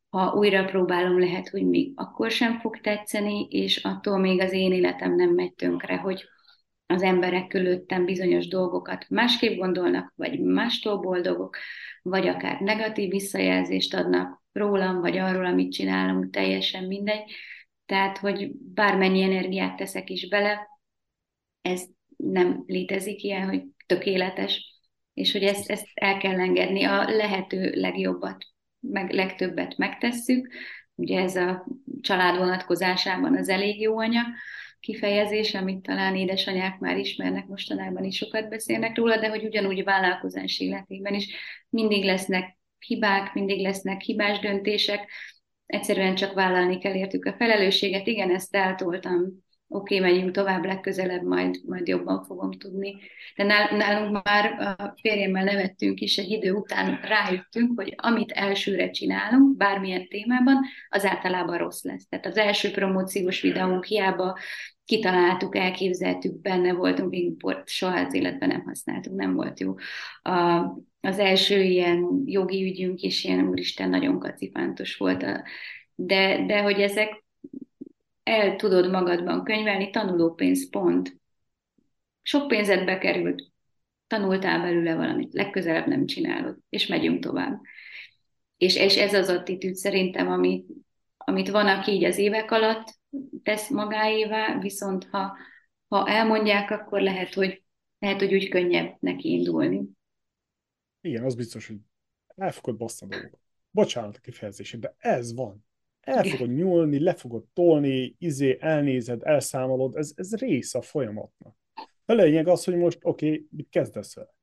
[0.10, 4.72] ha újra próbálom, lehet, hogy még akkor sem fog tetszeni, és attól még az én
[4.72, 6.24] életem nem megy tönkre, hogy
[6.86, 11.58] az emberek körülöttem bizonyos dolgokat másképp gondolnak, vagy mástól boldogok,
[12.02, 17.32] vagy akár negatív visszajelzést adnak rólam, vagy arról, amit csinálunk, teljesen mindegy.
[17.86, 20.68] Tehát, hogy bármennyi energiát teszek is bele,
[21.62, 21.86] ez
[22.24, 24.82] nem létezik ilyen, hogy tökéletes,
[25.14, 28.46] és hogy ezt, ezt el kell engedni, a lehető legjobbat,
[28.80, 30.54] meg legtöbbet megtesszük.
[30.96, 31.68] Ugye ez a
[32.02, 34.22] család vonatkozásában az elég jó anya
[34.80, 40.60] kifejezés, amit talán édesanyák már ismernek, mostanában is sokat beszélnek róla, de hogy ugyanúgy vállalkozás
[40.60, 41.36] életében is
[41.70, 45.12] mindig lesznek hibák, mindig lesznek hibás döntések,
[45.66, 48.08] egyszerűen csak vállalni kell értük a felelősséget.
[48.08, 49.44] Igen, ezt eltoltam
[49.74, 52.96] oké, okay, megyünk tovább, legközelebb majd, majd jobban fogom tudni.
[53.36, 59.58] De nálunk már a férjemmel nevettünk is, egy idő után rájöttünk, hogy amit elsőre csinálunk,
[59.58, 62.08] bármilyen témában, az általában rossz lesz.
[62.08, 64.38] Tehát az első promóciós videónk hiába
[64.86, 69.76] kitaláltuk, elképzeltük, benne voltunk, import soha az életben nem használtuk, nem volt jó.
[70.22, 70.60] A,
[71.02, 75.24] az első ilyen jogi ügyünk is ilyen, úristen, nagyon kacifántos volt.
[75.24, 75.44] A,
[75.96, 77.21] de, de hogy ezek
[78.24, 81.20] el tudod magadban könyvelni, tanulópénz pont.
[82.22, 83.52] Sok pénzed bekerült,
[84.08, 87.62] tanultál belőle valamit, legközelebb nem csinálod, és megyünk tovább.
[88.58, 90.66] És, és ez az attitűd szerintem, ami,
[91.18, 93.00] amit van, aki így az évek alatt
[93.44, 95.38] tesz magáévá, viszont ha,
[95.88, 97.64] ha elmondják, akkor lehet, hogy,
[98.00, 99.82] lehet, hogy úgy könnyebb neki indulni.
[101.02, 101.78] Igen, az biztos, hogy
[102.36, 103.30] el fogod basszni a.
[103.72, 105.66] Bocsánat a kifejezését, de ez van.
[106.02, 111.56] El fogod nyúlni, le fogod tolni, izé, elnézed, elszámolod, ez, ez része a folyamatnak.
[112.06, 114.36] A lényeg az, hogy most oké, okay, mit kezdesz el?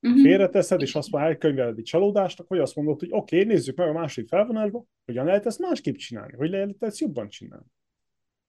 [0.00, 0.22] Uh-huh.
[0.22, 3.88] Félreteszed, és azt már elkönyveled egy csalódásnak, vagy azt mondod, hogy oké, okay, nézzük meg
[3.88, 7.66] a másik felvonásba, hogyan lehet ezt másképp csinálni, hogy lehet ezt jobban csinálni.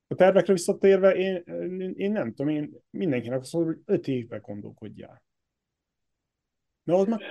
[0.07, 1.43] A tervekre visszatérve, én,
[1.95, 5.23] én nem tudom, én mindenkinek azt mondom, hogy öt évben gondolkodjál.
[6.83, 7.21] Mert az már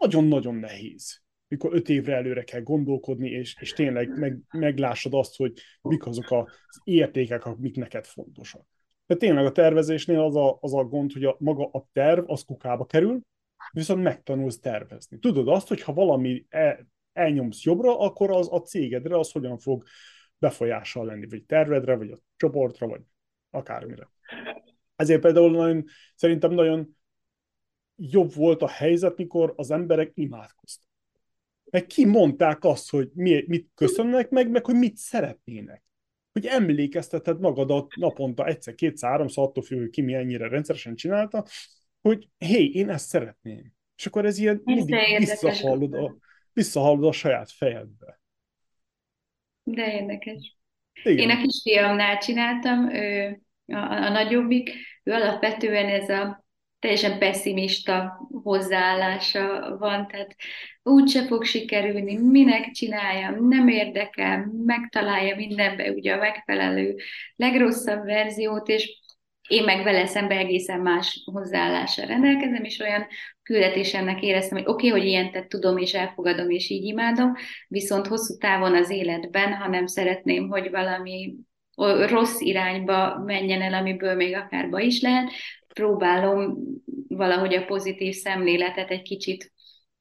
[0.00, 5.52] nagyon-nagyon nehéz mikor öt évre előre kell gondolkodni, és, és tényleg meg, meglássad azt, hogy
[5.82, 8.66] mik azok az értékek, amik neked fontosak.
[9.06, 12.42] De tényleg a tervezésnél az a, az a gond, hogy a, maga a terv az
[12.42, 13.20] kukába kerül,
[13.72, 15.18] viszont megtanulsz tervezni.
[15.18, 19.84] Tudod azt, hogy ha valami el, elnyomsz jobbra, akkor az a cégedre az hogyan fog
[20.38, 23.00] befolyással lenni, vagy tervedre, vagy a csoportra, vagy
[23.50, 24.10] akármire.
[24.96, 25.84] Ezért például nagyon,
[26.14, 26.96] szerintem nagyon
[27.96, 30.87] jobb volt a helyzet, mikor az emberek imádkoztak
[31.70, 35.82] meg kimondták azt, hogy mi, mit köszönnek meg, meg hogy mit szeretnének.
[36.32, 41.44] hogy emlékezteted magadat naponta egyszer, kétszer, háromszor, attól függ, hogy ki mi ennyire rendszeresen csinálta,
[42.00, 43.72] hogy hé, én ezt szeretném.
[43.96, 46.16] És akkor ez ilyen mindig visszahallod a,
[46.52, 48.20] visszahallod a saját fejedbe.
[49.62, 50.58] De érdekes.
[51.02, 51.18] Igen.
[51.18, 54.70] Én a kisfiamnál csináltam, ő, a, a nagyobbik,
[55.02, 56.46] ő alapvetően ez a
[56.78, 60.34] teljesen pessimista hozzáállása van, tehát
[60.82, 66.96] úgyse fog sikerülni, minek csináljam, nem érdekel, megtalálja mindenbe ugye a megfelelő
[67.36, 69.06] legrosszabb verziót, és
[69.48, 73.06] én meg vele szembe egészen más hozzáállással rendelkezem, és olyan
[73.42, 77.32] küldetésemnek éreztem, hogy oké, okay, hogy ilyen tett tudom, és elfogadom, és így imádom,
[77.68, 81.34] viszont hosszú távon az életben, ha nem szeretném, hogy valami
[82.06, 85.30] rossz irányba menjen el, amiből még akár ba is lehet,
[85.78, 86.58] próbálom
[87.08, 89.52] valahogy a pozitív szemléletet egy kicsit,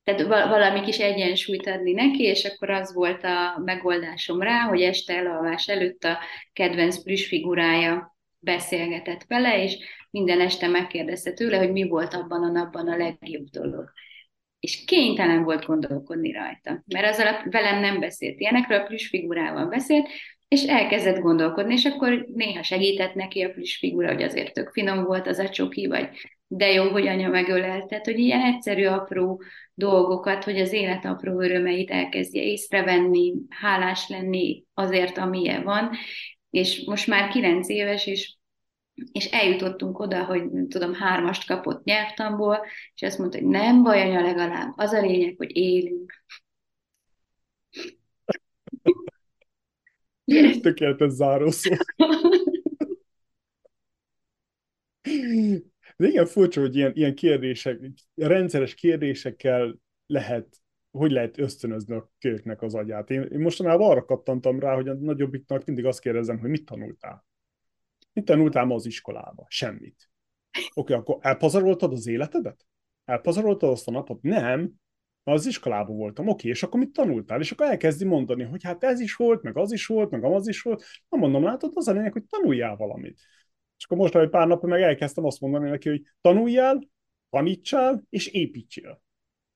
[0.04, 5.14] tehát valami kis egyensúlyt adni neki, és akkor az volt a megoldásom rá, hogy este
[5.14, 6.18] elalvás előtt a
[6.54, 9.78] kedvenc plüss figurája beszélgetett vele, és
[10.12, 13.92] minden este megkérdezte tőle, hogy mi volt abban a napban a legjobb dolog.
[14.60, 19.66] És kénytelen volt gondolkodni rajta, mert az alatt velem nem beszélt ilyenekről, a plüss figurával
[19.66, 20.08] beszélt,
[20.48, 25.04] és elkezdett gondolkodni, és akkor néha segített neki a plusz figura, hogy azért tök finom
[25.04, 26.10] volt az a csoki, vagy
[26.48, 27.88] de jó, hogy anya megölelt.
[27.88, 29.42] Tehát, hogy ilyen egyszerű, apró
[29.74, 35.90] dolgokat, hogy az élet apró örömeit elkezdje észrevenni, hálás lenni azért, amilyen van.
[36.50, 38.36] És most már kilenc éves, és
[39.12, 42.66] és eljutottunk oda, hogy tudom, hármast kapott nyelvtamból,
[42.96, 46.14] és azt mondta, hogy nem baj, anya, legalább az a lényeg, hogy élünk.
[50.62, 51.76] Tökéletes zárószó.
[55.98, 57.80] De igen, furcsa, hogy ilyen, ilyen kérdések,
[58.16, 63.10] rendszeres kérdésekkel lehet, hogy lehet ösztönözni a kölyöknek az agyát.
[63.10, 67.26] Én, én mostanában arra kattantam rá, hogy a nagyobbiknak mindig azt kérdezem, hogy mit tanultál?
[68.14, 69.46] Mit tanultál ma az iskolába?
[69.50, 70.10] Semmit.
[70.52, 72.66] Oké, okay, akkor elpazaroltad az életedet?
[73.06, 74.22] Elpazaroltad azt a napot?
[74.22, 74.74] Nem
[75.34, 77.40] az iskolában voltam, oké, és akkor mit tanultál?
[77.40, 80.48] És akkor elkezdi mondani, hogy hát ez is volt, meg az is volt, meg az
[80.48, 80.84] is volt.
[81.10, 83.20] Na mondom, látod, az a lényeg, hogy tanuljál valamit.
[83.78, 86.90] És akkor most, egy pár napja meg elkezdtem azt mondani neki, hogy tanuljál,
[87.30, 89.02] tanítsál, és építsél.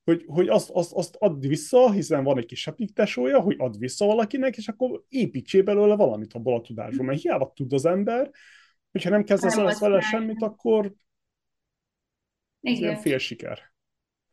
[0.04, 4.06] Hogy, hogy azt, azt, azt add vissza, hiszen van egy kis tesója, hogy add vissza
[4.06, 7.06] valakinek, és akkor építsél belőle valamit abból a tudásból.
[7.06, 8.32] Mert hiába tud az ember,
[8.92, 10.94] hogyha nem kezdesz vele semmit, akkor
[12.62, 13.71] ez ilyen fél siker.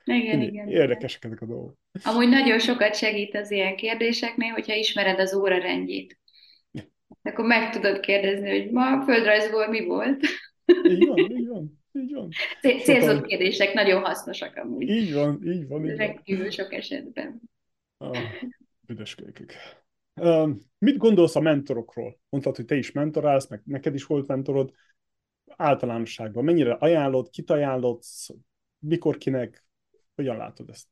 [0.08, 0.68] Igen, igen.
[0.68, 1.74] Érdekesek ezek a dolgok.
[2.04, 6.18] Amúgy nagyon sokat segít az ilyen kérdéseknél, hogyha ismered az óra rendjét.
[7.22, 10.20] Akkor meg tudod kérdezni, hogy ma a földrajzból mi volt.
[10.88, 11.80] Így van, így van.
[11.92, 12.28] Így van.
[12.60, 13.22] Célzott Sokan...
[13.22, 14.88] kérdések nagyon hasznosak amúgy.
[14.88, 15.84] Így van, így van.
[15.84, 17.40] Így Rendkívül sok esetben.
[17.96, 18.18] Ah,
[18.80, 19.52] büdös kölykök.
[20.20, 22.18] Uh, mit gondolsz a mentorokról?
[22.28, 24.72] Mondtad, hogy te is mentorálsz, meg neked is volt mentorod.
[25.56, 28.02] Általánosságban mennyire ajánlod, kit ajánlod,
[28.78, 29.64] mikor kinek,
[30.18, 30.86] hogyan látod ezt?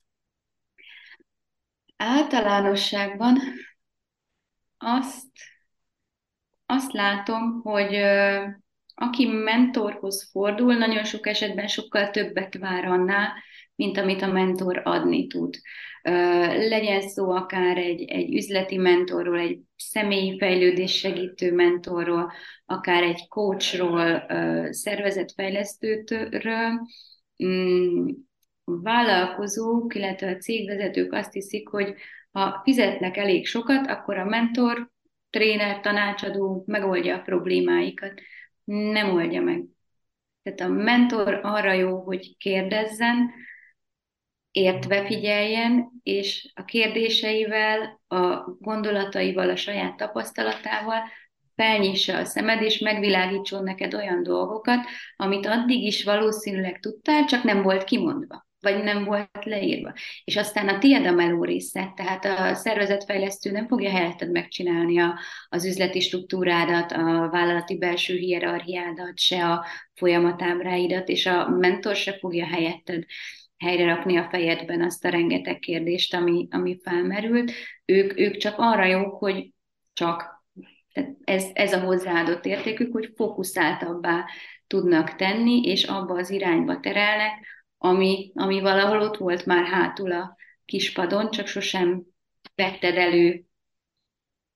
[1.96, 3.38] Általánosságban
[4.78, 5.26] azt,
[6.66, 7.94] azt látom, hogy
[8.94, 13.32] aki mentorhoz fordul, nagyon sok esetben sokkal többet vár annál,
[13.74, 15.54] mint amit a mentor adni tud.
[16.68, 22.32] Legyen szó akár egy, egy üzleti mentorról, egy személyi fejlődés segítő mentorról,
[22.64, 24.26] akár egy coachról,
[24.70, 26.86] szervezetfejlesztőről,
[27.44, 28.08] mm,
[28.66, 31.94] vállalkozók, illetve a cégvezetők azt hiszik, hogy
[32.30, 34.90] ha fizetnek elég sokat, akkor a mentor,
[35.30, 38.20] tréner, tanácsadó megoldja a problémáikat.
[38.64, 39.64] Nem oldja meg.
[40.42, 43.30] Tehát a mentor arra jó, hogy kérdezzen,
[44.50, 51.00] értve figyeljen, és a kérdéseivel, a gondolataival, a saját tapasztalatával
[51.54, 54.86] felnyissa a szemed, és megvilágítson neked olyan dolgokat,
[55.16, 59.92] amit addig is valószínűleg tudtál, csak nem volt kimondva vagy nem volt leírva.
[60.24, 65.18] És aztán a tiéd a meló része, tehát a szervezetfejlesztő nem fogja helyetted megcsinálni a,
[65.48, 72.46] az üzleti struktúrádat, a vállalati belső hierarchiádat, se a folyamatábráidat, és a mentor se fogja
[72.46, 73.04] helyetted
[73.58, 77.52] helyre rakni a fejedben azt a rengeteg kérdést, ami, ami felmerült.
[77.84, 79.50] Ők, ők csak arra jók, hogy
[79.92, 80.34] csak
[80.92, 84.24] tehát ez, ez a hozzáadott értékük, hogy fókuszáltabbá
[84.66, 90.36] tudnak tenni, és abba az irányba terelnek, ami, ami valahol ott volt már hátul a
[90.64, 92.02] kispadon, csak sosem
[92.54, 93.44] vetted elő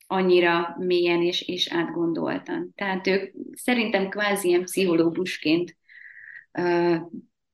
[0.06, 2.72] annyira mélyen és, és átgondoltan.
[2.74, 5.76] Tehát ők szerintem kvázi ilyen pszichológusként
[6.52, 6.96] ö,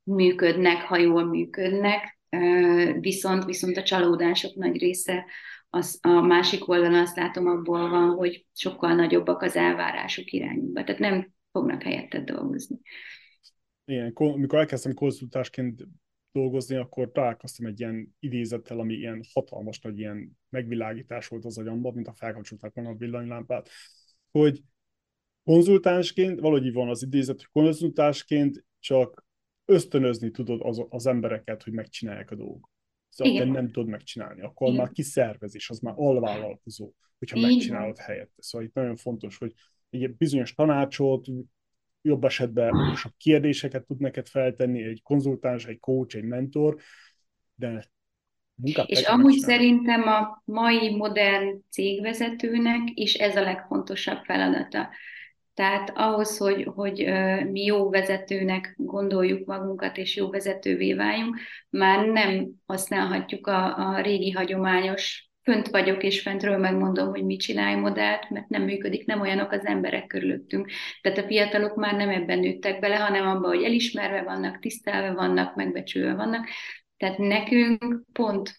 [0.02, 5.24] működnek, ha jól működnek, ö, viszont, viszont a csalódások nagy része
[5.70, 10.84] az, a másik oldalon azt látom abból van, hogy sokkal nagyobbak az elvárások irányunkba.
[10.84, 12.76] Tehát nem fognak helyetted dolgozni.
[13.88, 15.86] Igen, amikor elkezdtem konzultásként
[16.32, 21.94] dolgozni, akkor találkoztam egy ilyen idézettel, ami ilyen hatalmas nagy ilyen megvilágítás volt az agyamban,
[21.94, 23.68] mint a felkapcsolták volna a villanylámpát,
[24.30, 24.62] hogy
[25.44, 29.26] konzultánsként, valahogy így van az idézet, hogy konzultánsként csak
[29.64, 32.70] ösztönözni tudod az, az embereket, hogy megcsinálják a dolgokat.
[33.08, 33.48] Szóval Igen.
[33.48, 34.80] nem tudod megcsinálni, akkor Igen.
[34.80, 37.50] már kiszervezés, az már alvállalkozó, hogyha Igen.
[37.50, 38.42] megcsinálod helyette.
[38.42, 39.54] Szóval itt nagyon fontos, hogy
[39.90, 41.26] egy bizonyos tanácsot,
[42.06, 46.76] jobb esetben okosabb kérdéseket tud neked feltenni, egy konzultáns, egy coach, egy mentor,
[47.54, 47.84] de
[48.54, 54.88] munkát És amúgy szerintem a mai modern cégvezetőnek is ez a legfontosabb feladata.
[55.54, 57.04] Tehát ahhoz, hogy, hogy
[57.50, 61.38] mi jó vezetőnek gondoljuk magunkat, és jó vezetővé váljunk,
[61.70, 67.74] már nem használhatjuk a, a régi hagyományos fönt vagyok, és fentről megmondom, hogy mit csinálj
[67.74, 70.70] modellt, mert nem működik, nem olyanok az emberek körülöttünk.
[71.00, 75.54] Tehát a fiatalok már nem ebben nőttek bele, hanem abban, hogy elismerve vannak, tisztelve vannak,
[75.54, 76.48] megbecsülve vannak.
[76.96, 78.56] Tehát nekünk pont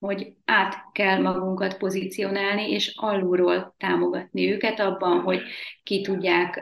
[0.00, 5.42] hogy át kell magunkat pozícionálni, és alulról támogatni őket abban, hogy
[5.82, 6.60] ki tudják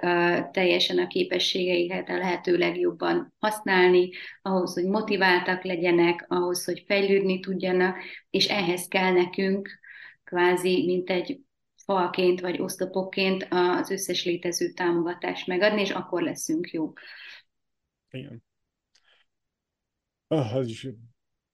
[0.53, 4.11] teljesen a képességeiket a lehető legjobban használni,
[4.43, 7.97] ahhoz, hogy motiváltak legyenek, ahhoz, hogy fejlődni tudjanak,
[8.31, 9.79] és ehhez kell nekünk
[10.25, 11.41] kvázi, mint egy
[11.85, 17.01] falként vagy oszlopokként az összes létező támogatást megadni, és akkor leszünk jók.
[18.11, 18.43] Igen.
[20.27, 20.87] Ah, ez is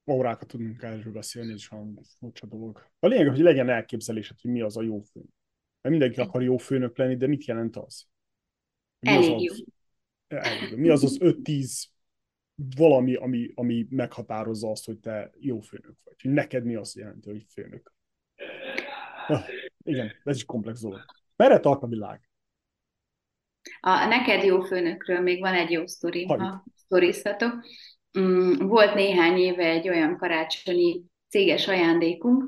[0.07, 2.91] órákat tudunk erről beszélni, is olyan furcsa dolog.
[2.99, 5.33] A lényeg, hogy legyen elképzelésed, hogy mi az a jó főnök.
[5.81, 8.07] Mert mindenki akar jó főnök lenni, de mit jelent az?
[8.99, 9.53] Mi Elég az jó.
[9.53, 9.65] Az,
[10.27, 11.85] elég Mi az az 5-10
[12.77, 16.23] valami, ami, ami meghatározza azt, hogy te jó főnök vagy.
[16.23, 17.93] Hogy neked mi azt jelenti, hogy főnök.
[19.27, 19.45] Ah,
[19.83, 21.05] igen, ez is komplex dolog.
[21.37, 22.29] Merre tart a világ?
[23.81, 27.67] A neked jó főnökről még van egy jó sztori, ha sztorizhatok.
[28.19, 32.45] Mm, volt néhány éve egy olyan karácsonyi céges ajándékunk,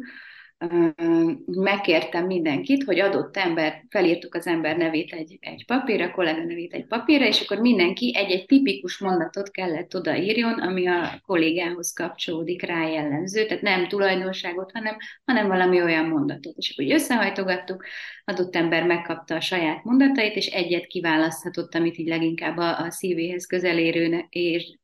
[1.47, 6.87] megkértem mindenkit, hogy adott ember, felírtuk az ember nevét egy, egy papírra, kollega nevét egy
[6.87, 13.47] papírra, és akkor mindenki egy-egy tipikus mondatot kellett odaírjon, ami a kollégához kapcsolódik rá jellemző,
[13.47, 16.57] tehát nem tulajdonságot, hanem, hanem valami olyan mondatot.
[16.57, 17.85] És akkor összehajtogattuk,
[18.25, 23.47] adott ember megkapta a saját mondatait, és egyet kiválaszthatott, amit így leginkább a, a szívéhez
[23.47, 24.79] közelérőnek és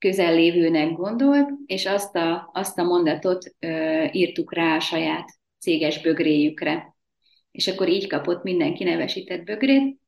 [0.00, 5.28] közellévőnek gondolt, és azt a, azt a mondatot ö, írtuk rá a saját
[5.58, 6.96] céges bögréjükre.
[7.50, 9.98] És akkor így kapott mindenki nevesített bögrét,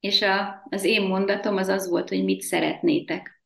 [0.00, 3.42] és a, az én mondatom az az volt, hogy mit szeretnétek.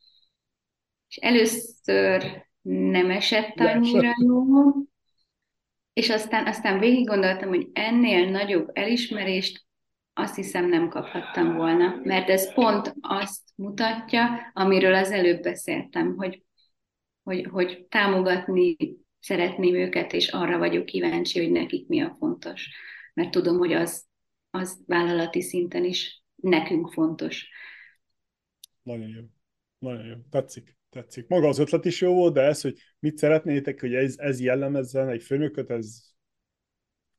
[1.08, 4.44] És először nem esett annyira jó,
[5.92, 9.64] és aztán, aztán végig gondoltam, hogy ennél nagyobb elismerést
[10.14, 16.42] azt hiszem nem kaphattam volna, mert ez pont azt mutatja, amiről az előbb beszéltem, hogy,
[17.22, 18.76] hogy, hogy támogatni
[19.20, 22.68] szeretném őket, és arra vagyok kíváncsi, hogy nekik mi a fontos.
[23.14, 24.04] Mert tudom, hogy az,
[24.50, 27.48] az vállalati szinten is nekünk fontos.
[28.82, 29.22] Nagyon jó.
[29.78, 30.14] Nagyon jó.
[30.30, 30.76] Tetszik.
[30.90, 31.28] Tetszik.
[31.28, 35.08] Maga az ötlet is jó volt, de ez, hogy mit szeretnétek, hogy ez, ez jellemezzen
[35.08, 36.02] egy főnököt, ez,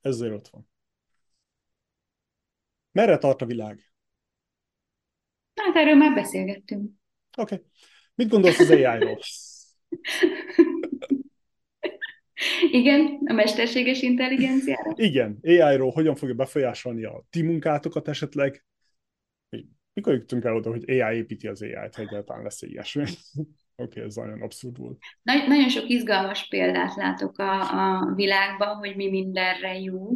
[0.00, 0.68] ez azért ott van.
[2.94, 3.92] Merre tart a világ?
[5.54, 6.90] Hát erről már beszélgettünk.
[7.36, 7.54] Oké.
[7.54, 7.66] Okay.
[8.14, 9.18] Mit gondolsz az AI-ról?
[12.70, 14.92] Igen, a mesterséges intelligenciára?
[14.94, 18.64] Igen, AI-ról hogyan fogja befolyásolni a ti munkátokat esetleg?
[19.92, 23.04] Mikor jutunk el oda, hogy AI építi az AI-t, ha egyáltalán lesz ilyesmi?
[23.76, 24.98] Oké, okay, ez nagyon abszurd volt.
[25.22, 30.08] Nagy, nagyon sok izgalmas példát látok a, a világban, hogy mi mindenre jó.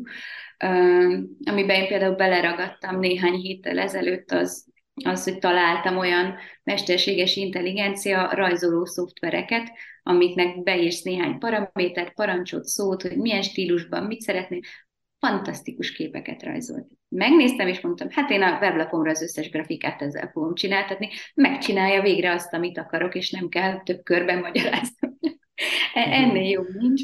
[0.64, 4.66] Uh, amiben én például beleragadtam néhány héttel ezelőtt, az
[5.05, 9.72] az, hogy találtam olyan mesterséges intelligencia rajzoló szoftvereket,
[10.02, 14.60] amiknek beírsz néhány paramétert, parancsot, szót, hogy milyen stílusban, mit szeretnél,
[15.18, 16.86] fantasztikus képeket rajzolt.
[17.08, 22.32] Megnéztem, és mondtam, hát én a weblapomra az összes grafikát ezzel fogom csináltatni, megcsinálja végre
[22.32, 25.18] azt, amit akarok, és nem kell több körben magyaráznom.
[25.94, 27.02] E, ennél jobb nincs.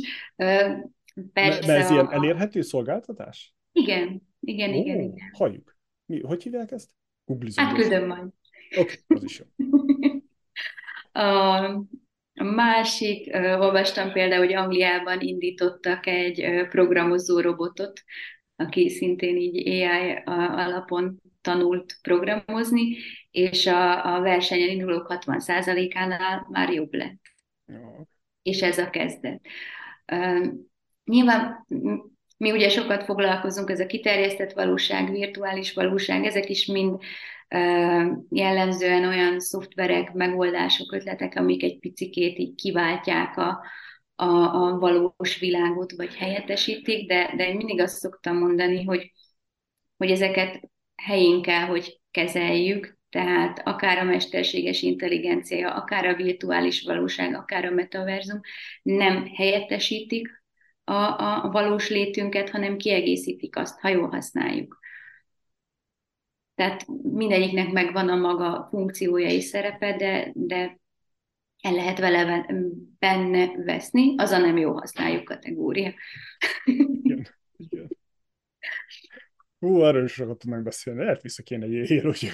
[1.32, 1.92] Persze De ez a...
[1.92, 3.54] ilyen elérhető szolgáltatás?
[3.72, 5.30] Igen, igen, Ó, igen, igen.
[5.32, 5.76] Halljuk.
[6.06, 6.90] Mi, hogy hívják ezt?
[7.24, 7.64] Googlizom.
[7.64, 8.28] Átküldöm majd.
[8.76, 9.66] Oké, okay, az is jó.
[11.22, 11.84] a,
[12.34, 18.02] a másik, olvastam például, hogy Angliában indítottak egy programozó robotot,
[18.56, 22.96] aki szintén így AI alapon tanult programozni,
[23.30, 27.20] és a, a versenyen indulók 60%-ánál már jobb lett.
[27.66, 28.06] Jó.
[28.42, 29.40] És ez a kezdet.
[30.12, 30.46] Uh,
[31.04, 31.66] nyilván
[32.36, 37.02] mi ugye sokat foglalkozunk, ez a kiterjesztett valóság, virtuális valóság, ezek is mind
[38.28, 43.64] jellemzően olyan szoftverek, megoldások, ötletek, amik egy picikét így kiváltják a,
[44.14, 49.12] a, a valós világot, vagy helyettesítik, de, de én mindig azt szoktam mondani, hogy,
[49.96, 57.34] hogy ezeket helyén kell, hogy kezeljük, tehát akár a mesterséges intelligencia, akár a virtuális valóság,
[57.34, 58.40] akár a metaverzum
[58.82, 60.42] nem helyettesítik
[60.84, 60.92] a,
[61.44, 64.78] a valós létünket, hanem kiegészítik azt, ha jól használjuk.
[66.54, 70.78] Tehát mindegyiknek megvan a maga funkciója és szerepe, de, de
[71.60, 72.46] el lehet vele
[72.98, 75.92] benne veszni, az a nem jó használjuk kategória.
[77.02, 77.26] Igen,
[77.56, 77.88] igen.
[79.58, 81.04] Hú, erről is sokat tudnánk beszélni.
[81.04, 82.32] Lehet vissza kéne egy hogy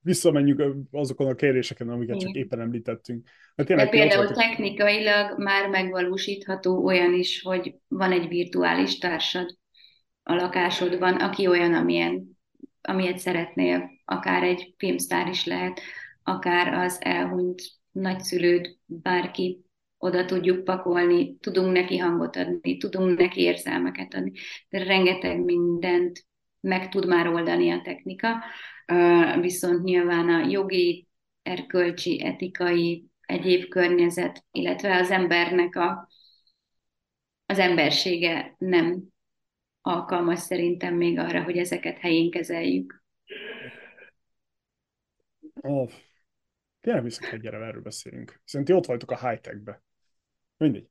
[0.00, 2.26] visszamenjünk azokon a kérdéseken, amiket Igen.
[2.26, 3.28] csak éppen említettünk.
[3.56, 4.36] Hát De például voltak...
[4.36, 9.58] technikailag már megvalósítható olyan is, hogy van egy virtuális társad
[10.22, 12.38] a lakásodban, aki olyan, amilyen,
[12.82, 15.80] amilyet szeretnél, akár egy filmsztár is lehet,
[16.22, 19.64] akár az elhunyt nagyszülőd, bárki,
[19.98, 24.32] oda tudjuk pakolni, tudunk neki hangot adni, tudunk neki érzelmeket adni.
[24.68, 26.24] De rengeteg mindent
[26.60, 28.44] meg tud már oldani a technika,
[29.40, 31.08] viszont nyilván a jogi,
[31.42, 36.08] erkölcsi, etikai, egyéb környezet, illetve az embernek a,
[37.46, 39.09] az embersége nem
[39.80, 43.02] alkalmas szerintem még arra, hogy ezeket helyén kezeljük.
[45.60, 45.90] Oh,
[46.80, 48.40] tényleg vissza kell gyere, erről beszélünk.
[48.64, 49.82] Ti ott vagytok a high-techbe.
[50.56, 50.88] Mindegy.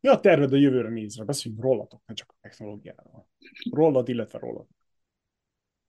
[0.00, 1.24] Mi a terved a jövőre nézve?
[1.24, 3.28] Beszéljünk rólatok, ne csak a technológiáról.
[3.70, 4.66] Rólad, illetve rólad.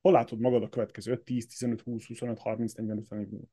[0.01, 3.47] Hol látod magad a következő 5, 10, 15, 20, 25, 30, 40, 50 év múlva?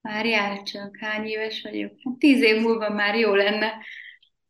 [0.00, 1.92] Várjál csak, hány éves vagyok?
[2.04, 3.72] Hát tíz év múlva már jó lenne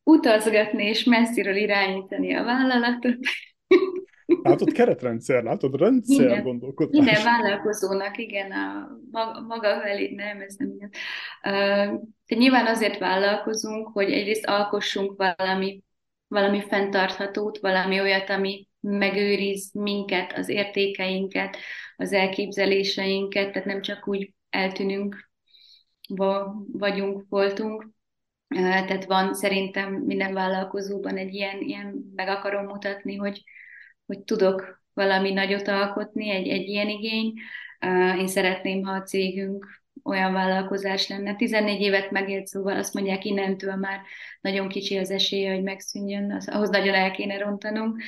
[0.05, 3.17] utazgatni és messziről irányítani a vállalatot.
[4.43, 7.05] Látod, keretrendszer, látod, rendszer minden, gondolkodás.
[7.05, 10.71] Minden vállalkozónak, igen, a maga, maga felé, nem, ez nem.
[10.71, 15.83] Uh, de nyilván azért vállalkozunk, hogy egyrészt alkossunk valami,
[16.29, 21.57] valami fenntarthatót, valami olyat, ami megőriz minket, az értékeinket,
[21.97, 25.31] az elképzeléseinket, tehát nem csak úgy eltűnünk,
[26.73, 27.91] vagyunk, voltunk.
[28.55, 33.43] Tehát van szerintem minden vállalkozóban egy ilyen, ilyen meg akarom mutatni, hogy,
[34.07, 37.33] hogy tudok valami nagyot alkotni, egy, egy ilyen igény.
[38.19, 41.35] Én szeretném, ha a cégünk olyan vállalkozás lenne.
[41.35, 44.01] 14 évet megélt, szóval azt mondják, innentől már
[44.41, 48.03] nagyon kicsi az esélye, hogy megszűnjön, az, ahhoz nagyon el kéne rontanunk.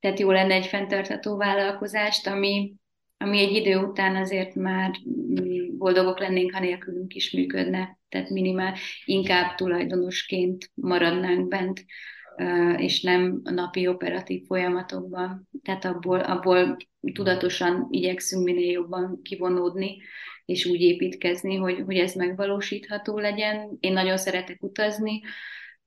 [0.00, 2.72] Tehát jó lenne egy fenntartható vállalkozást, ami,
[3.18, 4.90] ami egy idő után azért már
[5.78, 7.98] boldogok lennénk, ha nélkülünk is működne.
[8.08, 8.74] Tehát minimál
[9.04, 11.84] inkább tulajdonosként maradnánk bent,
[12.76, 15.48] és nem a napi operatív folyamatokban.
[15.62, 16.76] Tehát abból, abból
[17.12, 19.96] tudatosan igyekszünk minél jobban kivonódni,
[20.44, 23.76] és úgy építkezni, hogy, hogy ez megvalósítható legyen.
[23.80, 25.20] Én nagyon szeretek utazni,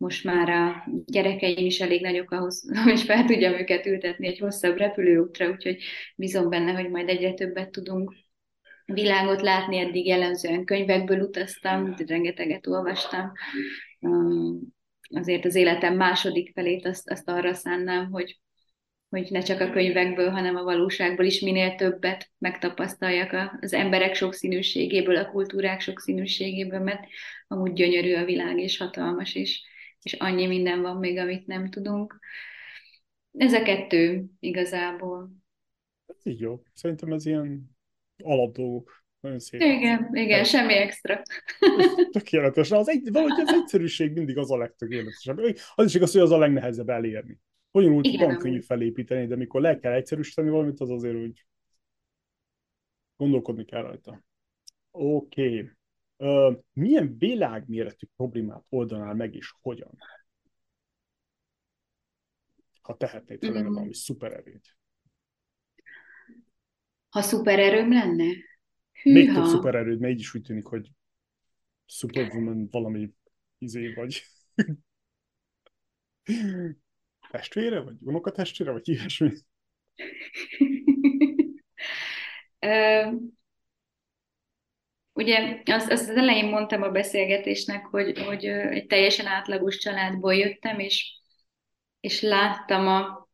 [0.01, 4.77] most már a gyerekeim is elég nagyok ahhoz, hogy fel tudjam őket ültetni egy hosszabb
[4.77, 5.77] repülőútra, úgyhogy
[6.15, 8.13] bízom benne, hogy majd egyre többet tudunk
[8.85, 13.31] világot látni, eddig jellemzően könyvekből utaztam, rengeteget olvastam.
[15.09, 18.39] Azért az életem második felét azt, azt arra szánnám, hogy,
[19.09, 25.15] hogy ne csak a könyvekből, hanem a valóságból is minél többet megtapasztaljak az emberek sokszínűségéből,
[25.15, 27.03] a kultúrák sokszínűségéből, mert
[27.47, 29.69] amúgy gyönyörű a világ, és hatalmas, és,
[30.01, 32.19] és annyi minden van még, amit nem tudunk.
[33.37, 35.31] Ez a kettő igazából.
[36.05, 36.63] Ez így jó.
[36.73, 37.77] Szerintem ez ilyen
[38.23, 39.03] alapdolgok.
[39.19, 39.61] Nagyon szép.
[39.61, 41.21] Igen, igen, ez semmi extra.
[42.11, 42.71] Tökéletes.
[42.71, 45.39] Az egy, valahogy az egyszerűség mindig az a legtökéletesebb.
[45.75, 47.39] Az is igaz, hogy az a legnehezebb elérni.
[47.71, 51.45] Bonyolult van könnyű felépíteni, de mikor le kell egyszerűsíteni valamit, az azért úgy
[53.15, 54.23] gondolkodni kell rajta.
[54.91, 55.47] Oké.
[55.47, 55.69] Okay.
[56.73, 59.97] Milyen világméretű problémát oldanál meg, és hogyan?
[62.81, 63.73] Ha tehetnéd, lenne mm.
[63.73, 64.61] valami szupererőd.
[67.09, 68.33] Ha szupererőm lenne?
[69.01, 69.17] Hűha.
[69.17, 70.91] Még több szupererőd, mert így is úgy tűnik, hogy
[71.85, 73.13] Superwoman valami
[73.57, 74.23] izé vagy.
[77.31, 79.31] testvére, vagy unokatestvére, vagy ilyesmi?
[85.21, 90.79] Ugye azt, azt az elején mondtam a beszélgetésnek, hogy, hogy egy teljesen átlagos családból jöttem,
[90.79, 91.11] és,
[91.99, 93.29] és láttam a...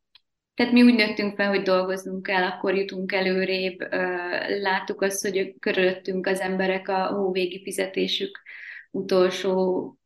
[0.54, 3.80] Tehát mi úgy nőttünk fel, hogy dolgoznunk kell, akkor jutunk előrébb,
[4.62, 8.42] láttuk azt, hogy körülöttünk az emberek a hóvégi fizetésük
[8.92, 9.98] utolsó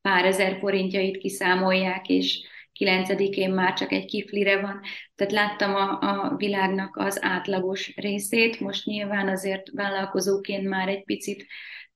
[0.00, 2.42] pár ezer forintjait kiszámolják, és
[2.80, 4.80] kilencedikén már csak egy kiflire van.
[5.14, 11.46] Tehát láttam a, a világnak az átlagos részét, most nyilván azért vállalkozóként már egy picit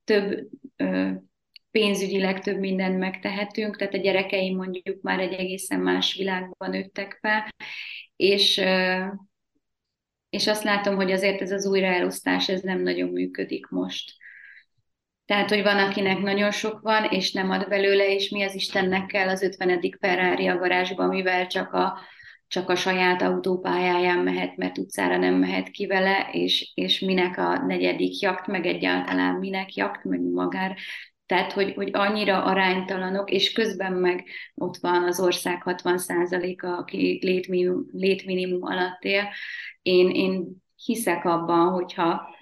[0.04, 1.10] több ö,
[1.70, 7.48] pénzügyileg több mindent megtehetünk, tehát a gyerekeim mondjuk már egy egészen más világban nőttek fel,
[8.16, 8.62] és,
[10.30, 14.12] és azt látom, hogy azért ez az újraelosztás ez nem nagyon működik most.
[15.26, 19.06] Tehát, hogy van, akinek nagyon sok van, és nem ad belőle, és mi az Istennek
[19.06, 19.80] kell az 50.
[20.00, 21.98] Ferrari a garázsba, mivel csak a,
[22.48, 27.58] csak a saját autópályáján mehet, mert utcára nem mehet ki vele, és, és minek a
[27.58, 30.76] negyedik jakt, meg egyáltalán minek jakt, meg magár.
[31.26, 34.24] Tehát, hogy, hogy annyira aránytalanok, és közben meg
[34.54, 39.28] ott van az ország 60%-a, aki létminimum, létminimum alatt él.
[39.82, 42.34] Én, én hiszek abban, hogyha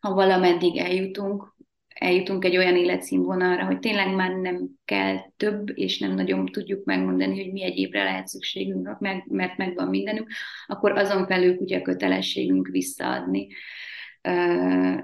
[0.00, 1.55] ha valameddig eljutunk,
[1.98, 7.42] eljutunk egy olyan életszínvonalra, hogy tényleg már nem kell több, és nem nagyon tudjuk megmondani,
[7.42, 8.98] hogy mi egyébre lehet szükségünk,
[9.28, 10.28] mert megvan mindenünk,
[10.66, 13.46] akkor azon felül ugye kötelességünk visszaadni,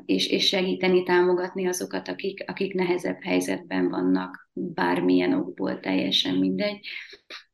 [0.05, 6.87] és, és segíteni, támogatni azokat, akik, akik nehezebb helyzetben vannak, bármilyen okból, teljesen mindegy.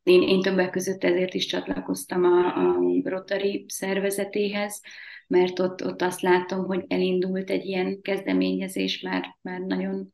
[0.02, 4.82] Én, én többek között ezért is csatlakoztam a, a Rotary szervezetéhez,
[5.28, 10.12] mert ott, ott azt látom, hogy elindult egy ilyen kezdeményezés már, már nagyon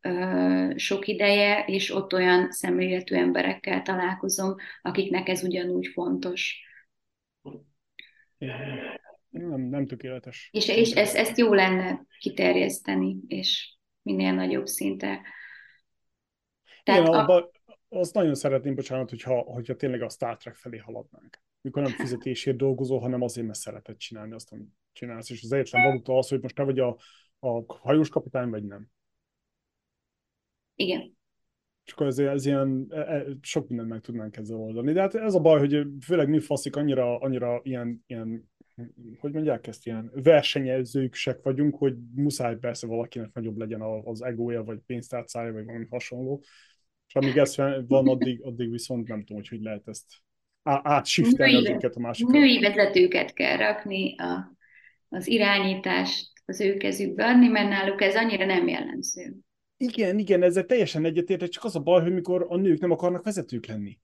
[0.00, 6.60] ö, sok ideje, és ott olyan szemléletű emberekkel találkozom, akiknek ez ugyanúgy fontos.
[9.28, 10.48] Nem, nem tökéletes.
[10.52, 15.20] És, és ezt, ezt jó lenne kiterjeszteni, és minél nagyobb szinte.
[16.82, 17.18] Tehát Igen, a...
[17.18, 17.50] abba,
[17.88, 22.56] azt nagyon szeretném, bocsánat, hogyha, hogyha tényleg a Star Trek felé haladnánk mikor nem fizetésért
[22.56, 26.40] dolgozol, hanem azért, mert szereted csinálni azt, amit csinálsz, és az egyetlen valuta az, hogy
[26.40, 26.96] most te vagy a,
[27.38, 28.88] a hajós kapitány, vagy nem.
[30.74, 31.16] Igen.
[31.84, 34.92] Csak ez, ez ilyen, e, e, sok mindent meg tudnánk ezzel oldani.
[34.92, 38.50] De hát ez a baj, hogy főleg mi faszik annyira, annyira ilyen, ilyen
[39.18, 44.78] hogy mondják ezt, ilyen versenyezőksek vagyunk, hogy muszáj persze valakinek nagyobb legyen az egója, vagy
[44.86, 46.42] pénztárcája, vagy valami hasonló.
[47.06, 47.56] És amíg ez
[47.86, 50.06] van, addig, addig viszont nem tudom, hogy hogy lehet ezt
[50.62, 52.26] átsiftelni az őket a másik.
[52.26, 54.56] Női vezetőket kell rakni, a,
[55.08, 59.34] az irányítást az ő kezükbe adni, mert náluk ez annyira nem jellemző.
[59.76, 63.24] Igen, igen, ezzel teljesen egyetértek, csak az a baj, hogy mikor a nők nem akarnak
[63.24, 63.98] vezetők lenni.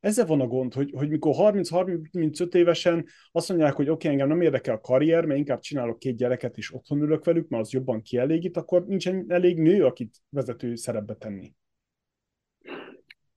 [0.00, 4.28] Ezzel van a gond, hogy, hogy mikor 30-35 évesen azt mondják, hogy oké, okay, engem
[4.28, 7.72] nem érdekel a karrier, mert inkább csinálok két gyereket, és otthon ülök velük, mert az
[7.72, 11.54] jobban kielégít, akkor nincsen elég nő, akit vezető szerepbe tenni.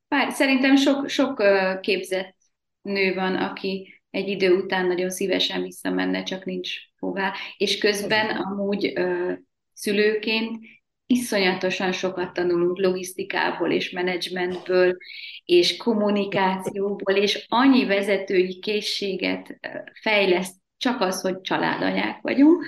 [0.07, 1.43] Pár, szerintem sok, sok
[1.81, 2.35] képzett
[2.81, 7.33] nő van, aki egy idő után nagyon szívesen visszamenne, csak nincs hová.
[7.57, 9.33] És közben amúgy ö,
[9.73, 10.59] szülőként
[11.05, 14.97] iszonyatosan sokat tanulunk logisztikából és menedzsmentből,
[15.45, 19.59] és kommunikációból, és annyi vezetői készséget
[20.01, 22.65] fejleszt csak az, hogy családanyák vagyunk,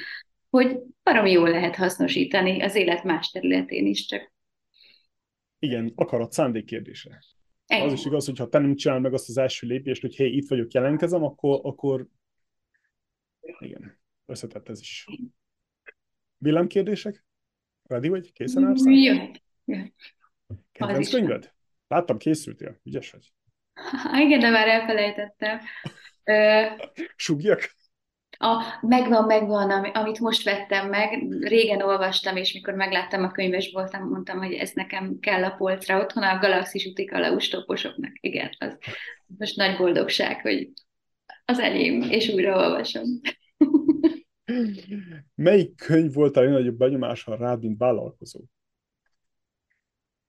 [0.50, 4.32] hogy baromi jól lehet hasznosítani az élet más területén is, csak
[5.60, 7.24] igen, akarat szándék kérdése.
[7.66, 7.86] Ennyi.
[7.86, 10.28] Az is igaz, hogy ha te nem csinálod meg azt az első lépést, hogy hé,
[10.28, 12.08] itt vagyok, jelentkezem, akkor, akkor
[13.60, 15.06] igen, összetett ez is.
[16.38, 17.26] Villámkérdések?
[17.84, 18.32] Ready vagy?
[18.32, 18.84] Készen állsz?
[18.86, 19.32] Jó.
[20.72, 21.54] Kedvenc könyved?
[21.88, 22.80] Láttam, készültél.
[22.84, 23.34] Ügyes vagy.
[24.20, 25.60] Igen, de már elfelejtettem.
[27.16, 27.76] Sugjak?
[28.38, 34.38] A, megvan, megvan, amit most vettem meg, régen olvastam, és mikor megláttam a könyvesboltam, mondtam,
[34.38, 38.12] hogy ez nekem kell a polcra otthon, a Galaxis utik a leustoposoknak.
[38.20, 38.78] Igen, az
[39.38, 40.70] most nagy boldogság, hogy
[41.46, 43.06] az enyém, és újra olvasom.
[45.36, 48.40] Melyik könyv volt a legnagyobb benyomása rád, mint vállalkozó?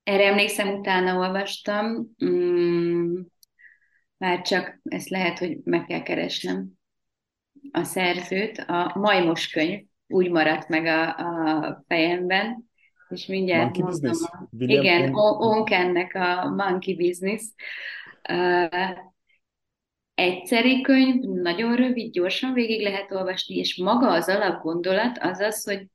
[0.03, 3.19] Erre emlékszem, utána olvastam, mm,
[4.17, 6.78] már csak ezt lehet, hogy meg kell keresnem
[7.71, 12.69] a szerzőt, a Majmos könyv úgy maradt meg a, a fejemben,
[13.09, 14.29] és mindjárt Monkey mondom, Business?
[14.31, 17.43] A, igen, Onkennek a Monkey Business.
[18.29, 18.97] Uh,
[20.13, 25.87] egyszeri könyv, nagyon rövid, gyorsan végig lehet olvasni, és maga az alapgondolat az az, hogy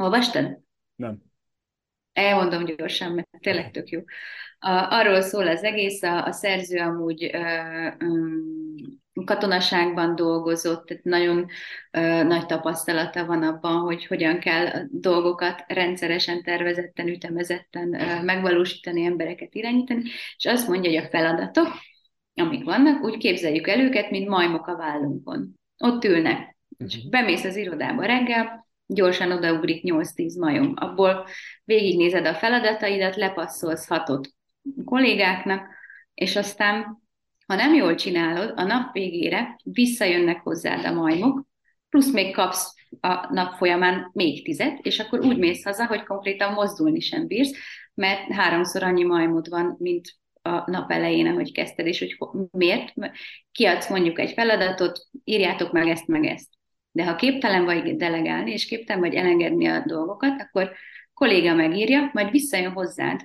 [0.00, 0.58] olvastad?
[0.94, 1.22] Nem.
[2.12, 4.00] Elmondom gyorsan, mert tényleg tök jó.
[4.58, 11.46] A, arról szól az egész, a, a szerző amúgy uh, um, katonaságban dolgozott, tehát nagyon
[11.90, 19.04] ö, nagy tapasztalata van abban, hogy hogyan kell a dolgokat rendszeresen, tervezetten, ütemezetten ö, megvalósítani,
[19.04, 20.02] embereket irányítani,
[20.36, 21.68] és azt mondja, hogy a feladatok,
[22.34, 25.54] amik vannak, úgy képzeljük el őket, mint majmok a vállunkon.
[25.78, 26.56] Ott ülnek.
[26.78, 27.10] És mhm.
[27.10, 30.72] bemész az irodába reggel, gyorsan odaugrik 8-10 majom.
[30.76, 31.26] Abból
[31.64, 34.28] végignézed a feladataidat, lepasszolsz hatot
[34.84, 35.66] kollégáknak,
[36.14, 37.02] és aztán,
[37.46, 41.46] ha nem jól csinálod, a nap végére visszajönnek hozzád a majmok,
[41.88, 46.52] plusz még kapsz a nap folyamán még tizet, és akkor úgy mész haza, hogy konkrétan
[46.52, 47.52] mozdulni sem bírsz,
[47.94, 52.92] mert háromszor annyi majmod van, mint a nap elején, ahogy kezdted, és hogy miért?
[53.52, 56.48] Kiadsz mondjuk egy feladatot, írjátok meg ezt, meg ezt.
[56.92, 60.72] De ha képtelen vagy delegálni, és képtelen vagy elengedni a dolgokat, akkor
[61.14, 63.20] kolléga megírja, majd visszajön hozzád,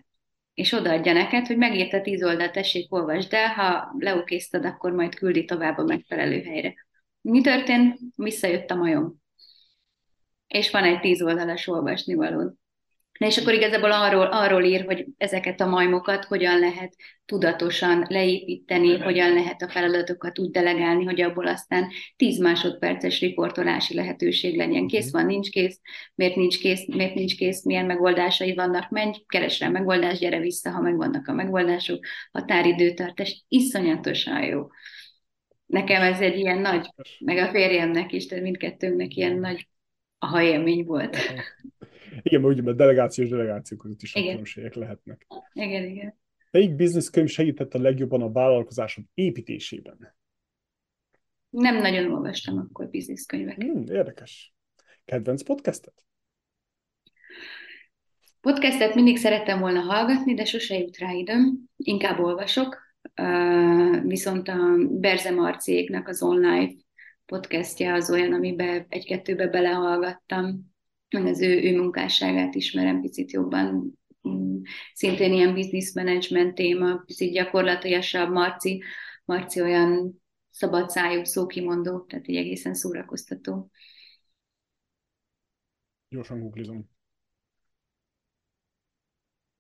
[0.54, 5.46] és odaadja neked, hogy megírta tíz oldalt, tessék, olvasd el, ha leukészted, akkor majd küldi
[5.46, 6.74] tovább a megfelelő helyre.
[7.22, 8.00] Mi történt?
[8.16, 9.22] Visszajött a majom.
[10.48, 12.54] És van egy tíz oldalas olvasnivalód.
[13.22, 16.96] Na és akkor igazából arról, arról ír, hogy ezeket a majmokat hogyan lehet
[17.26, 24.58] tudatosan leépíteni, hogyan lehet a feladatokat úgy delegálni, hogy abból aztán 10 másodperces riportolási lehetőség
[24.58, 24.88] legyen.
[24.88, 25.80] Kész van, nincs kész,
[26.16, 30.72] miért nincs kész, miért nincs kész, milyen megoldásai vannak, menj, keres rá megoldást, gyere vissza,
[30.72, 34.68] ha megvannak a megoldások, határidőtartás, iszonyatosan jó.
[35.66, 36.88] Nekem ez egy ilyen nagy,
[37.20, 39.68] meg a férjemnek is, tehát mindkettőnknek ilyen nagy
[40.18, 41.18] aha élmény volt.
[42.22, 45.28] Igen, mert ugye a delegációs delegációk között is különbségek lehetnek.
[45.54, 46.20] Igen, igen.
[46.52, 50.16] Melyik bizniszkönyv segített a legjobban a vállalkozásod építésében?
[51.50, 53.64] Nem nagyon olvastam akkor bizniszkönyveket.
[53.64, 54.54] Hmm, érdekes.
[55.06, 56.06] Kedvenc podcastet?
[58.42, 61.70] Podcastet mindig szerettem volna hallgatni, de sose jut rá időm.
[61.78, 62.90] Inkább olvasok.
[63.22, 64.58] Uh, viszont a
[64.90, 66.72] Berze Marciéknak az online
[67.26, 70.71] podcastja az olyan, amiben egy-kettőbe belehallgattam
[71.12, 74.62] meg az ő, ő munkásságát ismerem picit jobban, mm,
[74.94, 78.84] szintén ilyen business management téma, picit gyakorlatilasabb, Marci,
[79.26, 83.70] Marci olyan szabad szájú szókimondó, tehát egy egészen szórakoztató.
[86.10, 86.90] Gyorsan googlizom.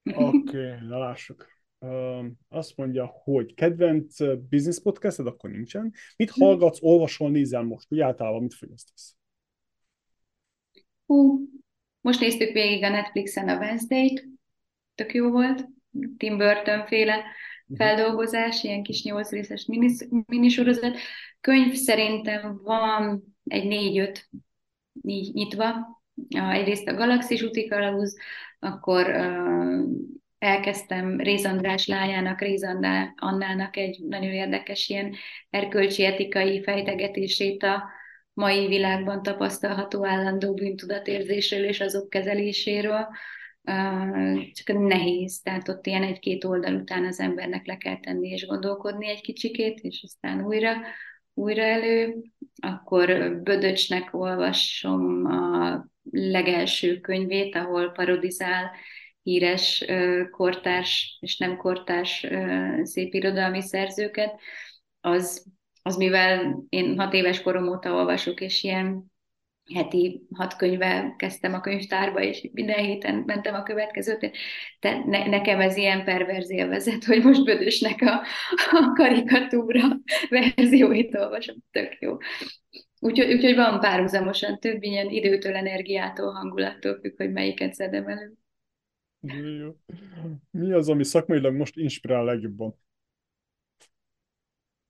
[0.15, 1.47] Oké, okay, lássuk.
[1.79, 4.17] Uh, azt mondja, hogy kedvenc
[4.49, 5.93] business podcasted, akkor nincsen.
[6.15, 7.87] Mit hallgatsz, olvasol, nézel most?
[7.89, 9.20] Úgy általában mit fogyasztasz?
[11.11, 11.39] Hú,
[12.01, 14.27] most néztük végig a Netflixen a Wednesday-t,
[14.95, 15.65] tök jó volt,
[16.17, 17.75] Tim Burton féle mhm.
[17.75, 19.67] feldolgozás, ilyen kis nyolc részes
[20.25, 20.97] minisorozat.
[21.41, 24.29] Könyv szerintem van egy négy-öt
[25.01, 26.01] négy nyitva.
[26.29, 28.17] Egyrészt a Galaxis úti kalauz,
[28.59, 29.89] akkor uh,
[30.37, 32.63] elkezdtem Réz András lányának, Réz
[33.15, 35.15] Annának egy nagyon érdekes ilyen
[35.49, 37.99] erkölcsi etikai fejtegetését a
[38.33, 43.07] mai világban tapasztalható állandó bűntudatérzésről és azok kezeléséről,
[44.53, 49.07] csak nehéz, tehát ott ilyen egy-két oldal után az embernek le kell tenni és gondolkodni
[49.07, 50.73] egy kicsikét, és aztán újra,
[51.33, 52.15] újra elő.
[52.61, 58.71] Akkor Bödöcsnek olvasom a legelső könyvét, ahol parodizál
[59.23, 59.85] híres
[60.31, 62.27] kortárs és nem kortárs
[62.83, 64.39] szépirodalmi szerzőket,
[64.99, 65.45] az
[65.81, 69.11] az mivel én hat éves korom óta olvasok, és ilyen
[69.73, 74.31] heti hat könyvvel kezdtem a könyvtárba, és minden héten mentem a következőt.
[74.79, 78.21] Tehát ne, nekem ez ilyen perverz élvezet, hogy most Bödösnek a,
[78.71, 79.81] a karikatúra
[80.29, 81.55] verzióit olvasom.
[81.71, 82.17] Tök jó.
[82.99, 88.33] Úgyhogy, úgyhogy van párhuzamosan több ilyen időtől, energiától, hangulattól függ, hogy melyiket szedem elő.
[90.51, 92.75] Mi az, ami szakmailag most inspirál legjobban?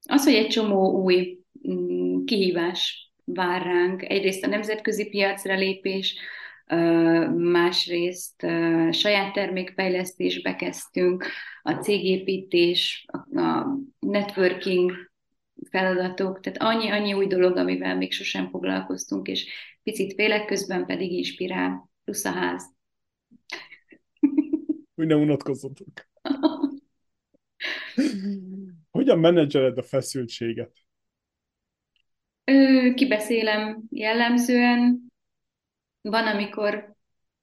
[0.06, 6.16] Az, hogy egy csomó új mm, kihívás vár ránk, egyrészt a nemzetközi piacra lépés,
[7.36, 8.42] másrészt
[8.92, 11.26] saját termékfejlesztésbe kezdtünk,
[11.62, 13.66] a cégépítés, a
[14.00, 15.12] networking
[15.70, 19.48] feladatok, tehát annyi, annyi új dolog, amivel még sosem foglalkoztunk, és
[19.84, 22.64] picit félek, közben pedig inspirál, plusz a ház.
[24.96, 25.88] Úgy nem unatkozzatok.
[28.92, 30.72] Hogyan menedzseled a feszültséget?
[32.44, 35.12] Ö, kibeszélem jellemzően.
[36.02, 36.96] Van, amikor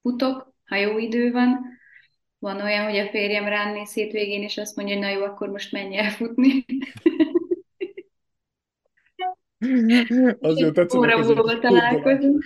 [0.03, 1.77] futok, ha jó idő van.
[2.39, 5.49] Van olyan, hogy a férjem rám néz hétvégén, és azt mondja, hogy na jó, akkor
[5.49, 6.65] most menj el futni.
[10.41, 10.99] Az jó tetszett.
[10.99, 12.45] Óra múlva találkozunk.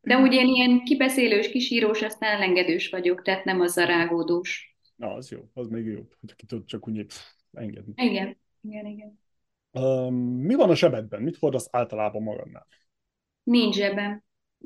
[0.00, 4.75] De ugye én ilyen kibeszélős, kisírós, aztán elengedős vagyok, tehát nem az a rágódós.
[4.96, 7.06] Na, az jó, az még jobb, hogy ki tud csak úgy
[7.52, 7.92] engedni.
[7.96, 9.18] Igen, igen, igen.
[9.70, 11.22] Um, mi van a zsebedben?
[11.22, 12.66] Mit hordasz általában magadnál?
[13.42, 14.22] Nincs zsebem.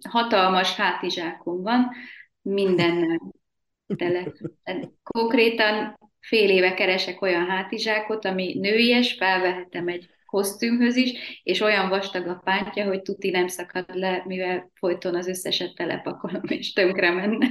[0.09, 1.91] Hatalmas hátizsákom van,
[2.43, 3.33] mindennel
[3.97, 4.33] tele.
[5.03, 12.27] Konkrétan fél éve keresek olyan hátizsákot, ami nőies, felvehetem egy kosztümhöz is, és olyan vastag
[12.27, 17.49] a pátja, hogy tuti nem szakad le, mivel folyton az összeset telepakolom, és tönkre menne.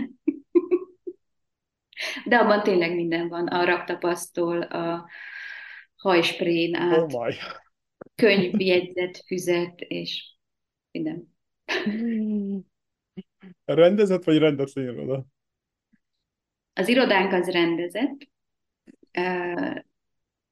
[2.26, 5.09] De abban tényleg minden van, a raktapasztól, a
[5.95, 7.35] hajsprén át, Oh my.
[8.15, 10.35] könyvjegyzet, füzet, és
[10.91, 11.34] minden.
[13.65, 15.26] Rendezett vagy rendetlen iroda?
[16.73, 18.27] Az irodánk az rendezett.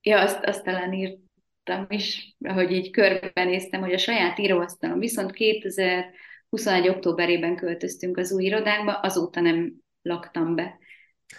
[0.02, 4.99] Ja, azt, azt talán írtam is, hogy így körbenéztem, hogy a saját íróasztalom.
[4.99, 6.88] Viszont 2021.
[6.88, 10.78] októberében költöztünk az új irodánkba, azóta nem laktam be.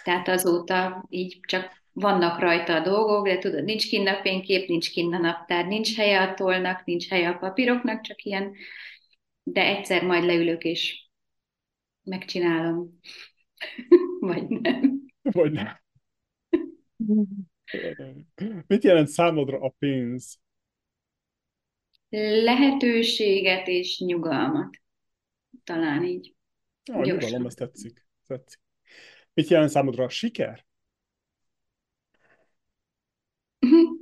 [0.03, 4.91] Tehát azóta így csak vannak rajta a dolgok, de tudod, nincs kinn a fénykép, nincs
[4.91, 8.55] kinn a naptár, nincs helye a tollnak, nincs helye a papíroknak, csak ilyen,
[9.43, 11.07] de egyszer majd leülök és
[12.03, 12.99] megcsinálom.
[14.19, 15.01] Vagy nem.
[15.21, 15.79] Vagy nem.
[18.67, 20.39] Mit jelent számodra a pénz?
[22.43, 24.77] Lehetőséget és nyugalmat.
[25.63, 26.35] Talán így.
[26.91, 28.05] Ah, nyugalom, ez tetszik.
[28.27, 28.59] tetszik.
[29.33, 30.65] Mit jelent számodra a siker?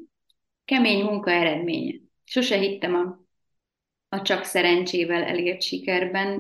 [0.66, 1.96] Kemény munka eredménye.
[2.24, 3.26] Sose hittem a,
[4.10, 6.40] a csak szerencsével elért sikerben.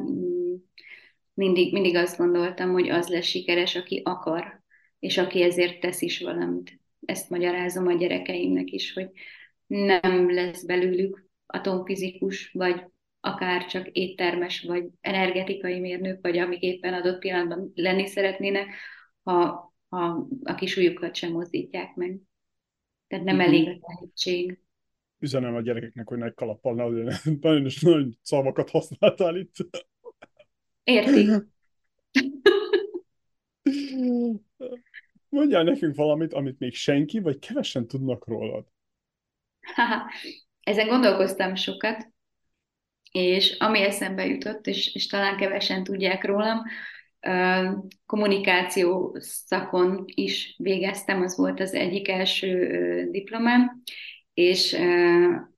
[1.33, 4.61] Mindig, mindig azt gondoltam, hogy az lesz sikeres, aki akar,
[4.99, 6.79] és aki ezért tesz is valamit.
[7.05, 9.09] Ezt magyarázom a gyerekeimnek is, hogy
[9.67, 12.83] nem lesz belőlük atomfizikus, vagy
[13.27, 18.67] akár csak éttermes, vagy energetikai mérnök, vagy amik éppen adott pillanatban lenni szeretnének,
[19.23, 22.17] ha, ha a kis ujjukat sem mozdítják meg.
[23.07, 23.53] Tehát nem uh-huh.
[23.53, 24.59] elég a tehetség.
[25.19, 29.55] Üzenem a gyerekeknek, hogy nagy kalappal nagyon, nagyon, nagyon szavakat használtál itt.
[30.83, 31.29] Érti.
[35.29, 38.65] Mondjál nekünk valamit, amit még senki, vagy kevesen tudnak rólad.
[40.59, 42.15] Ezen gondolkoztam sokat,
[43.17, 46.61] és ami eszembe jutott, és, és talán kevesen tudják rólam,
[48.05, 52.69] kommunikáció szakon is végeztem, az volt az egyik első
[53.11, 53.81] diplomám,
[54.33, 54.77] és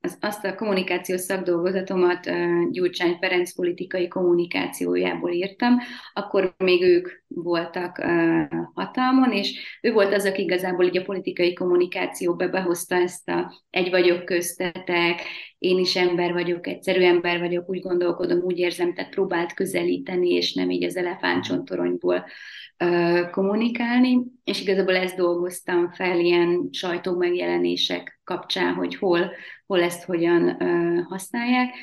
[0.00, 2.30] az, azt a kommunikációs szakdolgozatomat
[2.70, 5.78] Gyurcsány Ferenc politikai kommunikációjából írtam,
[6.12, 7.98] akkor még ők voltak
[8.74, 13.90] hatalmon, és ő volt az, aki igazából így a politikai kommunikációba behozta ezt a egy
[13.90, 15.20] vagyok köztetek,
[15.58, 20.54] én is ember vagyok, egyszerű ember vagyok, úgy gondolkodom, úgy érzem, tehát próbált közelíteni, és
[20.54, 22.26] nem így az elefántcsontoronyból
[23.30, 29.30] kommunikálni, és igazából ezt dolgoztam fel ilyen sajtómegjelenések kapcsán, hogy hol,
[29.70, 30.56] hol ezt hogyan
[31.08, 31.74] használják,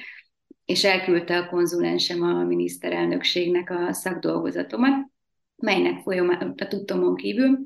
[0.65, 5.09] és elküldte a konzulensem a miniszterelnökségnek a szakdolgozatomat,
[5.55, 7.59] melynek folyamán, a tudtomon kívül,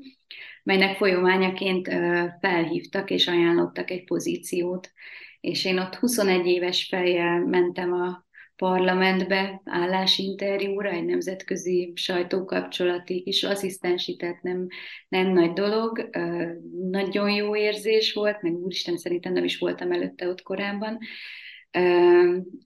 [0.62, 1.88] melynek folyamányaként
[2.40, 4.92] felhívtak és ajánlottak egy pozíciót.
[5.40, 8.26] És én ott 21 éves fejjel mentem a
[8.62, 14.66] parlamentbe állásinterjúra, egy nemzetközi sajtókapcsolati kis asszisztensi, tehát nem,
[15.08, 16.08] nem nagy dolog.
[16.90, 20.98] Nagyon jó érzés volt, meg úristen szerintem nem is voltam előtte ott korábban.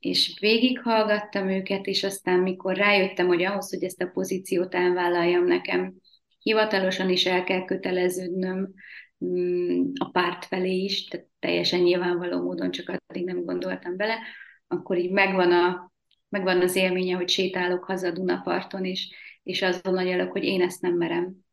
[0.01, 5.95] És végighallgattam őket, és aztán mikor rájöttem, hogy ahhoz, hogy ezt a pozíciót elvállaljam nekem,
[6.39, 8.73] hivatalosan is el kell köteleződnöm
[9.25, 14.19] mm, a párt felé is, tehát teljesen nyilvánvaló módon, csak addig nem gondoltam bele,
[14.69, 15.93] akkor így megvan, a,
[16.29, 20.95] megvan az élménye, hogy sétálok haza Dunaparton, és, és azon nagyolok, hogy én ezt nem
[20.95, 21.45] merem.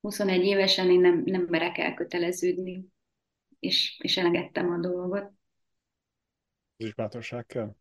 [0.00, 2.84] 21 évesen én nem, nem merek elköteleződni,
[3.58, 5.32] és, és elengedtem a dolgot.
[6.76, 7.74] Ez is bátorság kell.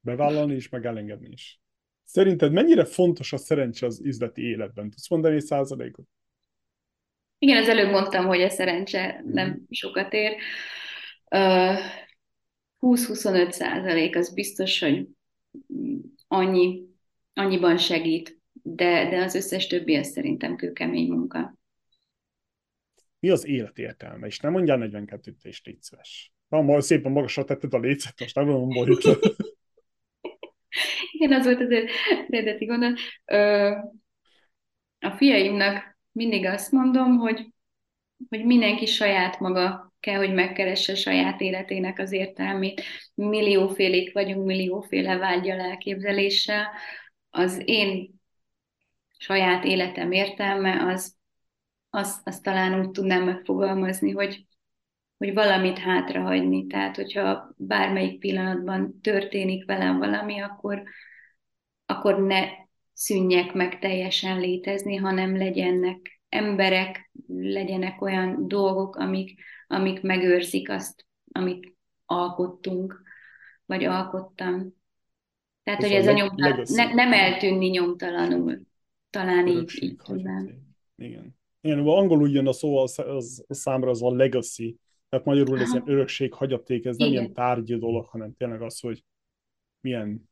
[0.00, 1.60] Bevállalni is, meg elengedni is.
[2.04, 4.90] Szerinted mennyire fontos a szerencse az üzleti életben?
[4.90, 6.06] Tudsz mondani egy százalékot?
[7.38, 10.36] Igen, az előbb mondtam, hogy a szerencse nem sokat ér.
[12.84, 15.08] 20-25 százalék az biztos, hogy
[16.28, 16.82] annyi,
[17.32, 21.56] annyiban segít, de, de az összes többi az szerintem kőkemény munka.
[23.18, 24.26] Mi az élet értelme?
[24.26, 26.32] És nem mondjál 42-t, és légy szíves.
[26.48, 28.98] Na, szépen magasra tetted a lécet, most nem mondom, hogy
[31.12, 31.70] Igen, az volt az
[32.28, 32.98] eredeti gondolat.
[34.98, 37.52] A fiaimnak mindig azt mondom, hogy,
[38.28, 42.82] hogy mindenki saját maga kell, hogy megkeresse saját életének az értelmét.
[43.14, 46.66] Milliófélék vagyunk, millióféle vágyal elképzeléssel.
[47.30, 48.20] Az én
[49.18, 51.16] saját életem értelme, az,
[51.90, 54.46] az, az talán úgy tudnám megfogalmazni, hogy,
[55.16, 56.66] hogy valamit hátrahagyni.
[56.66, 60.82] Tehát, hogyha bármelyik pillanatban történik velem valami, akkor,
[61.86, 62.48] akkor ne
[62.92, 69.40] szűnjek meg teljesen létezni, hanem legyenek emberek, legyenek olyan dolgok, amik,
[69.74, 71.76] amik megőrzik azt, amit
[72.06, 73.02] alkottunk,
[73.66, 74.74] vagy alkottam.
[75.62, 76.28] Tehát, hogy ez a nyom
[76.64, 78.60] ne, nem eltűnni nyomtalanul.
[79.10, 80.00] Talán így, így
[80.96, 81.36] Igen.
[81.60, 84.78] Igen, angolul jön a szó, az, az, a számra az a legacy,
[85.08, 87.20] tehát magyarul ez ilyen örökség, hagyaték, ez nem Igen.
[87.20, 89.04] ilyen tárgyi dolog, hanem tényleg az, hogy
[89.80, 90.30] milyen,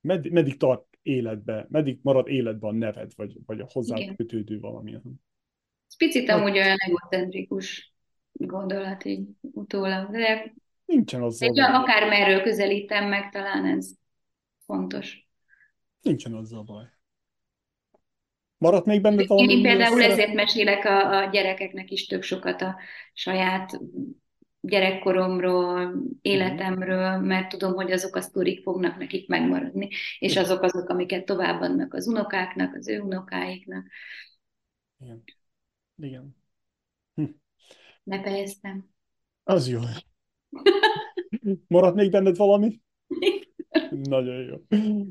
[0.00, 5.02] med, meddig tart életbe, meddig marad életben a neved, vagy, vagy a hozzá kötődő valamilyen.
[5.88, 7.91] Ez picit hát, amúgy olyan egocentrikus
[8.32, 10.54] gondolat így utólag, de
[10.84, 11.48] nincsen azzal.
[11.48, 13.90] Egy olyan akármerről közelítem meg, talán ez
[14.64, 15.28] fontos.
[16.00, 16.84] Nincsen azzal baj.
[18.58, 19.52] Maradt még benne valami?
[19.52, 20.10] Én például szeret...
[20.10, 22.78] ezért mesélek a, a gyerekeknek is tök sokat a
[23.12, 23.80] saját
[24.60, 29.88] gyerekkoromról, életemről, mert tudom, hogy azok a sztorik fognak nekik megmaradni,
[30.18, 33.86] és azok azok, amiket továbbadnak az unokáknak, az ő unokáiknak.
[34.98, 35.22] Igen.
[35.96, 36.41] Igen.
[38.02, 38.90] Befejeztem.
[39.42, 39.80] Az jó.
[41.68, 42.80] Maradt még benned valami?
[43.90, 44.56] Nagyon jó.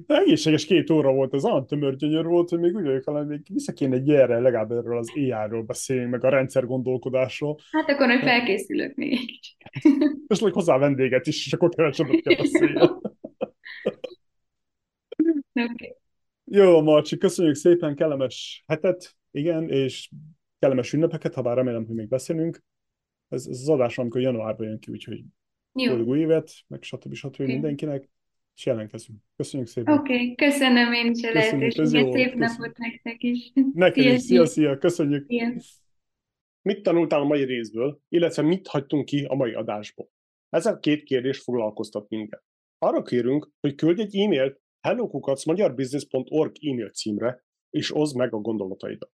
[0.07, 3.41] Egészséges két óra volt, az olyan tömör gyönyör volt, hogy még úgy vagyok hogy még
[3.53, 7.59] vissza kéne egy erre, legalább erről az AI-ról beszélni, meg a rendszer gondolkodásról.
[7.71, 12.79] Hát akkor, hogy felkészülök még egy hogy hozzá vendéget is, és akkor kevesebbet kell beszélni.
[15.53, 15.95] okay.
[16.43, 20.09] Jó, Marcsi, köszönjük szépen, kellemes hetet, igen, és
[20.59, 22.63] kellemes ünnepeket, ha bár remélem, hogy még beszélünk.
[23.31, 25.23] Ez, ez az adás, amikor januárban jön ki, úgyhogy
[25.71, 27.13] boldog új évet, meg stb.
[27.13, 27.33] stb.
[27.33, 27.45] Okay.
[27.45, 28.09] mindenkinek
[28.55, 29.19] és jelentkezünk.
[29.35, 29.97] Köszönjük szépen.
[29.97, 33.51] Oké, okay, köszönöm én is a lehetőséget, szép napot nektek is.
[33.73, 35.25] Neked is, szia, szia, köszönjük.
[35.27, 35.53] Szia.
[36.61, 40.09] Mit tanultál a mai részből, illetve mit hagytunk ki a mai adásból?
[40.49, 42.43] Ezek két kérdés foglalkoztat minket.
[42.77, 49.11] Arra kérünk, hogy küldj egy e-mailt hellokukacmagyarbusiness.org e-mail címre, és oszd meg a gondolataidat.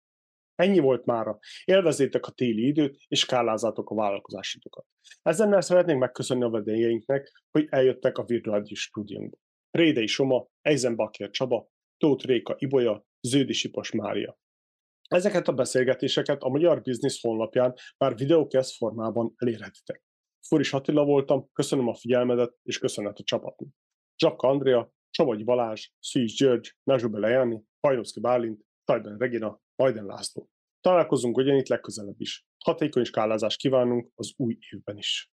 [0.55, 1.39] Ennyi volt mára.
[1.65, 4.85] Élvezétek a téli időt, és skálázzátok a vállalkozásitokat.
[5.21, 9.37] Ezennel szeretnénk megköszönni a vendégeinknek, hogy eljöttek a virtuális stúdiónkba.
[9.71, 14.37] Rédei Soma, Eisenbacher Csaba, Tóth Réka Ibolya, Ződi Sipos Mária.
[15.07, 20.03] Ezeket a beszélgetéseket a Magyar Biznisz honlapján már videókesz formában elérhetitek.
[20.47, 23.69] Foris Attila voltam, köszönöm a figyelmedet, és köszönet a csapatnak.
[24.17, 30.49] Zsakka Andrea, Csavagy Balázs, Szűz György, Nazsube Lejani, Hajnoszki Bálint, Tajben Regina, Majden László.
[30.81, 32.45] Találkozunk ugyanitt legközelebb is.
[32.65, 35.29] Hatékony skálázást kívánunk az új évben is.